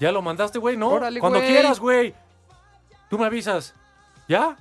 ¿Ya 0.00 0.10
lo 0.10 0.22
mandaste, 0.22 0.58
güey? 0.58 0.76
¿No? 0.76 0.88
Órale, 0.88 1.20
Cuando 1.20 1.38
güey. 1.38 1.50
quieras, 1.50 1.78
güey. 1.78 2.14
Tú 3.10 3.18
me 3.18 3.26
avisas. 3.26 3.74
¿Ya? 4.26 4.56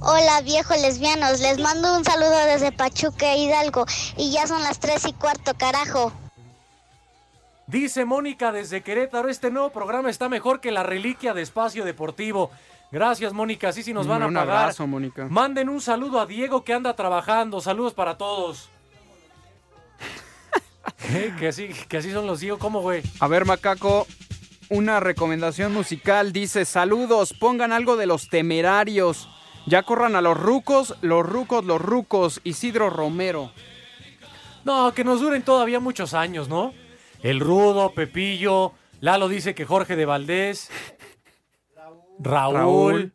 Hola 0.00 0.40
viejos 0.42 0.80
lesbianos, 0.80 1.40
les 1.40 1.58
mando 1.58 1.96
un 1.96 2.04
saludo 2.04 2.36
desde 2.46 2.70
Pachuca 2.72 3.34
Hidalgo 3.34 3.86
y 4.16 4.30
ya 4.30 4.46
son 4.46 4.62
las 4.62 4.78
tres 4.78 5.06
y 5.06 5.12
cuarto, 5.12 5.52
carajo. 5.56 6.12
Dice 7.66 8.04
Mónica 8.04 8.52
desde 8.52 8.82
Querétaro, 8.82 9.28
este 9.28 9.50
nuevo 9.50 9.70
programa 9.70 10.08
está 10.10 10.28
mejor 10.28 10.60
que 10.60 10.70
la 10.70 10.82
reliquia 10.84 11.34
de 11.34 11.42
Espacio 11.42 11.84
Deportivo. 11.84 12.50
Gracias, 12.92 13.32
Mónica, 13.32 13.70
así 13.70 13.82
sí 13.82 13.92
nos 13.92 14.06
van 14.06 14.22
a 14.22 14.26
un 14.28 14.34
pagar. 14.34 14.56
abrazo, 14.58 14.86
Mónica. 14.86 15.26
Manden 15.28 15.68
un 15.68 15.80
saludo 15.80 16.20
a 16.20 16.26
Diego 16.26 16.62
que 16.62 16.72
anda 16.74 16.94
trabajando. 16.94 17.60
Saludos 17.60 17.92
para 17.94 18.16
todos. 18.16 18.68
¿Qué? 20.98 21.34
Que 21.38 21.48
así, 21.48 21.68
que 21.88 21.96
así 21.96 22.12
son 22.12 22.26
los 22.28 22.38
Diego, 22.40 22.58
¿cómo, 22.58 22.80
güey? 22.80 23.02
A 23.18 23.26
ver, 23.26 23.44
Macaco, 23.44 24.06
una 24.68 25.00
recomendación 25.00 25.72
musical. 25.72 26.32
Dice, 26.32 26.64
saludos, 26.64 27.32
pongan 27.32 27.72
algo 27.72 27.96
de 27.96 28.06
los 28.06 28.28
temerarios. 28.28 29.28
Ya 29.66 29.82
corran 29.82 30.14
a 30.14 30.20
los 30.20 30.38
rucos, 30.38 30.94
los 31.00 31.26
rucos, 31.26 31.64
los 31.64 31.80
rucos. 31.80 32.40
Isidro 32.44 32.88
Romero. 32.88 33.50
No, 34.64 34.92
que 34.94 35.04
nos 35.04 35.20
duren 35.20 35.42
todavía 35.42 35.80
muchos 35.80 36.14
años, 36.14 36.48
¿no? 36.48 36.72
El 37.22 37.40
Rudo, 37.40 37.92
Pepillo, 37.92 38.72
Lalo 39.00 39.28
dice 39.28 39.54
que 39.54 39.64
Jorge 39.64 39.96
de 39.96 40.06
Valdés, 40.06 40.70
Raúl, 42.18 42.54
Raúl. 42.54 43.12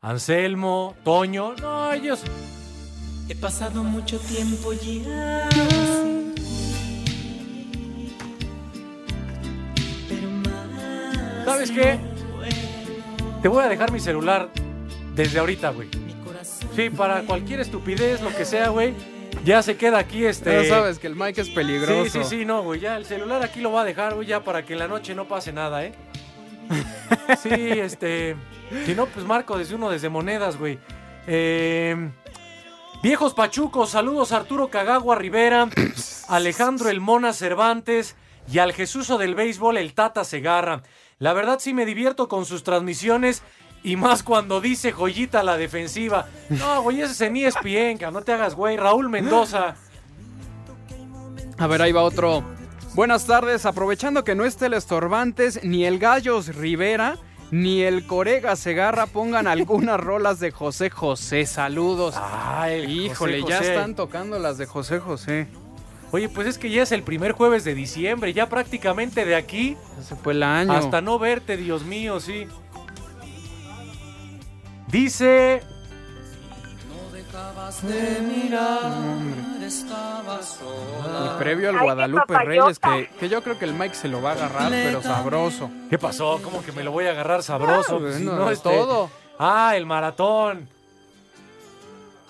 Anselmo, 0.00 0.94
Toño, 1.04 1.54
no, 1.56 1.92
ellos... 1.92 2.22
He 3.28 3.34
pasado 3.36 3.84
mucho 3.84 4.18
tiempo 4.18 4.72
ya. 4.72 5.48
¿Sabes 11.44 11.70
qué? 11.70 12.00
Te 13.40 13.48
voy 13.48 13.62
a 13.62 13.68
dejar 13.68 13.92
mi 13.92 14.00
celular 14.00 14.50
desde 15.20 15.38
ahorita, 15.38 15.70
güey. 15.70 15.88
Sí, 16.74 16.88
para 16.88 17.22
cualquier 17.22 17.60
estupidez, 17.60 18.22
lo 18.22 18.34
que 18.34 18.46
sea, 18.46 18.68
güey. 18.68 18.94
Ya 19.44 19.62
se 19.62 19.76
queda 19.76 19.98
aquí 19.98 20.24
este. 20.24 20.62
Ya 20.62 20.68
sabes 20.68 20.98
que 20.98 21.06
el 21.06 21.14
mic 21.14 21.36
es 21.38 21.50
peligroso. 21.50 22.04
Sí, 22.04 22.10
sí, 22.10 22.38
sí, 22.38 22.44
no, 22.44 22.62
güey. 22.62 22.80
Ya 22.80 22.96
el 22.96 23.04
celular 23.04 23.42
aquí 23.42 23.60
lo 23.60 23.72
va 23.72 23.82
a 23.82 23.84
dejar, 23.84 24.14
güey, 24.14 24.26
ya 24.26 24.42
para 24.42 24.64
que 24.64 24.72
en 24.72 24.78
la 24.78 24.88
noche 24.88 25.14
no 25.14 25.28
pase 25.28 25.52
nada, 25.52 25.84
¿eh? 25.84 25.92
Sí, 27.42 27.50
este. 27.50 28.34
Si 28.86 28.94
no, 28.94 29.06
pues 29.06 29.26
marco 29.26 29.58
desde 29.58 29.74
uno 29.74 29.90
desde 29.90 30.08
monedas, 30.08 30.56
güey. 30.58 30.78
Eh, 31.26 32.10
viejos 33.02 33.34
pachucos, 33.34 33.90
saludos 33.90 34.32
a 34.32 34.36
Arturo 34.38 34.68
Cagagua 34.68 35.16
Rivera, 35.16 35.68
Alejandro 36.28 36.88
El 36.88 37.00
Mona 37.00 37.32
Cervantes 37.34 38.16
y 38.50 38.58
al 38.58 38.72
Jesuso 38.72 39.18
del 39.18 39.34
béisbol, 39.34 39.76
el 39.76 39.92
Tata 39.92 40.24
Segarra. 40.24 40.82
La 41.18 41.34
verdad 41.34 41.58
sí 41.60 41.74
me 41.74 41.84
divierto 41.84 42.28
con 42.28 42.46
sus 42.46 42.62
transmisiones 42.64 43.42
y 43.82 43.96
más 43.96 44.22
cuando 44.22 44.60
dice 44.60 44.92
joyita 44.92 45.42
la 45.42 45.56
defensiva. 45.56 46.26
No, 46.48 46.82
güey, 46.82 47.00
ese 47.00 47.12
es 47.12 47.20
en 47.22 47.36
ESPN, 47.36 48.12
no 48.12 48.22
te 48.22 48.32
hagas, 48.32 48.54
güey. 48.54 48.76
Raúl 48.76 49.08
Mendoza. 49.08 49.74
A 51.58 51.66
ver, 51.66 51.82
ahí 51.82 51.92
va 51.92 52.02
otro. 52.02 52.42
Buenas 52.94 53.26
tardes, 53.26 53.66
aprovechando 53.66 54.24
que 54.24 54.34
no 54.34 54.44
esté 54.44 54.66
el 54.66 54.74
Estorbantes, 54.74 55.62
ni 55.62 55.84
el 55.84 55.98
Gallos 55.98 56.54
Rivera, 56.56 57.18
ni 57.50 57.82
el 57.82 58.06
Corega 58.06 58.56
Segarra 58.56 59.06
pongan 59.06 59.46
algunas 59.46 60.00
rolas 60.00 60.40
de 60.40 60.50
José 60.50 60.90
José. 60.90 61.46
Saludos. 61.46 62.14
Ay, 62.18 63.06
Híjole, 63.06 63.40
José 63.42 63.50
ya 63.52 63.58
José. 63.58 63.74
están 63.74 63.94
tocando 63.94 64.38
las 64.38 64.58
de 64.58 64.66
José 64.66 64.98
José. 64.98 65.46
Oye, 66.12 66.28
pues 66.28 66.48
es 66.48 66.58
que 66.58 66.70
ya 66.70 66.82
es 66.82 66.90
el 66.90 67.04
primer 67.04 67.32
jueves 67.32 67.62
de 67.62 67.74
diciembre, 67.76 68.32
ya 68.32 68.48
prácticamente 68.48 69.24
de 69.24 69.36
aquí 69.36 69.76
Ya 69.96 70.02
se 70.02 70.16
fue 70.16 70.32
el 70.32 70.42
año. 70.42 70.72
hasta 70.72 71.00
no 71.00 71.20
verte, 71.20 71.56
Dios 71.56 71.84
mío, 71.84 72.18
sí. 72.18 72.48
Dice 74.90 75.62
de 77.82 78.20
mirar, 78.20 78.80
estaba 79.62 80.42
sola. 80.42 81.34
Y 81.34 81.38
previo 81.38 81.68
al 81.70 81.76
Ay, 81.76 81.82
Guadalupe. 81.82 82.38
Reyes, 82.44 82.78
que, 82.78 83.10
que 83.18 83.28
yo 83.28 83.42
creo 83.42 83.58
que 83.58 83.64
el 83.64 83.74
Mike 83.74 83.94
se 83.94 84.08
lo 84.08 84.20
va 84.20 84.30
a 84.30 84.32
agarrar, 84.34 84.70
pero 84.70 85.02
sabroso. 85.02 85.70
¿Qué 85.88 85.96
pasó? 85.96 86.40
¿Cómo 86.42 86.62
que 86.64 86.72
me 86.72 86.82
lo 86.82 86.90
voy 86.90 87.06
a 87.06 87.10
agarrar 87.10 87.42
sabroso? 87.42 87.96
Ah, 87.96 87.98
Pues 88.00 88.16
si 88.16 88.24
no, 88.24 88.50
es 88.50 88.58
este- 88.58 88.70
todo. 88.70 89.08
Ah, 89.38 89.74
el 89.76 89.86
maratón. 89.86 90.68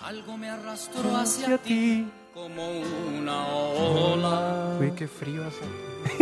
Algo 0.02 0.36
me 0.36 0.50
arrastró 0.50 1.16
hacia 1.16 1.58
ti 1.58 2.06
como 2.34 2.70
una 3.18 3.46
ola. 3.46 4.76
Uy, 4.78 4.92
qué 4.92 5.08
frío 5.08 5.44
hace. 5.46 5.64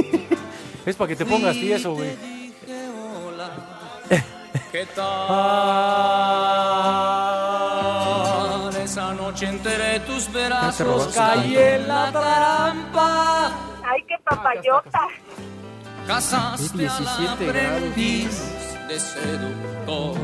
Es 0.86 0.96
para 0.96 1.08
que 1.08 1.16
te 1.16 1.26
pongas 1.26 1.54
tieso, 1.54 1.92
güey. 1.92 2.16
¿Qué 4.78 4.86
tal? 4.94 5.10
Esa 8.76 9.12
noche 9.12 9.46
entre 9.46 9.98
tus 10.06 10.32
brazos 10.32 11.08
caí 11.16 11.54
tanto. 11.54 11.60
en 11.60 11.88
la 11.88 12.12
trampa. 12.12 13.46
Ay, 13.84 14.04
qué 14.06 14.14
papayota. 14.22 15.08
Casaste 16.06 16.84
Es 16.84 16.92
al 16.92 17.06
17 17.06 17.48
aprendiz 17.48 18.40
de 18.86 19.00
seductor. 19.00 20.16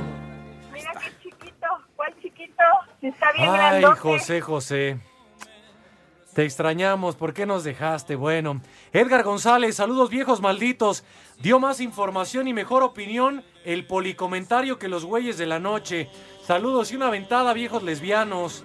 Mira 0.72 0.92
qué 1.00 1.10
chiquito. 1.20 1.66
¿Cuál 1.96 2.14
chiquito? 2.22 2.62
Está 3.02 3.32
bien 3.32 3.50
Ay, 3.50 3.56
grandote. 3.56 4.00
José, 4.00 4.40
José. 4.40 5.00
Te 6.32 6.44
extrañamos, 6.44 7.16
¿por 7.16 7.32
qué 7.32 7.46
nos 7.46 7.62
dejaste? 7.62 8.16
Bueno, 8.16 8.60
Edgar 8.92 9.22
González, 9.22 9.76
saludos 9.76 10.10
viejos 10.10 10.40
malditos. 10.40 11.04
Dio 11.40 11.58
más 11.58 11.80
información 11.80 12.48
y 12.48 12.54
mejor 12.54 12.82
opinión 12.82 13.44
el 13.64 13.86
policomentario 13.86 14.78
que 14.78 14.88
los 14.88 15.04
güeyes 15.04 15.38
de 15.38 15.46
la 15.46 15.58
noche. 15.58 16.08
Saludos 16.44 16.92
y 16.92 16.96
una 16.96 17.10
ventada, 17.10 17.52
viejos 17.52 17.82
lesbianos. 17.82 18.64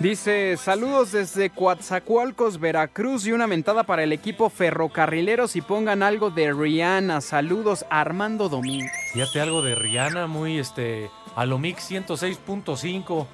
Dice, 0.00 0.56
saludos 0.56 1.12
desde 1.12 1.50
Coatzacoalcos, 1.50 2.58
Veracruz 2.58 3.26
y 3.26 3.32
una 3.32 3.46
mentada 3.46 3.84
para 3.84 4.02
el 4.02 4.12
equipo 4.12 4.50
ferrocarrileros 4.50 5.54
y 5.54 5.60
pongan 5.60 6.02
algo 6.02 6.30
de 6.30 6.52
Rihanna. 6.52 7.20
Saludos, 7.20 7.86
Armando 7.90 8.48
Domínguez. 8.48 8.90
Fíjate 9.12 9.40
algo 9.40 9.62
de 9.62 9.76
Rihanna, 9.76 10.26
muy 10.26 10.58
este, 10.58 11.10
a 11.36 11.46
lo 11.46 11.58
Mix 11.58 11.90
106.5. 11.90 13.26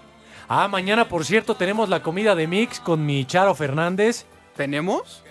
Ah, 0.49 0.69
mañana, 0.69 1.09
por 1.09 1.25
cierto, 1.25 1.55
tenemos 1.55 1.89
la 1.89 2.03
comida 2.03 2.35
de 2.35 2.47
Mix 2.47 2.79
con 2.79 3.07
mi 3.07 3.25
Charo 3.25 3.55
Fernández. 3.55 4.27
¿Tenemos? 4.55 5.25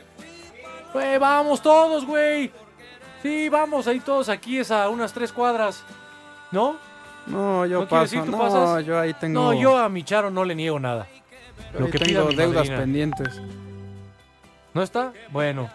Pues 0.93 1.19
vamos 1.19 1.61
todos, 1.61 2.05
güey. 2.05 2.51
Sí, 3.21 3.49
vamos 3.49 3.87
ahí 3.87 3.99
todos 3.99 4.29
aquí, 4.29 4.59
es 4.59 4.71
a 4.71 4.89
unas 4.89 5.13
tres 5.13 5.31
cuadras. 5.31 5.83
¿No? 6.51 6.77
No, 7.27 7.65
yo 7.65 7.81
¿No 7.81 7.87
paso. 7.87 8.15
ir? 8.15 8.23
¿Tú 8.23 8.31
no, 8.31 8.37
pasas? 8.39 8.85
yo 8.85 8.97
ahí 8.99 9.13
tengo. 9.13 9.39
No, 9.41 9.53
yo 9.53 9.77
a 9.77 9.89
mi 9.89 10.03
Charo 10.03 10.31
no 10.31 10.43
le 10.43 10.55
niego 10.55 10.79
nada. 10.79 11.07
yo 11.73 11.81
Lo 11.81 11.85
que 11.91 11.99
pida 11.99 12.19
tengo 12.19 12.29
mi 12.29 12.35
deudas 12.35 12.55
madrina. 12.55 12.77
pendientes. 12.77 13.41
¿No 14.73 14.81
está? 14.81 15.13
Bueno. 15.31 15.69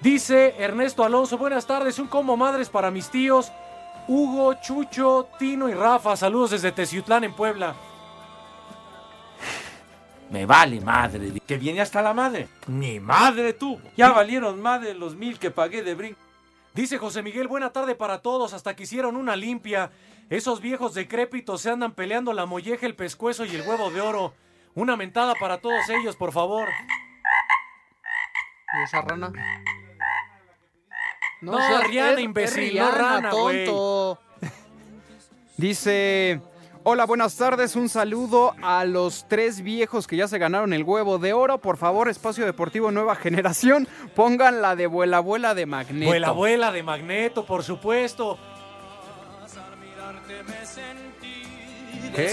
Dice 0.00 0.54
Ernesto 0.58 1.02
Alonso, 1.04 1.38
buenas 1.38 1.66
tardes, 1.66 1.98
un 1.98 2.06
combo 2.06 2.36
madres 2.36 2.68
para 2.68 2.88
mis 2.90 3.08
tíos, 3.10 3.50
Hugo, 4.06 4.54
Chucho, 4.54 5.28
Tino 5.38 5.68
y 5.68 5.74
Rafa. 5.74 6.16
Saludos 6.16 6.50
desde 6.50 6.70
Teciutlán, 6.72 7.24
en 7.24 7.34
Puebla. 7.34 7.74
Me 10.30 10.44
vale 10.46 10.80
madre. 10.80 11.32
Que 11.46 11.56
viene 11.56 11.80
hasta 11.80 12.02
la 12.02 12.12
madre. 12.12 12.48
Ni 12.66 13.00
madre 13.00 13.52
tú. 13.54 13.80
Ya 13.96 14.10
valieron 14.10 14.60
madre 14.60 14.94
los 14.94 15.14
mil 15.16 15.38
que 15.38 15.50
pagué 15.50 15.82
de 15.82 15.94
brinco. 15.94 16.18
Dice 16.74 16.98
José 16.98 17.22
Miguel, 17.22 17.48
buena 17.48 17.70
tarde 17.72 17.94
para 17.94 18.18
todos, 18.20 18.52
hasta 18.52 18.76
que 18.76 18.82
hicieron 18.84 19.16
una 19.16 19.34
limpia. 19.36 19.90
Esos 20.30 20.60
viejos 20.60 20.92
decrépitos 20.94 21.62
se 21.62 21.70
andan 21.70 21.92
peleando 21.92 22.32
la 22.34 22.44
molleja, 22.46 22.84
el 22.86 22.94
pescuezo 22.94 23.44
y 23.46 23.54
el 23.56 23.66
huevo 23.66 23.90
de 23.90 24.00
oro. 24.02 24.34
Una 24.74 24.96
mentada 24.96 25.34
para 25.34 25.58
todos 25.58 25.88
ellos, 25.88 26.14
por 26.14 26.30
favor. 26.32 26.68
¿Y 28.78 28.82
esa 28.84 29.00
rana? 29.00 29.32
No, 31.40 31.56
seas- 31.56 31.84
Rihanna, 31.88 32.12
es- 32.12 32.20
imbécil, 32.20 32.64
es 32.64 32.74
no 32.74 32.90
Rihanna, 32.90 32.98
rana, 33.20 33.30
güey. 33.32 33.64
tonto. 33.64 34.20
Dice, 35.56 36.40
hola, 36.84 37.06
buenas 37.06 37.36
tardes, 37.36 37.76
un 37.76 37.88
saludo 37.88 38.54
a 38.62 38.84
los 38.84 39.26
tres 39.28 39.62
viejos 39.62 40.06
que 40.06 40.16
ya 40.16 40.28
se 40.28 40.38
ganaron 40.38 40.72
el 40.72 40.82
huevo 40.82 41.18
de 41.18 41.32
oro. 41.32 41.58
Por 41.58 41.76
favor, 41.76 42.08
Espacio 42.08 42.44
Deportivo 42.44 42.90
Nueva 42.90 43.16
Generación, 43.16 43.88
pongan 44.14 44.62
la 44.62 44.76
de 44.76 44.86
Vuela 44.86 45.18
Abuela 45.18 45.54
de 45.54 45.66
Magneto. 45.66 46.10
Vuela, 46.10 46.28
abuela 46.28 46.72
de 46.72 46.82
Magneto, 46.82 47.44
por 47.44 47.62
supuesto. 47.62 48.38
¿Qué? 52.14 52.30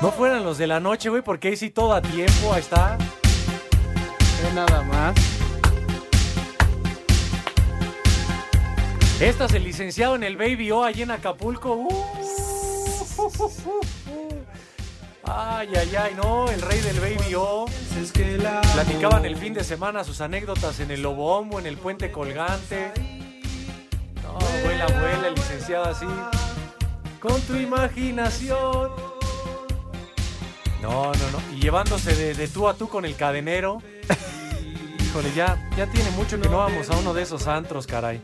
No 0.00 0.10
fueran 0.10 0.44
los 0.44 0.58
de 0.58 0.66
la 0.66 0.80
noche, 0.80 1.08
güey, 1.08 1.22
porque 1.22 1.48
ahí 1.48 1.56
sí 1.56 1.70
todo 1.70 1.92
a 1.92 2.02
tiempo, 2.02 2.52
ahí 2.52 2.60
está. 2.60 2.98
Nada 4.54 4.82
más. 4.82 5.14
Este 9.20 9.44
es 9.44 9.54
el 9.54 9.62
licenciado 9.62 10.16
en 10.16 10.24
el 10.24 10.36
Baby 10.36 10.72
O 10.72 10.82
allí 10.82 11.02
en 11.02 11.12
Acapulco. 11.12 11.74
Uh. 11.74 12.41
Ay, 15.24 15.68
ay, 15.76 15.96
ay, 15.96 16.14
no, 16.16 16.50
el 16.50 16.60
rey 16.60 16.80
del 16.80 16.98
Baby 16.98 17.34
O. 17.36 17.66
Platicaban 18.74 19.24
el 19.24 19.36
fin 19.36 19.54
de 19.54 19.62
semana 19.62 20.02
sus 20.04 20.20
anécdotas 20.20 20.80
en 20.80 20.90
el 20.90 21.02
Lobombo, 21.02 21.58
en 21.58 21.66
el 21.66 21.76
puente 21.76 22.10
colgante. 22.10 22.92
No, 24.22 24.36
abuela, 24.36 24.84
abuela, 24.86 25.28
el 25.28 25.34
licenciado 25.34 25.84
así. 25.84 26.06
Con 27.20 27.40
tu 27.42 27.54
imaginación. 27.54 28.90
No, 30.80 31.04
no, 31.04 31.12
no. 31.12 31.56
Y 31.56 31.60
llevándose 31.60 32.14
de, 32.16 32.34
de 32.34 32.48
tú 32.48 32.68
a 32.68 32.74
tú 32.74 32.88
con 32.88 33.04
el 33.04 33.14
cadenero. 33.14 33.80
Híjole, 35.00 35.32
ya, 35.34 35.70
ya 35.76 35.86
tiene 35.86 36.10
mucho 36.12 36.40
que 36.40 36.48
no 36.48 36.58
vamos 36.58 36.90
a 36.90 36.96
uno 36.96 37.14
de 37.14 37.22
esos 37.22 37.46
antros, 37.46 37.86
caray. 37.86 38.20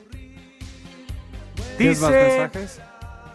¿Tienes 1.76 2.00
más 2.00 2.10
Dice 2.10 2.38
mensajes? 2.38 2.80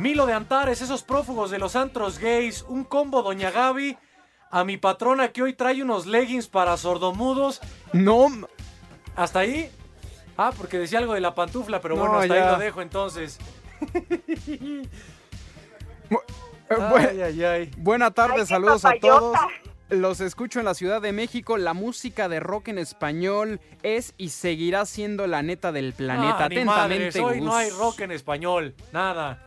Milo 0.04 0.26
de 0.26 0.34
Antares, 0.34 0.82
esos 0.82 1.02
prófugos 1.02 1.50
de 1.50 1.60
los 1.60 1.78
antros 1.78 2.20
gays, 2.20 2.64
un 2.68 2.84
combo 2.84 3.24
Doña 3.24 3.52
Gaby, 3.52 3.98
a 4.52 4.66
mi 4.66 4.76
patrona 4.76 5.30
que 5.30 5.42
hoy 5.42 5.54
trae 5.54 5.82
unos 5.82 6.06
leggings 6.06 6.50
para 6.50 6.76
sordomudos. 6.76 7.62
No. 7.94 8.28
¿Hasta 9.16 9.40
ahí? 9.40 9.72
Ah, 10.36 10.52
porque 10.58 10.78
decía 10.78 11.00
algo 11.00 11.14
de 11.14 11.22
la 11.22 11.34
pantufla, 11.34 11.80
pero 11.80 11.96
No, 11.96 12.02
bueno, 12.02 12.18
hasta 12.20 12.36
ya. 12.36 12.46
ahí 12.48 12.52
lo 12.52 12.60
dejo 12.60 12.82
entonces. 12.82 13.40
Eh, 16.70 16.76
buen- 16.90 17.08
Ay, 17.10 17.22
ay, 17.22 17.44
ay. 17.44 17.72
Buena 17.78 18.12
tarde, 18.12 18.46
saludos 18.46 18.84
a 18.86 18.94
todos. 19.00 19.38
Los 19.90 20.22
escucho 20.22 20.60
en 20.60 20.66
la 20.66 20.74
Ciudad 20.74 21.02
de 21.02 21.12
México. 21.12 21.58
La 21.58 21.74
música 21.74 22.30
de 22.30 22.40
rock 22.40 22.70
en 22.70 22.78
español 22.80 23.60
es 23.84 24.14
y 24.18 24.30
seguirá 24.30 24.86
siendo 24.86 25.28
la 25.28 25.44
neta 25.44 25.72
del 25.72 25.94
planeta. 25.94 26.46
Ah, 26.46 26.50
ni 26.50 26.56
Atentamente, 26.58 27.20
madres, 27.22 27.36
hoy 27.38 27.42
no 27.42 27.56
hay 27.56 27.70
rock 27.70 28.00
en 28.02 28.12
español, 28.12 28.76
nada. 28.92 29.40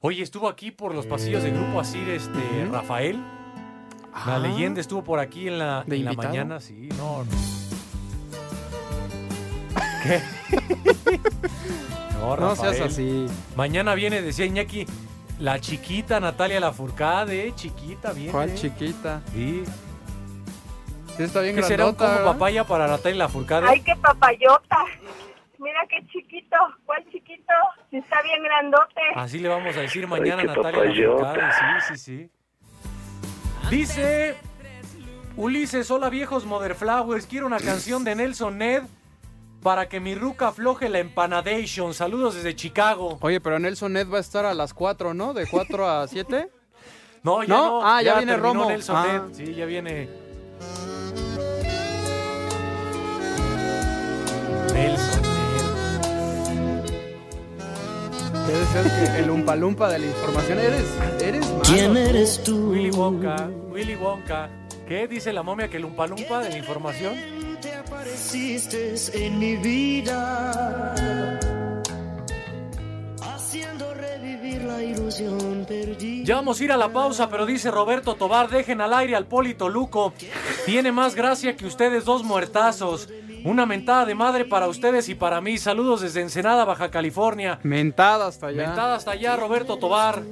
Oye, 0.00 0.22
estuvo 0.22 0.48
aquí 0.48 0.70
por 0.70 0.94
los 0.94 1.06
pasillos 1.06 1.42
de 1.42 1.50
Grupo 1.50 1.80
Asir 1.80 2.08
este, 2.10 2.68
Rafael. 2.70 3.16
La 4.26 4.36
Ah. 4.36 4.38
leyenda 4.38 4.80
estuvo 4.80 5.02
por 5.04 5.18
aquí 5.18 5.48
en 5.48 5.58
la, 5.58 5.84
¿De 5.86 5.96
en 5.96 6.04
la 6.04 6.12
mañana, 6.12 6.60
sí, 6.60 6.88
no, 6.96 7.24
no. 7.24 7.30
¿Qué? 10.02 10.20
no, 12.20 12.36
No 12.36 12.56
seas 12.56 12.78
Rafael. 12.78 12.82
así. 12.90 13.26
Mañana 13.56 13.94
viene, 13.94 14.22
decía 14.22 14.46
Iñaki, 14.46 14.86
la 15.40 15.60
chiquita 15.60 16.20
Natalia 16.20 16.60
Lafourcade, 16.60 17.48
eh, 17.48 17.52
chiquita, 17.54 18.12
viene. 18.12 18.32
¿Cuál 18.32 18.50
eh. 18.50 18.54
chiquita? 18.54 19.20
Sí. 19.32 19.64
Sí, 21.16 21.22
está 21.24 21.40
bien 21.40 21.56
¿Qué 21.56 21.62
será 21.64 21.86
un 21.86 21.96
¿verdad? 21.96 22.24
papaya 22.24 22.64
para 22.64 22.86
Natalia 22.86 23.18
Lafourcade? 23.18 23.66
Ay, 23.68 23.80
qué 23.82 23.94
papayota. 23.96 24.78
Mira 25.58 25.80
qué 25.88 26.06
chiquito. 26.06 26.06
¿Cuál 26.06 26.06
chiquito? 26.06 26.56
Está 28.18 28.22
bien 28.22 28.42
grandote. 28.42 29.00
Así 29.14 29.38
le 29.38 29.48
vamos 29.48 29.76
a 29.76 29.80
decir 29.80 30.06
mañana 30.08 30.42
a 30.42 30.46
Natalia 30.46 30.72
papayota. 30.72 31.52
Sí, 31.88 31.94
sí, 31.96 31.98
sí. 31.98 32.30
Dice 33.70 34.36
Ulises, 35.36 35.90
hola 35.90 36.08
viejos 36.10 36.44
Mother 36.46 36.74
Flowers, 36.74 37.26
quiero 37.26 37.46
una 37.46 37.58
canción 37.60 38.02
de 38.02 38.14
Nelson 38.16 38.58
Ned 38.58 38.82
para 39.62 39.88
que 39.88 40.00
mi 40.00 40.14
ruca 40.14 40.48
afloje 40.48 40.88
la 40.88 40.98
empanadation. 40.98 41.94
Saludos 41.94 42.34
desde 42.34 42.56
Chicago. 42.56 43.18
Oye, 43.20 43.40
pero 43.40 43.58
Nelson 43.58 43.92
Ned 43.92 44.08
va 44.10 44.18
a 44.18 44.20
estar 44.20 44.46
a 44.46 44.54
las 44.54 44.74
4, 44.74 45.14
¿no? 45.14 45.34
¿De 45.34 45.46
4 45.46 45.88
a 45.88 46.08
7? 46.08 46.50
No, 47.24 47.42
ya 47.42 47.48
¿No? 47.48 47.66
no. 47.80 47.80
Ah, 47.86 48.00
ya 48.00 48.16
viene 48.18 48.36
Romo. 48.36 48.66
Nelson 48.70 48.96
Ah. 48.96 49.06
Ned. 49.28 49.34
Sí, 49.34 49.52
ya 49.54 49.66
viene. 49.66 50.08
Nelson 54.72 55.17
Debe 58.48 58.64
ser 58.64 58.84
que 58.84 59.18
el 59.18 59.30
umpalumpa 59.30 59.90
de 59.90 59.98
la 59.98 60.06
información. 60.06 60.58
Eres, 60.58 60.86
eres 61.20 61.46
malo. 61.50 61.62
¿Quién 61.64 61.94
eres 61.98 62.42
tú? 62.42 62.70
Willy 62.70 62.90
Wonka, 62.90 63.50
Willy 63.70 63.94
Wonka. 63.94 64.48
¿Qué 64.88 65.06
dice 65.06 65.34
la 65.34 65.42
momia 65.42 65.68
que 65.68 65.76
el 65.76 65.84
umpalumpa 65.84 66.40
de 66.40 66.48
la 66.48 66.56
información? 66.56 67.12
Te 67.60 67.74
apareciste 67.74 68.94
en 69.12 69.38
mi 69.38 69.56
vida, 69.56 70.54
la 74.78 74.84
ilusión 74.84 75.64
perdida. 75.68 76.24
Ya 76.24 76.36
vamos 76.36 76.60
a 76.60 76.64
ir 76.64 76.72
a 76.72 76.76
la 76.76 76.88
pausa, 76.92 77.28
pero 77.28 77.46
dice 77.46 77.70
Roberto 77.70 78.14
Tobar, 78.14 78.48
dejen 78.48 78.80
al 78.80 78.94
aire 78.94 79.16
al 79.16 79.26
Polito 79.26 79.68
Luco. 79.68 80.12
Tiene 80.66 80.92
más 80.92 81.14
gracia 81.14 81.56
que 81.56 81.66
ustedes 81.66 82.04
dos 82.04 82.22
muertazos. 82.22 83.08
Una 83.44 83.66
mentada 83.66 84.04
de 84.04 84.14
madre 84.14 84.44
para 84.44 84.66
ustedes 84.68 85.08
y 85.08 85.14
para 85.14 85.40
mí. 85.40 85.58
Saludos 85.58 86.00
desde 86.00 86.20
Ensenada, 86.22 86.64
Baja 86.64 86.90
California. 86.90 87.58
Mentada 87.62 88.26
hasta 88.26 88.48
allá. 88.48 88.66
Mentada 88.66 88.96
hasta 88.96 89.12
allá, 89.12 89.36
Roberto 89.36 89.76
Tobar. 89.78 90.22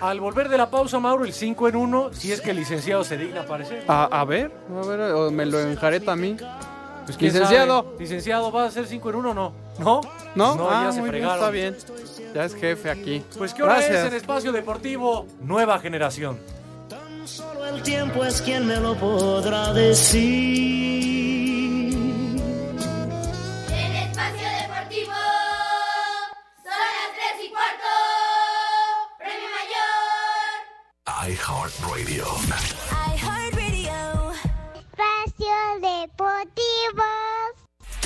al 0.00 0.20
volver 0.20 0.48
de 0.48 0.58
la 0.58 0.70
pausa, 0.70 0.98
Mauro, 0.98 1.24
el 1.24 1.32
5 1.32 1.68
en 1.68 1.76
1, 1.76 2.10
si 2.12 2.30
es 2.32 2.40
que 2.40 2.50
el 2.50 2.56
licenciado 2.58 3.02
se 3.04 3.16
digna 3.16 3.40
a 3.40 3.44
aparecer. 3.44 3.84
A, 3.88 4.04
a 4.04 4.24
ver, 4.24 4.52
a 4.70 4.86
ver, 4.86 5.00
o 5.12 5.30
me 5.30 5.46
lo 5.46 5.58
enjareta 5.60 6.12
a 6.12 6.16
mí. 6.16 6.36
Pues, 7.06 7.16
¿quién 7.16 7.32
Licenciado. 7.32 7.82
sabe? 7.84 7.96
Licenciado, 8.00 8.50
¿va 8.52 8.64
a 8.64 8.70
ser 8.70 8.86
5 8.86 9.10
en 9.10 9.14
1 9.16 9.30
o 9.30 9.34
no? 9.34 9.52
¿No? 9.78 10.00
¿No? 10.34 10.54
No, 10.56 10.68
ah, 10.68 10.82
ya 10.86 10.92
se 10.92 11.00
muy 11.00 11.10
bien, 11.10 11.22
fregaron. 11.22 11.36
está 11.38 11.50
bien. 11.50 11.76
Ya 12.36 12.44
es 12.44 12.54
jefe 12.54 12.90
aquí. 12.90 13.24
Pues 13.38 13.54
qué 13.54 13.62
hora 13.62 13.76
Gracias. 13.76 13.98
es 13.98 14.06
en 14.08 14.14
Espacio 14.14 14.52
Deportivo 14.52 15.26
Nueva 15.40 15.78
Generación. 15.78 16.38
Solo 17.24 17.64
el 17.64 17.82
tiempo 17.82 18.22
es 18.26 18.42
quien 18.42 18.66
me 18.66 18.76
lo 18.76 18.94
podrá 18.94 19.72
decir. 19.72 20.22
En 23.70 23.96
Espacio 23.96 24.48
Deportivo, 24.60 25.14
son 26.62 26.76
las 26.92 27.10
3 27.16 27.46
y 27.46 27.48
cuarto. 27.48 27.88
Premio 29.16 29.48
Mayor. 29.56 31.32
iHeartRadio. 31.32 32.26
Espacio 32.36 33.85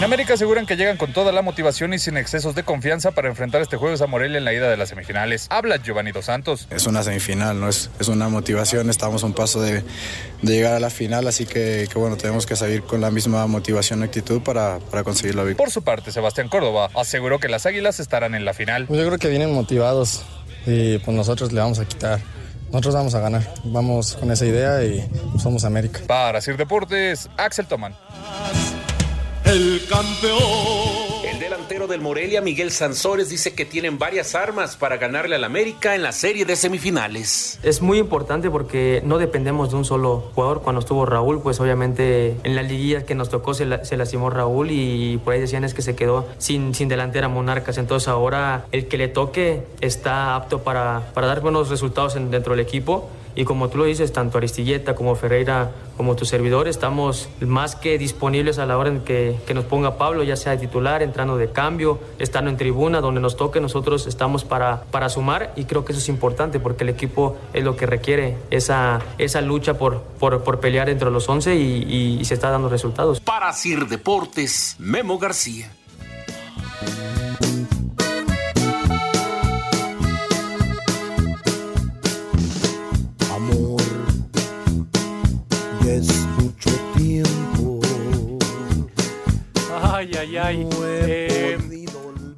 En 0.00 0.04
América 0.04 0.32
aseguran 0.32 0.64
que 0.64 0.76
llegan 0.76 0.96
con 0.96 1.12
toda 1.12 1.30
la 1.30 1.42
motivación 1.42 1.92
y 1.92 1.98
sin 1.98 2.16
excesos 2.16 2.54
de 2.54 2.62
confianza 2.62 3.10
para 3.10 3.28
enfrentar 3.28 3.60
este 3.60 3.76
jueves 3.76 4.00
a 4.00 4.06
Morelia 4.06 4.38
en 4.38 4.46
la 4.46 4.54
ida 4.54 4.70
de 4.70 4.78
las 4.78 4.88
semifinales. 4.88 5.46
Habla 5.50 5.76
Giovanni 5.76 6.10
Dos 6.10 6.24
Santos. 6.24 6.66
Es 6.70 6.86
una 6.86 7.02
semifinal, 7.02 7.60
¿no? 7.60 7.68
Es, 7.68 7.90
es 8.00 8.08
una 8.08 8.30
motivación, 8.30 8.88
estamos 8.88 9.22
a 9.22 9.26
un 9.26 9.34
paso 9.34 9.60
de, 9.60 9.84
de 10.40 10.52
llegar 10.54 10.72
a 10.72 10.80
la 10.80 10.88
final, 10.88 11.28
así 11.28 11.44
que, 11.44 11.86
que, 11.92 11.98
bueno, 11.98 12.16
tenemos 12.16 12.46
que 12.46 12.56
seguir 12.56 12.82
con 12.84 13.02
la 13.02 13.10
misma 13.10 13.46
motivación 13.46 14.00
y 14.00 14.04
actitud 14.04 14.40
para, 14.40 14.78
para 14.78 15.04
conseguir 15.04 15.34
la 15.34 15.42
victoria. 15.42 15.66
Por 15.66 15.70
su 15.70 15.82
parte, 15.82 16.12
Sebastián 16.12 16.48
Córdoba 16.48 16.88
aseguró 16.94 17.38
que 17.38 17.50
las 17.50 17.66
Águilas 17.66 18.00
estarán 18.00 18.34
en 18.34 18.46
la 18.46 18.54
final. 18.54 18.86
Pues 18.86 18.98
yo 18.98 19.06
creo 19.06 19.18
que 19.18 19.28
vienen 19.28 19.52
motivados 19.52 20.22
y 20.64 20.96
pues 20.96 21.14
nosotros 21.14 21.52
le 21.52 21.60
vamos 21.60 21.78
a 21.78 21.84
quitar. 21.84 22.20
Nosotros 22.68 22.94
vamos 22.94 23.14
a 23.14 23.20
ganar, 23.20 23.52
vamos 23.64 24.16
con 24.16 24.30
esa 24.30 24.46
idea 24.46 24.82
y 24.82 25.06
somos 25.38 25.64
América. 25.64 26.00
Para 26.06 26.40
Sir 26.40 26.56
Deportes, 26.56 27.28
Axel 27.36 27.66
Toman. 27.66 27.94
El 29.50 29.82
campeón. 29.88 30.38
El 31.24 31.38
delantero 31.40 31.86
del 31.88 32.00
Morelia, 32.00 32.40
Miguel 32.40 32.70
Sansores, 32.70 33.28
dice 33.28 33.54
que 33.54 33.64
tienen 33.64 33.98
varias 33.98 34.34
armas 34.34 34.76
para 34.76 34.96
ganarle 34.96 35.34
al 35.36 35.44
América 35.44 35.94
en 35.96 36.02
la 36.02 36.12
serie 36.12 36.44
de 36.44 36.54
semifinales. 36.56 37.58
Es 37.62 37.82
muy 37.82 37.98
importante 37.98 38.48
porque 38.50 39.02
no 39.04 39.18
dependemos 39.18 39.70
de 39.70 39.76
un 39.76 39.84
solo 39.84 40.30
jugador. 40.34 40.62
Cuando 40.62 40.80
estuvo 40.80 41.04
Raúl, 41.04 41.42
pues 41.42 41.58
obviamente 41.60 42.36
en 42.44 42.54
la 42.54 42.62
liguilla 42.62 43.04
que 43.04 43.14
nos 43.14 43.28
tocó 43.28 43.52
se, 43.54 43.66
la- 43.66 43.84
se 43.84 43.96
lastimó 43.96 44.30
Raúl 44.30 44.70
y 44.70 45.18
por 45.24 45.34
ahí 45.34 45.40
decían 45.40 45.64
es 45.64 45.74
que 45.74 45.82
se 45.82 45.96
quedó 45.96 46.28
sin, 46.38 46.74
sin 46.74 46.88
delantera 46.88 47.28
Monarcas. 47.28 47.76
Entonces 47.78 48.08
ahora 48.08 48.66
el 48.72 48.86
que 48.86 48.98
le 48.98 49.08
toque 49.08 49.62
está 49.80 50.36
apto 50.36 50.60
para, 50.62 51.10
para 51.12 51.26
dar 51.26 51.40
buenos 51.40 51.68
resultados 51.70 52.14
en- 52.16 52.30
dentro 52.30 52.52
del 52.54 52.60
equipo. 52.64 53.08
Y 53.34 53.44
como 53.44 53.68
tú 53.68 53.78
lo 53.78 53.84
dices, 53.84 54.12
tanto 54.12 54.38
Aristilleta 54.38 54.94
como 54.94 55.14
Ferreira 55.14 55.70
como 55.96 56.16
tu 56.16 56.24
servidor 56.24 56.66
estamos 56.66 57.28
más 57.40 57.76
que 57.76 57.98
disponibles 57.98 58.58
a 58.58 58.66
la 58.66 58.78
hora 58.78 58.88
en 58.88 59.00
que, 59.00 59.36
que 59.46 59.52
nos 59.54 59.64
ponga 59.64 59.98
Pablo, 59.98 60.22
ya 60.22 60.36
sea 60.36 60.52
de 60.52 60.58
titular, 60.58 61.02
entrando 61.02 61.36
de 61.36 61.50
cambio, 61.50 61.98
estando 62.18 62.50
en 62.50 62.56
tribuna, 62.56 63.00
donde 63.00 63.20
nos 63.20 63.36
toque, 63.36 63.60
nosotros 63.60 64.06
estamos 64.06 64.44
para, 64.44 64.82
para 64.90 65.08
sumar 65.08 65.52
y 65.56 65.64
creo 65.64 65.84
que 65.84 65.92
eso 65.92 66.00
es 66.00 66.08
importante 66.08 66.58
porque 66.58 66.84
el 66.84 66.90
equipo 66.90 67.36
es 67.52 67.64
lo 67.64 67.76
que 67.76 67.86
requiere, 67.86 68.38
esa, 68.50 69.00
esa 69.18 69.40
lucha 69.40 69.74
por, 69.74 70.00
por, 70.18 70.42
por 70.42 70.60
pelear 70.60 70.88
entre 70.88 71.10
los 71.10 71.28
11 71.28 71.54
y, 71.56 72.24
se 72.24 72.34
está 72.34 72.50
dando 72.50 72.68
resultados. 72.68 73.20
Para 73.20 73.52
Sir 73.52 73.86
Deportes, 73.86 74.76
Memo 74.78 75.18
García. 75.18 75.70
Ay, 90.30 90.36
ay, 90.36 90.56
ay. 90.62 90.68
Eh, 90.84 91.58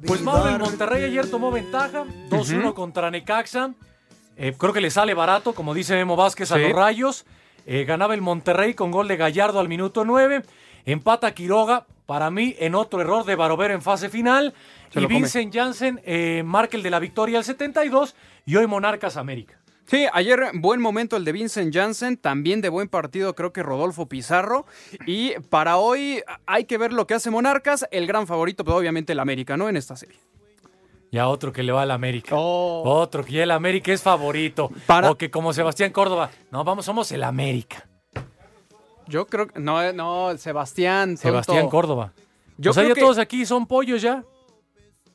pues 0.07 0.21
Mauro, 0.21 0.49
el 0.49 0.57
Monterrey 0.57 1.03
ayer 1.03 1.29
tomó 1.29 1.51
ventaja, 1.51 2.05
2-1 2.29 2.65
Ujú. 2.65 2.73
contra 2.73 3.11
Necaxa. 3.11 3.73
Eh, 4.35 4.55
creo 4.57 4.73
que 4.73 4.81
le 4.81 4.89
sale 4.89 5.13
barato, 5.13 5.53
como 5.53 5.75
dice 5.75 5.93
Memo 5.93 6.15
Vázquez, 6.15 6.51
a 6.51 6.57
los 6.57 6.71
rayos. 6.71 7.25
Eh, 7.67 7.85
ganaba 7.85 8.15
el 8.15 8.21
Monterrey 8.21 8.73
con 8.73 8.89
gol 8.89 9.07
de 9.07 9.15
Gallardo 9.15 9.59
al 9.59 9.69
minuto 9.69 10.05
9. 10.05 10.41
Empata 10.85 11.33
Quiroga, 11.35 11.85
para 12.07 12.31
mí, 12.31 12.55
en 12.57 12.73
otro 12.73 12.99
error 12.99 13.25
de 13.25 13.35
Barovero 13.35 13.75
en 13.75 13.83
fase 13.83 14.09
final. 14.09 14.55
Se 14.91 14.99
y. 14.99 15.05
Vincent 15.05 15.53
Janssen 15.53 16.01
marca 16.45 16.75
el 16.75 16.81
de 16.83 16.89
la 16.89 16.99
victoria 16.99 17.37
al 17.37 17.43
72. 17.43 18.15
Y 18.45 18.55
hoy 18.55 18.65
Monarcas 18.65 19.17
América. 19.17 19.59
Sí, 19.85 20.05
ayer 20.13 20.51
buen 20.53 20.79
momento 20.81 21.17
el 21.17 21.25
de 21.25 21.31
Vincent 21.33 21.73
Janssen, 21.73 22.17
también 22.17 22.61
de 22.61 22.69
buen 22.69 22.87
partido 22.87 23.35
creo 23.35 23.51
que 23.51 23.63
Rodolfo 23.63 24.07
Pizarro. 24.07 24.65
Y 25.05 25.33
para 25.49 25.77
hoy 25.77 26.23
hay 26.45 26.65
que 26.65 26.77
ver 26.77 26.93
lo 26.93 27.05
que 27.05 27.13
hace 27.15 27.29
Monarcas, 27.29 27.85
el 27.91 28.07
gran 28.07 28.25
favorito, 28.25 28.63
pero 28.63 28.77
obviamente 28.77 29.11
el 29.13 29.19
América, 29.19 29.57
¿no? 29.57 29.67
En 29.69 29.75
esta 29.77 29.95
serie. 29.95 30.17
Ya 31.11 31.27
otro 31.27 31.51
que 31.53 31.61
le 31.61 31.71
va 31.71 31.83
al 31.83 31.91
América. 31.91 32.35
Otro 32.35 33.23
que 33.23 33.33
ya 33.33 33.43
el 33.43 33.51
América 33.51 33.91
es 33.93 34.01
favorito. 34.01 34.71
O 35.03 35.15
que 35.15 35.29
como 35.29 35.53
Sebastián 35.53 35.91
Córdoba. 35.91 36.31
No, 36.49 36.63
vamos, 36.63 36.85
somos 36.85 37.11
el 37.11 37.23
América. 37.23 37.87
Yo 39.07 39.27
creo 39.27 39.47
que. 39.47 39.59
No, 39.59 39.93
no, 39.93 40.35
Sebastián. 40.37 41.09
tonto. 41.09 41.21
Sebastián 41.21 41.69
Córdoba. 41.69 42.13
Yo 42.57 42.71
o 42.71 42.73
sea, 42.73 42.83
creo 42.83 42.91
ya 42.91 42.95
que- 42.95 43.01
todos 43.01 43.17
aquí 43.19 43.45
son 43.45 43.67
pollos 43.67 44.01
ya. 44.01 44.23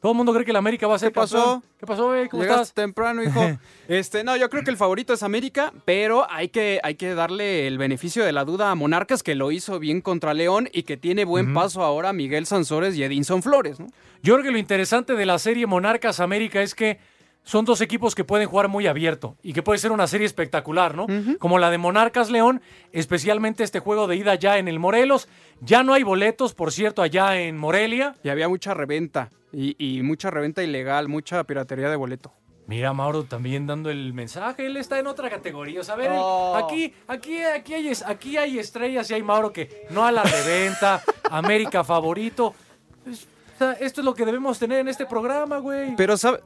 Todo 0.01 0.12
el 0.12 0.16
mundo 0.16 0.32
cree 0.32 0.44
que 0.44 0.53
el 0.53 0.57
América 0.57 0.86
va 0.86 0.94
a 0.94 0.99
ser 0.99 1.09
¿Qué 1.11 1.14
pasó? 1.14 1.36
campeón. 1.36 1.62
¿Qué 1.80 1.86
pasó, 1.86 2.07
güey? 2.09 2.28
¿Cómo 2.28 2.42
Llegaste 2.42 2.62
estás? 2.62 2.74
temprano, 2.74 3.22
hijo. 3.22 3.40
Este, 3.88 4.22
no, 4.22 4.36
yo 4.36 4.49
creo 4.51 4.62
que 4.64 4.70
el 4.70 4.76
favorito 4.76 5.12
es 5.12 5.22
América, 5.22 5.72
pero 5.84 6.30
hay 6.30 6.49
que, 6.51 6.78
hay 6.82 6.94
que 6.94 7.14
darle 7.14 7.66
el 7.66 7.78
beneficio 7.78 8.24
de 8.24 8.32
la 8.32 8.44
duda 8.44 8.70
a 8.70 8.74
Monarcas, 8.74 9.22
que 9.22 9.34
lo 9.34 9.51
hizo 9.51 9.78
bien 9.78 10.01
contra 10.01 10.34
León 10.34 10.68
y 10.72 10.82
que 10.82 10.96
tiene 10.96 11.24
buen 11.24 11.55
paso 11.55 11.82
ahora 11.82 12.12
Miguel 12.12 12.46
Sansores 12.46 12.96
y 12.96 13.03
Edinson 13.03 13.42
Flores, 13.42 13.80
¿no? 13.80 13.86
Yo 14.22 14.34
creo 14.34 14.44
que 14.44 14.51
lo 14.53 14.59
interesante 14.59 15.14
de 15.14 15.26
la 15.26 15.38
serie 15.38 15.66
Monarcas 15.66 16.20
América 16.20 16.61
es 16.61 16.74
que 16.74 16.99
son 17.44 17.64
dos 17.64 17.80
equipos 17.80 18.14
que 18.14 18.24
pueden 18.24 18.46
jugar 18.46 18.68
muy 18.68 18.86
abierto 18.86 19.36
y 19.42 19.55
que 19.55 19.62
puede 19.62 19.78
ser 19.78 19.90
una 19.90 20.07
serie 20.07 20.26
espectacular, 20.26 20.94
¿no? 20.94 21.07
Como 21.38 21.59
la 21.59 21.70
de 21.70 21.78
Monarcas 21.78 22.30
León, 22.30 22.61
especialmente 22.92 23.64
este 23.64 23.80
juego 23.80 24.07
de 24.07 24.16
ida 24.16 24.34
ya 24.34 24.59
en 24.59 24.68
el 24.68 24.78
Morelos. 24.78 25.28
Ya 25.62 25.82
no 25.82 25.94
hay 25.94 26.03
boletos, 26.03 26.53
por 26.53 26.72
cierto, 26.72 27.01
allá 27.01 27.40
en 27.40 27.57
Morelia. 27.57 28.16
Y 28.22 28.28
había 28.28 28.51
mucha 28.51 28.74
reventa, 28.74 29.30
y, 29.53 29.76
y 29.78 30.03
mucha 30.03 30.30
reventa 30.30 30.62
ilegal, 30.62 31.09
mucha 31.09 31.44
piratería 31.44 31.88
de 31.90 31.96
boleto. 31.96 32.32
Mira, 32.66 32.92
Mauro 32.92 33.24
también 33.24 33.66
dando 33.66 33.88
el 33.90 34.12
mensaje, 34.12 34.66
él 34.66 34.76
está 34.76 34.99
en 34.99 35.07
otra 35.07 35.30
categoría. 35.30 35.80
O 35.80 35.84
sea, 35.84 35.94
a 35.94 35.96
ver, 35.96 36.11
él- 36.12 36.20
aquí, 36.57 36.92
aquí, 37.07 37.42
aquí, 37.42 37.72
hay, 37.74 37.92
aquí 38.05 38.36
hay 38.36 38.59
estrellas 38.59 39.11
y 39.11 39.14
hay 39.14 39.22
Mauro 39.22 39.53
que 39.53 39.86
no 39.90 40.05
a 40.05 40.12
la 40.12 40.22
reventa, 40.22 41.03
América 41.30 41.82
favorito. 41.82 42.55
Es- 43.07 43.26
o 43.55 43.59
sea, 43.59 43.72
esto 43.72 44.03
es 44.03 44.05
lo 44.05 44.14
que 44.14 44.24
debemos 44.26 44.59
tener 44.59 44.80
en 44.80 44.88
este 44.88 45.07
programa, 45.07 45.59
güey. 45.59 45.96
Pero, 45.96 46.16
¿sabe? 46.16 46.40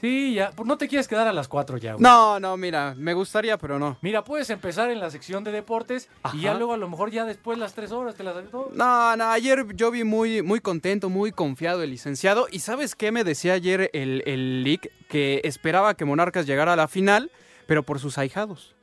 Sí, 0.00 0.34
ya. 0.34 0.50
pues 0.52 0.66
No 0.66 0.78
te 0.78 0.86
quieres 0.86 1.08
quedar 1.08 1.26
a 1.26 1.32
las 1.32 1.48
4 1.48 1.76
ya, 1.78 1.92
güey. 1.94 2.02
No, 2.02 2.38
no, 2.38 2.56
mira, 2.56 2.94
me 2.96 3.14
gustaría, 3.14 3.58
pero 3.58 3.78
no. 3.78 3.98
Mira, 4.00 4.22
puedes 4.22 4.48
empezar 4.50 4.90
en 4.90 5.00
la 5.00 5.10
sección 5.10 5.42
de 5.42 5.50
deportes 5.50 6.08
y 6.32 6.42
ya 6.42 6.54
luego 6.54 6.72
a 6.72 6.76
lo 6.76 6.88
mejor 6.88 7.10
ya 7.10 7.24
después 7.24 7.58
las 7.58 7.74
3 7.74 7.90
horas 7.92 8.14
te 8.14 8.22
las 8.22 8.34
todo. 8.50 8.70
No, 8.74 9.16
no, 9.16 9.24
ayer 9.30 9.66
yo 9.74 9.90
vi 9.90 10.04
muy, 10.04 10.42
muy 10.42 10.60
contento, 10.60 11.08
muy 11.08 11.32
confiado 11.32 11.82
el 11.82 11.90
licenciado. 11.90 12.46
¿Y 12.50 12.60
sabes 12.60 12.94
qué 12.94 13.10
me 13.10 13.24
decía 13.24 13.54
ayer 13.54 13.90
el, 13.92 14.22
el 14.26 14.62
leak? 14.62 14.88
Que 15.08 15.40
esperaba 15.44 15.94
que 15.94 16.04
Monarcas 16.04 16.46
llegara 16.46 16.74
a 16.74 16.76
la 16.76 16.86
final, 16.86 17.30
pero 17.66 17.82
por 17.82 17.98
sus 17.98 18.18
ahijados. 18.18 18.76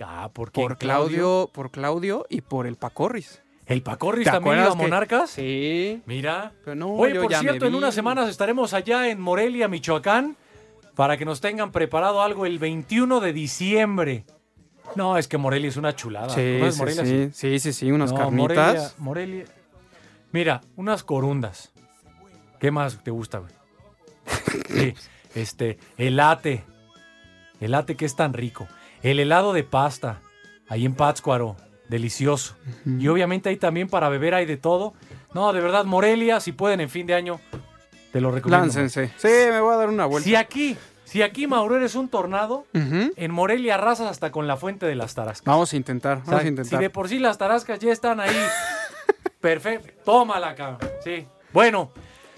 Ah, 0.00 0.30
¿por 0.32 0.52
qué? 0.52 0.60
Por 0.60 0.78
Claudio, 0.78 1.48
por 1.52 1.70
Claudio 1.70 2.26
y 2.28 2.40
por 2.40 2.66
el 2.66 2.76
Pacorris. 2.76 3.42
¿El 3.66 3.82
Pacorris 3.82 4.24
¿Te 4.24 4.30
también 4.32 4.56
iba 4.58 4.66
a 4.66 4.70
que- 4.72 4.76
Monarcas? 4.76 5.30
Sí. 5.30 6.02
Mira. 6.06 6.52
Pero 6.64 6.74
no, 6.74 6.92
Oye, 6.94 7.18
por 7.20 7.32
cierto, 7.34 7.66
en 7.66 7.74
unas 7.74 7.94
semanas 7.94 8.28
estaremos 8.28 8.74
allá 8.74 9.08
en 9.08 9.20
Morelia, 9.20 9.68
Michoacán, 9.68 10.36
para 10.96 11.16
que 11.16 11.24
nos 11.24 11.40
tengan 11.40 11.70
preparado 11.72 12.22
algo 12.22 12.44
el 12.44 12.58
21 12.58 13.20
de 13.20 13.32
diciembre. 13.32 14.24
No, 14.96 15.16
es 15.16 15.28
que 15.28 15.38
Morelia 15.38 15.68
es 15.68 15.76
una 15.76 15.94
chulada. 15.94 16.28
Sí, 16.30 16.56
¿No 16.60 16.66
es 16.66 16.74
sí, 16.74 16.80
Morelia? 16.80 17.04
sí, 17.04 17.30
sí, 17.32 17.58
sí, 17.60 17.72
sí, 17.72 17.90
unas 17.92 18.10
No, 18.12 18.18
carnitas. 18.18 18.94
Morelia, 18.98 19.44
Morelia. 19.44 19.44
Mira, 20.32 20.60
unas 20.76 21.04
corundas. 21.04 21.72
¿Qué 22.58 22.70
más 22.70 23.02
te 23.02 23.10
gusta, 23.10 23.38
güey? 23.38 23.52
Sí, 24.68 24.94
este, 25.34 25.78
elate. 25.96 26.64
Elate 27.60 27.96
que 27.96 28.04
es 28.04 28.16
tan 28.16 28.32
rico. 28.32 28.66
El 29.02 29.20
helado 29.20 29.52
de 29.52 29.62
pasta, 29.64 30.20
ahí 30.68 30.84
en 30.84 30.94
Pátzcuaro, 30.94 31.56
delicioso. 31.92 32.56
Y 32.86 33.06
obviamente 33.08 33.48
ahí 33.50 33.56
también 33.56 33.86
para 33.88 34.08
beber 34.08 34.34
hay 34.34 34.46
de 34.46 34.56
todo. 34.56 34.94
No, 35.34 35.52
de 35.52 35.60
verdad, 35.60 35.84
Morelia, 35.84 36.40
si 36.40 36.50
pueden 36.52 36.80
en 36.80 36.88
fin 36.90 37.06
de 37.06 37.14
año, 37.14 37.38
te 38.12 38.20
lo 38.20 38.30
recomiendo. 38.32 38.64
Láncense. 38.66 39.12
Sí, 39.18 39.28
me 39.28 39.60
voy 39.60 39.74
a 39.74 39.76
dar 39.76 39.88
una 39.90 40.06
vuelta. 40.06 40.24
Si 40.28 40.34
aquí, 40.34 40.76
Si 41.04 41.20
aquí 41.22 41.46
Mauro 41.46 41.76
eres 41.76 41.94
un 41.94 42.08
tornado, 42.08 42.64
en 42.72 43.30
Morelia 43.30 43.74
arrasas 43.74 44.08
hasta 44.10 44.32
con 44.32 44.46
la 44.46 44.56
fuente 44.56 44.86
de 44.86 44.94
las 44.94 45.14
tarascas. 45.14 45.44
Vamos 45.44 45.72
a 45.72 45.76
intentar, 45.76 46.18
O 46.18 46.20
vamos 46.20 46.28
sea, 46.30 46.38
a 46.38 46.42
si 46.42 46.48
intentar. 46.48 46.80
de 46.80 46.88
por 46.90 47.08
sí 47.08 47.18
las 47.18 47.36
tarascas 47.36 47.78
ya 47.78 47.92
están 47.92 48.18
ahí, 48.20 48.34
perfecto. 49.40 49.92
Tómala, 50.04 50.54
cabrón. 50.54 50.90
Sí. 51.04 51.26
Bueno, 51.52 51.90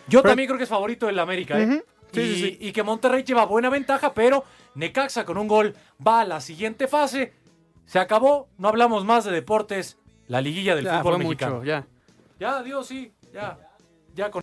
yo 0.09 0.20
Pero- 0.22 0.30
también 0.32 0.48
creo 0.48 0.59
que 0.59 0.64
es 0.64 0.70
favorito 0.70 1.07
del 1.07 1.18
América, 1.18 1.59
¿eh? 1.61 1.82
Sí, 2.12 2.20
y, 2.20 2.34
sí, 2.34 2.40
sí. 2.42 2.59
y 2.61 2.72
que 2.72 2.82
Monterrey 2.82 3.22
lleva 3.24 3.44
buena 3.44 3.70
ventaja, 3.70 4.12
pero 4.14 4.44
Necaxa 4.76 5.24
con 5.24 5.36
un 5.38 5.48
gol 5.48 5.74
va 6.07 6.20
a 6.20 6.24
la 6.24 6.40
siguiente 6.40 6.86
fase. 6.88 7.32
Se 7.87 7.99
acabó, 7.99 8.49
no 8.59 8.68
hablamos 8.68 9.05
más 9.05 9.24
de 9.24 9.30
deportes, 9.32 9.99
la 10.28 10.41
liguilla 10.41 10.74
del 10.74 10.85
Ya, 10.87 10.99
fútbol 10.99 11.14
fue 11.14 11.24
mexicano. 11.24 11.55
mucho, 11.57 11.66
ya. 11.66 11.87
Ya, 12.41 12.62
Dios, 12.62 12.87
sí, 12.87 13.12
ya. 13.32 13.59
Ya 14.14 14.30
con 14.30 14.43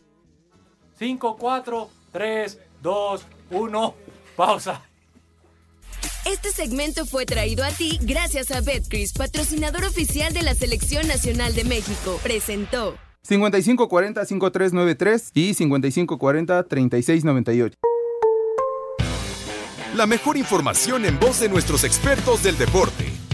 5, 0.98 1.38
4, 1.38 1.90
3, 2.12 2.60
2, 2.82 3.26
1, 3.52 3.96
pausa. 4.36 4.82
Este 6.26 6.50
segmento 6.52 7.06
fue 7.06 7.26
traído 7.26 7.64
a 7.64 7.70
ti 7.72 7.98
gracias 8.02 8.52
a 8.52 8.60
Betcris, 8.62 9.14
patrocinador 9.14 9.86
oficial 9.86 10.34
de 10.34 10.44
la 10.44 10.54
Selección 10.54 11.08
Nacional 11.08 11.56
de 11.56 11.64
México. 11.64 12.20
Presentó. 12.22 12.96
5540-5393 13.28 15.32
y 15.34 15.54
5540-3698. 15.56 17.74
La 19.96 20.06
mejor 20.06 20.38
información 20.38 21.06
en 21.06 21.20
voz 21.20 21.40
de 21.40 21.50
nuestros 21.50 21.84
expertos 21.84 22.44
del 22.44 22.56
deporte. 22.58 23.11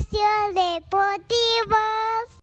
Espacio 0.00 0.54
Deportivo. 0.54 2.39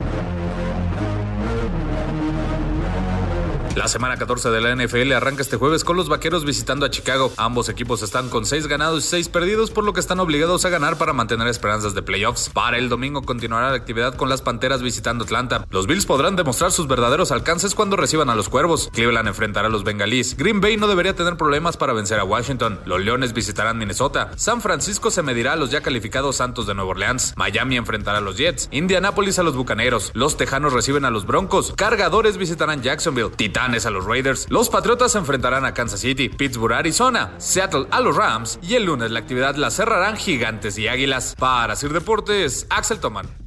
La 3.78 3.88
semana 3.88 4.18
14 4.18 4.50
de 4.50 4.60
la 4.60 4.76
NFL 4.76 5.12
arranca 5.12 5.44
este 5.44 5.56
jueves 5.56 5.84
con 5.84 5.98
los 5.98 6.10
vaqueros 6.10 6.44
visitando 6.44 6.84
a 6.84 6.90
Chicago. 6.90 7.32
Ambos 7.38 7.70
equipos 7.70 8.02
están 8.02 8.28
con 8.28 8.48
6 8.48 8.66
ganados 8.66 9.06
y 9.06 9.08
6 9.08 9.30
perdidos, 9.30 9.70
por 9.70 9.84
lo 9.84 9.94
que 9.94 10.00
están 10.00 10.20
obligados 10.20 10.66
a 10.66 10.70
ganar 10.70 10.98
para 10.98 11.14
mantener 11.14 11.48
esperanzas 11.48 11.94
de 11.94 12.02
playoffs. 12.02 12.50
Para 12.50 12.80
el 12.80 12.90
domingo 12.90 13.22
continuará 13.22 13.70
la 13.70 13.76
actividad 13.76 14.16
con 14.16 14.30
las 14.30 14.42
panteras 14.42 14.82
visitando 14.82 15.26
Atlanta. 15.26 15.68
Los 15.70 15.86
Bills 15.86 16.08
podrán 16.08 16.36
demostrar 16.36 16.72
sus 16.72 16.88
verdaderos 16.88 17.32
alcances 17.32 17.76
cuando 17.76 17.98
reciban 17.98 18.32
a 18.32 18.36
los 18.36 18.50
cuervos. 18.50 18.90
Cleveland 18.94 19.28
enfrentará 19.28 19.68
a 19.68 19.70
los 19.70 19.84
bengalíes. 19.84 20.36
Green 20.38 20.60
Bay 20.60 20.76
no 20.78 20.88
debería 20.88 21.16
tener 21.16 21.38
problemas 21.38 21.78
para 21.78 21.94
vencer 21.94 22.20
a 22.20 22.24
Washington. 22.24 22.80
Los 22.88 23.02
leones 23.02 23.34
visitarán 23.34 23.78
Minnesota. 23.78 24.32
San 24.38 24.60
Francisco 24.60 25.12
se 25.12 25.22
medirá 25.22 25.54
a 25.54 25.56
los 25.56 25.70
ya 25.70 25.82
calificados 25.82 26.38
Santos 26.38 26.66
de 26.66 26.74
Nueva 26.74 26.90
Orleans. 26.90 27.36
Miami 27.38 27.78
enfrentará 27.78 28.18
a 28.18 28.22
los 28.22 28.38
Jets. 28.38 28.70
Indianapolis 28.72 29.38
a 29.38 29.44
los 29.44 29.56
Bucaneros. 29.56 30.10
Los 30.16 30.36
Tejanos 30.36 30.74
reciben 30.74 31.06
a 31.06 31.12
los 31.12 31.28
Broncos. 31.28 31.74
Cargadores 31.78 32.38
visitarán 32.38 32.82
Jacksonville. 32.82 33.30
A 33.68 33.90
los 33.92 34.06
Raiders. 34.06 34.48
Los 34.50 34.70
Patriotas 34.70 35.12
se 35.12 35.18
enfrentarán 35.18 35.66
a 35.66 35.74
Kansas 35.74 36.00
City. 36.00 36.30
Pittsburgh, 36.30 36.74
Arizona. 36.74 37.34
Seattle 37.38 37.88
a 37.92 38.00
los 38.00 38.16
Rams. 38.16 38.60
Y 38.62 38.76
el 38.76 38.86
lunes 38.86 39.12
la 39.12 39.20
actividad 39.20 39.56
la 39.56 39.72
cerrarán 39.72 40.16
Gigantes 40.16 40.78
y 40.78 40.88
Águilas. 40.88 41.36
Para 41.38 41.76
Sir 41.76 41.92
Deportes, 41.92 42.66
Axel 42.70 43.00
Toman. 43.00 43.47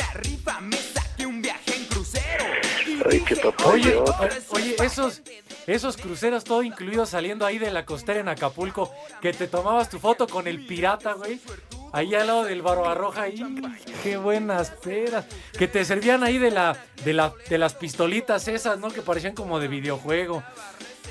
Ay, 3.10 3.22
qué 3.22 3.36
Oye, 3.66 3.98
oye, 4.50 4.76
esos, 4.84 5.22
esos 5.68 5.98
cruceros 5.98 6.44
todo 6.44 6.64
incluidos 6.64 7.10
saliendo 7.10 7.46
ahí 7.46 7.58
de 7.58 7.72
la 7.72 7.86
costera 7.86 8.20
en 8.20 8.28
Acapulco, 8.28 8.94
que 9.22 9.34
te 9.34 9.48
tomabas 9.48 9.90
tu 9.90 10.00
foto 10.00 10.28
con 10.28 10.48
el 10.48 10.66
pirata, 10.66 11.14
güey. 11.14 11.40
Ahí 11.92 12.14
al 12.14 12.28
lado 12.28 12.44
del 12.44 12.62
Barbarroja, 12.62 13.24
ahí, 13.24 13.42
qué 14.04 14.18
buenas 14.18 14.70
peras. 14.72 15.26
Que 15.58 15.68
te 15.68 15.86
servían 15.86 16.24
ahí 16.24 16.38
de 16.38 16.52
la, 16.52 16.78
de 17.04 17.14
la, 17.14 17.34
de 17.50 17.58
las 17.58 17.74
pistolitas 17.74 18.48
esas, 18.48 18.80
¿no? 18.80 18.90
Que 18.90 19.02
parecían 19.02 19.34
como 19.34 19.60
de 19.60 19.68
videojuego. 19.68 20.44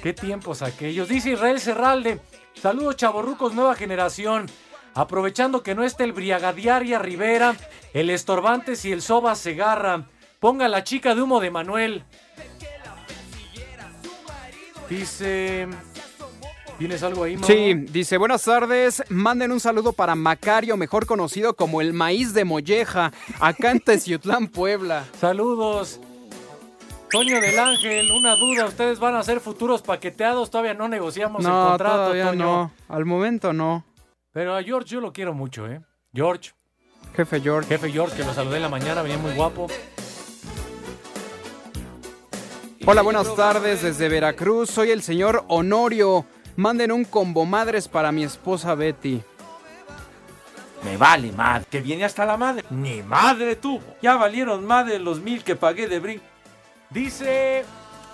Qué 0.03 0.13
tiempos 0.13 0.61
aquellos. 0.61 1.09
Dice 1.09 1.31
Israel 1.31 1.59
Serralde. 1.59 2.21
Saludos, 2.61 2.97
chavorrucos, 2.97 3.55
nueva 3.55 3.75
generación. 3.75 4.47
Aprovechando 4.95 5.63
que 5.63 5.75
no 5.75 5.83
esté 5.83 6.05
el 6.05 6.13
Briagadiaria 6.13 6.99
Rivera, 6.99 7.57
el 7.95 8.11
Estorbantes 8.11 8.85
y 8.85 8.93
el 8.93 9.03
Soba 9.03 9.35
Segarra. 9.35 10.05
Ponga 10.39 10.69
la 10.69 10.85
chica 10.85 11.15
de 11.15 11.23
humo 11.23 11.41
de 11.41 11.51
Manuel. 11.51 12.05
Dice. 14.89 15.68
¿Tienes 16.78 17.03
algo 17.03 17.24
ahí, 17.24 17.37
Mau? 17.37 17.47
Sí, 17.47 17.74
dice, 17.74 18.16
buenas 18.18 18.43
tardes, 18.43 19.03
manden 19.09 19.53
un 19.53 19.61
saludo 19.61 19.93
para 19.93 20.16
Macario, 20.16 20.76
mejor 20.76 21.07
conocido 21.07 21.55
como 21.55 21.80
el 21.80 21.93
maíz 21.93 22.35
de 22.35 22.45
Molleja, 22.45 23.12
acá 23.39 23.70
en 23.70 23.78
Teciutlán, 23.80 24.49
Puebla. 24.49 25.05
Saludos. 25.20 26.01
Toño 27.11 27.41
del 27.41 27.57
Ángel, 27.57 28.11
una 28.11 28.35
duda. 28.35 28.66
¿Ustedes 28.66 28.99
van 28.99 29.14
a 29.14 29.22
ser 29.22 29.39
futuros 29.39 29.82
paqueteados? 29.82 30.51
Todavía 30.51 30.74
no 30.74 30.89
negociamos 30.89 31.45
el 31.45 31.51
contrato, 31.51 31.95
todavía 31.97 32.30
Toño. 32.30 32.45
no, 32.45 32.72
al 32.89 33.05
momento 33.05 33.53
no. 33.53 33.85
Pero 34.32 34.57
a 34.57 34.62
George 34.64 34.89
yo 34.89 35.01
lo 35.01 35.12
quiero 35.12 35.32
mucho, 35.32 35.68
¿eh? 35.68 35.80
George. 36.12 36.51
Jefe 37.14 37.41
George. 37.41 37.68
Jefe 37.68 37.93
George, 37.93 38.16
que 38.16 38.24
lo 38.24 38.35
saludé 38.35 38.57
en 38.57 38.62
la 38.62 38.68
mañana, 38.68 39.03
venía 39.03 39.18
muy 39.18 39.32
guapo. 39.35 39.68
Hola, 42.87 43.01
buenas 43.03 43.35
tardes 43.35 43.82
desde 43.82 44.09
Veracruz, 44.11 44.70
soy 44.70 44.91
el 44.91 45.03
señor 45.03 45.45
Honorio. 45.49 46.26
Manden 46.57 46.93
un 46.93 47.05
combo 47.05 47.47
madres 47.47 47.89
para 47.89 48.12
mi 48.12 48.24
esposa 48.24 48.74
Betty. 48.74 49.22
Me 50.85 50.97
vale 50.99 51.32
madre. 51.32 51.66
Que 51.70 51.80
viene 51.80 52.05
hasta 52.05 52.26
la 52.26 52.37
madre. 52.37 52.64
Ni 52.68 53.03
madre 53.03 53.57
tuvo. 53.57 53.82
Ya 54.03 54.16
valieron 54.16 54.66
madre 54.66 54.99
los 54.99 55.20
mil 55.20 55.43
que 55.43 55.57
pagué 55.57 55.89
de 55.89 55.99
brinco. 55.99 56.24
Dice 56.91 57.64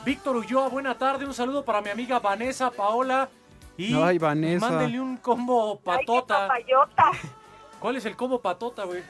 Víctor 0.05 0.37
Ulloa, 0.37 0.69
buena 0.69 0.97
tarde. 0.97 1.27
Un 1.27 1.35
saludo 1.35 1.65
para 1.65 1.83
mi 1.83 1.91
amiga 1.91 2.21
Vanessa, 2.21 2.71
Paola. 2.71 3.29
Y 3.77 3.95
Ay, 3.95 4.19
Vanessa. 4.19 4.71
mándenle 4.71 5.01
un 5.01 5.17
combo 5.17 5.81
patota. 5.81 6.49
¿Cuál 7.81 7.97
es 7.97 8.05
el 8.07 8.17
combo 8.17 8.41
patota, 8.41 8.85
güey? 8.85 9.03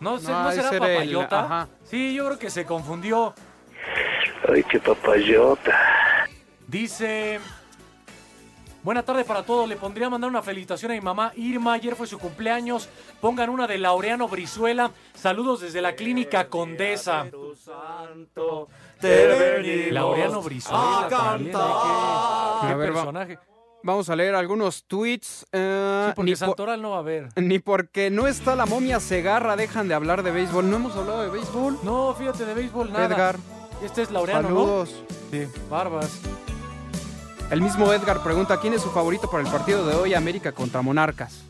No, 0.00 0.18
sé, 0.18 0.30
No, 0.30 0.42
¿no 0.44 0.52
será 0.52 0.70
el- 0.70 0.78
papayota? 0.78 1.40
ajá. 1.44 1.68
Sí, 1.84 2.14
yo 2.14 2.26
creo 2.26 2.38
que 2.38 2.50
se 2.50 2.64
confundió. 2.64 3.34
Ay, 4.52 4.62
qué 4.64 4.78
papayota. 4.78 5.76
Dice. 6.66 7.40
Buena 8.82 9.02
tarde 9.02 9.24
para 9.24 9.42
todos. 9.42 9.68
Le 9.68 9.76
pondría 9.76 10.06
a 10.06 10.10
mandar 10.10 10.30
una 10.30 10.40
felicitación 10.40 10.92
a 10.92 10.94
mi 10.94 11.00
mamá 11.00 11.32
Irma. 11.36 11.72
Ayer 11.74 11.96
fue 11.96 12.06
su 12.06 12.18
cumpleaños. 12.18 12.88
Pongan 13.20 13.50
una 13.50 13.66
de 13.66 13.76
Laureano 13.76 14.28
Brizuela. 14.28 14.92
Saludos 15.14 15.60
desde 15.60 15.80
la 15.82 15.94
clínica 15.96 16.48
Condesa. 16.48 17.26
te 19.00 19.26
venimos 19.26 19.92
Laureano 19.92 20.42
Brizuela. 20.42 21.08
a. 21.10 21.34
A 21.34 22.60
¿Qué, 22.62 22.68
qué 22.68 22.74
ver, 22.76 22.90
va- 22.90 22.94
personaje? 22.94 23.38
Vamos 23.82 24.10
a 24.10 24.16
leer 24.16 24.34
algunos 24.34 24.84
tweets. 24.84 25.46
Sí, 25.52 26.12
porque 26.14 26.22
ni, 26.24 26.32
por- 26.32 26.38
Santoral 26.38 26.82
no 26.82 26.90
va 26.90 26.98
a 26.98 27.02
ver. 27.02 27.28
ni 27.36 27.58
porque 27.58 28.10
no 28.10 28.26
está 28.26 28.54
la 28.56 28.66
momia 28.66 29.00
Segarra 29.00 29.56
dejan 29.56 29.88
de 29.88 29.94
hablar 29.94 30.22
de 30.22 30.30
béisbol. 30.32 30.68
No 30.68 30.76
hemos 30.76 30.96
hablado 30.96 31.22
de 31.22 31.30
béisbol. 31.30 31.78
No, 31.84 32.14
fíjate, 32.14 32.44
de 32.44 32.54
béisbol 32.54 32.92
nada. 32.92 33.06
Edgar. 33.06 33.36
Este 33.82 34.02
es 34.02 34.10
Laureano, 34.10 34.48
Saludos. 34.48 35.04
¿no? 35.08 35.16
Sí. 35.30 35.46
Barbas. 35.70 36.18
El 37.50 37.62
mismo 37.62 37.90
Edgar 37.92 38.22
pregunta 38.22 38.58
quién 38.60 38.74
es 38.74 38.82
su 38.82 38.90
favorito 38.90 39.30
para 39.30 39.42
el 39.44 39.50
partido 39.50 39.86
de 39.86 39.94
hoy, 39.94 40.12
América 40.14 40.52
contra 40.52 40.82
Monarcas. 40.82 41.44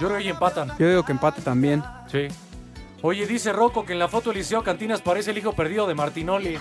Yo 0.00 0.08
creo 0.08 0.18
que 0.20 0.28
empatan. 0.28 0.72
Yo 0.78 0.88
digo 0.88 1.04
que 1.04 1.12
empate 1.12 1.42
también. 1.42 1.82
Sí. 2.10 2.28
Oye, 3.02 3.26
dice 3.26 3.52
Rocco 3.52 3.84
que 3.84 3.92
en 3.92 3.98
la 3.98 4.08
foto 4.08 4.30
Eliseo 4.30 4.62
Cantinas 4.62 5.02
parece 5.02 5.30
el 5.32 5.38
hijo 5.38 5.52
perdido 5.52 5.86
de 5.86 5.94
Martinoli. 5.94 6.58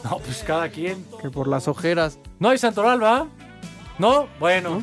No, 0.04 0.18
pues 0.18 0.42
cada 0.46 0.68
quien. 0.68 1.04
Que 1.20 1.30
por 1.30 1.46
las 1.48 1.68
ojeras. 1.68 2.18
No 2.38 2.48
hay 2.48 2.58
Santoral, 2.58 3.02
¿va? 3.02 3.26
¿No? 3.98 4.28
Bueno. 4.38 4.82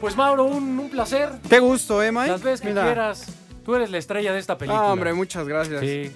Pues 0.00 0.16
Mauro, 0.16 0.44
un, 0.44 0.78
un 0.78 0.90
placer. 0.90 1.30
Qué 1.48 1.58
gusto, 1.58 2.02
¿eh, 2.02 2.12
Mike? 2.12 2.28
Las 2.30 2.42
veces 2.42 2.60
que 2.60 2.68
Mira. 2.68 2.82
quieras. 2.84 3.26
Tú 3.64 3.74
eres 3.74 3.90
la 3.90 3.98
estrella 3.98 4.32
de 4.32 4.38
esta 4.38 4.58
película. 4.58 4.82
Ah, 4.82 4.92
hombre, 4.92 5.14
muchas 5.14 5.48
gracias. 5.48 5.80
Sí. 5.80 6.12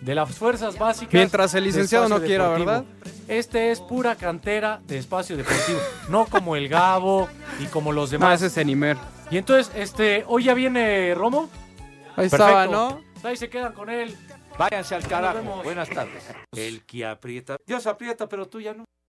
De 0.00 0.14
las 0.14 0.30
fuerzas 0.30 0.78
básicas. 0.78 1.14
Mientras 1.14 1.54
el 1.54 1.64
licenciado 1.64 2.08
no 2.08 2.20
quiera, 2.20 2.44
Deportivo. 2.44 2.66
¿verdad? 2.70 2.84
Este 3.28 3.70
es 3.70 3.80
pura 3.80 4.14
cantera 4.16 4.80
de 4.86 4.98
espacio 4.98 5.36
deportivo. 5.36 5.78
no 6.08 6.26
como 6.26 6.54
el 6.56 6.68
Gabo 6.68 7.28
y 7.60 7.66
como 7.66 7.92
los 7.92 8.10
No, 8.12 8.18
demás. 8.18 8.36
ese 8.42 8.46
es 8.46 8.56
Enimer. 8.58 8.96
Y 9.30 9.38
entonces, 9.38 9.70
este, 9.74 10.24
hoy 10.26 10.44
ya 10.44 10.54
viene 10.54 11.14
Romo. 11.14 11.48
Ahí 12.16 12.26
estaba, 12.26 12.66
¿no? 12.66 13.00
Ahí 13.22 13.36
se 13.36 13.48
quedan 13.48 13.72
con 13.72 13.90
él. 13.90 14.16
Váyanse 14.58 14.96
al 14.96 15.06
carajo. 15.06 15.62
Buenas 15.62 15.88
tardes. 15.88 16.24
El 16.52 16.84
que 16.84 17.06
aprieta. 17.06 17.56
Dios 17.64 17.86
aprieta, 17.86 18.28
pero 18.28 18.48
tú 18.48 18.60
ya 18.60 18.74
no. 18.74 18.84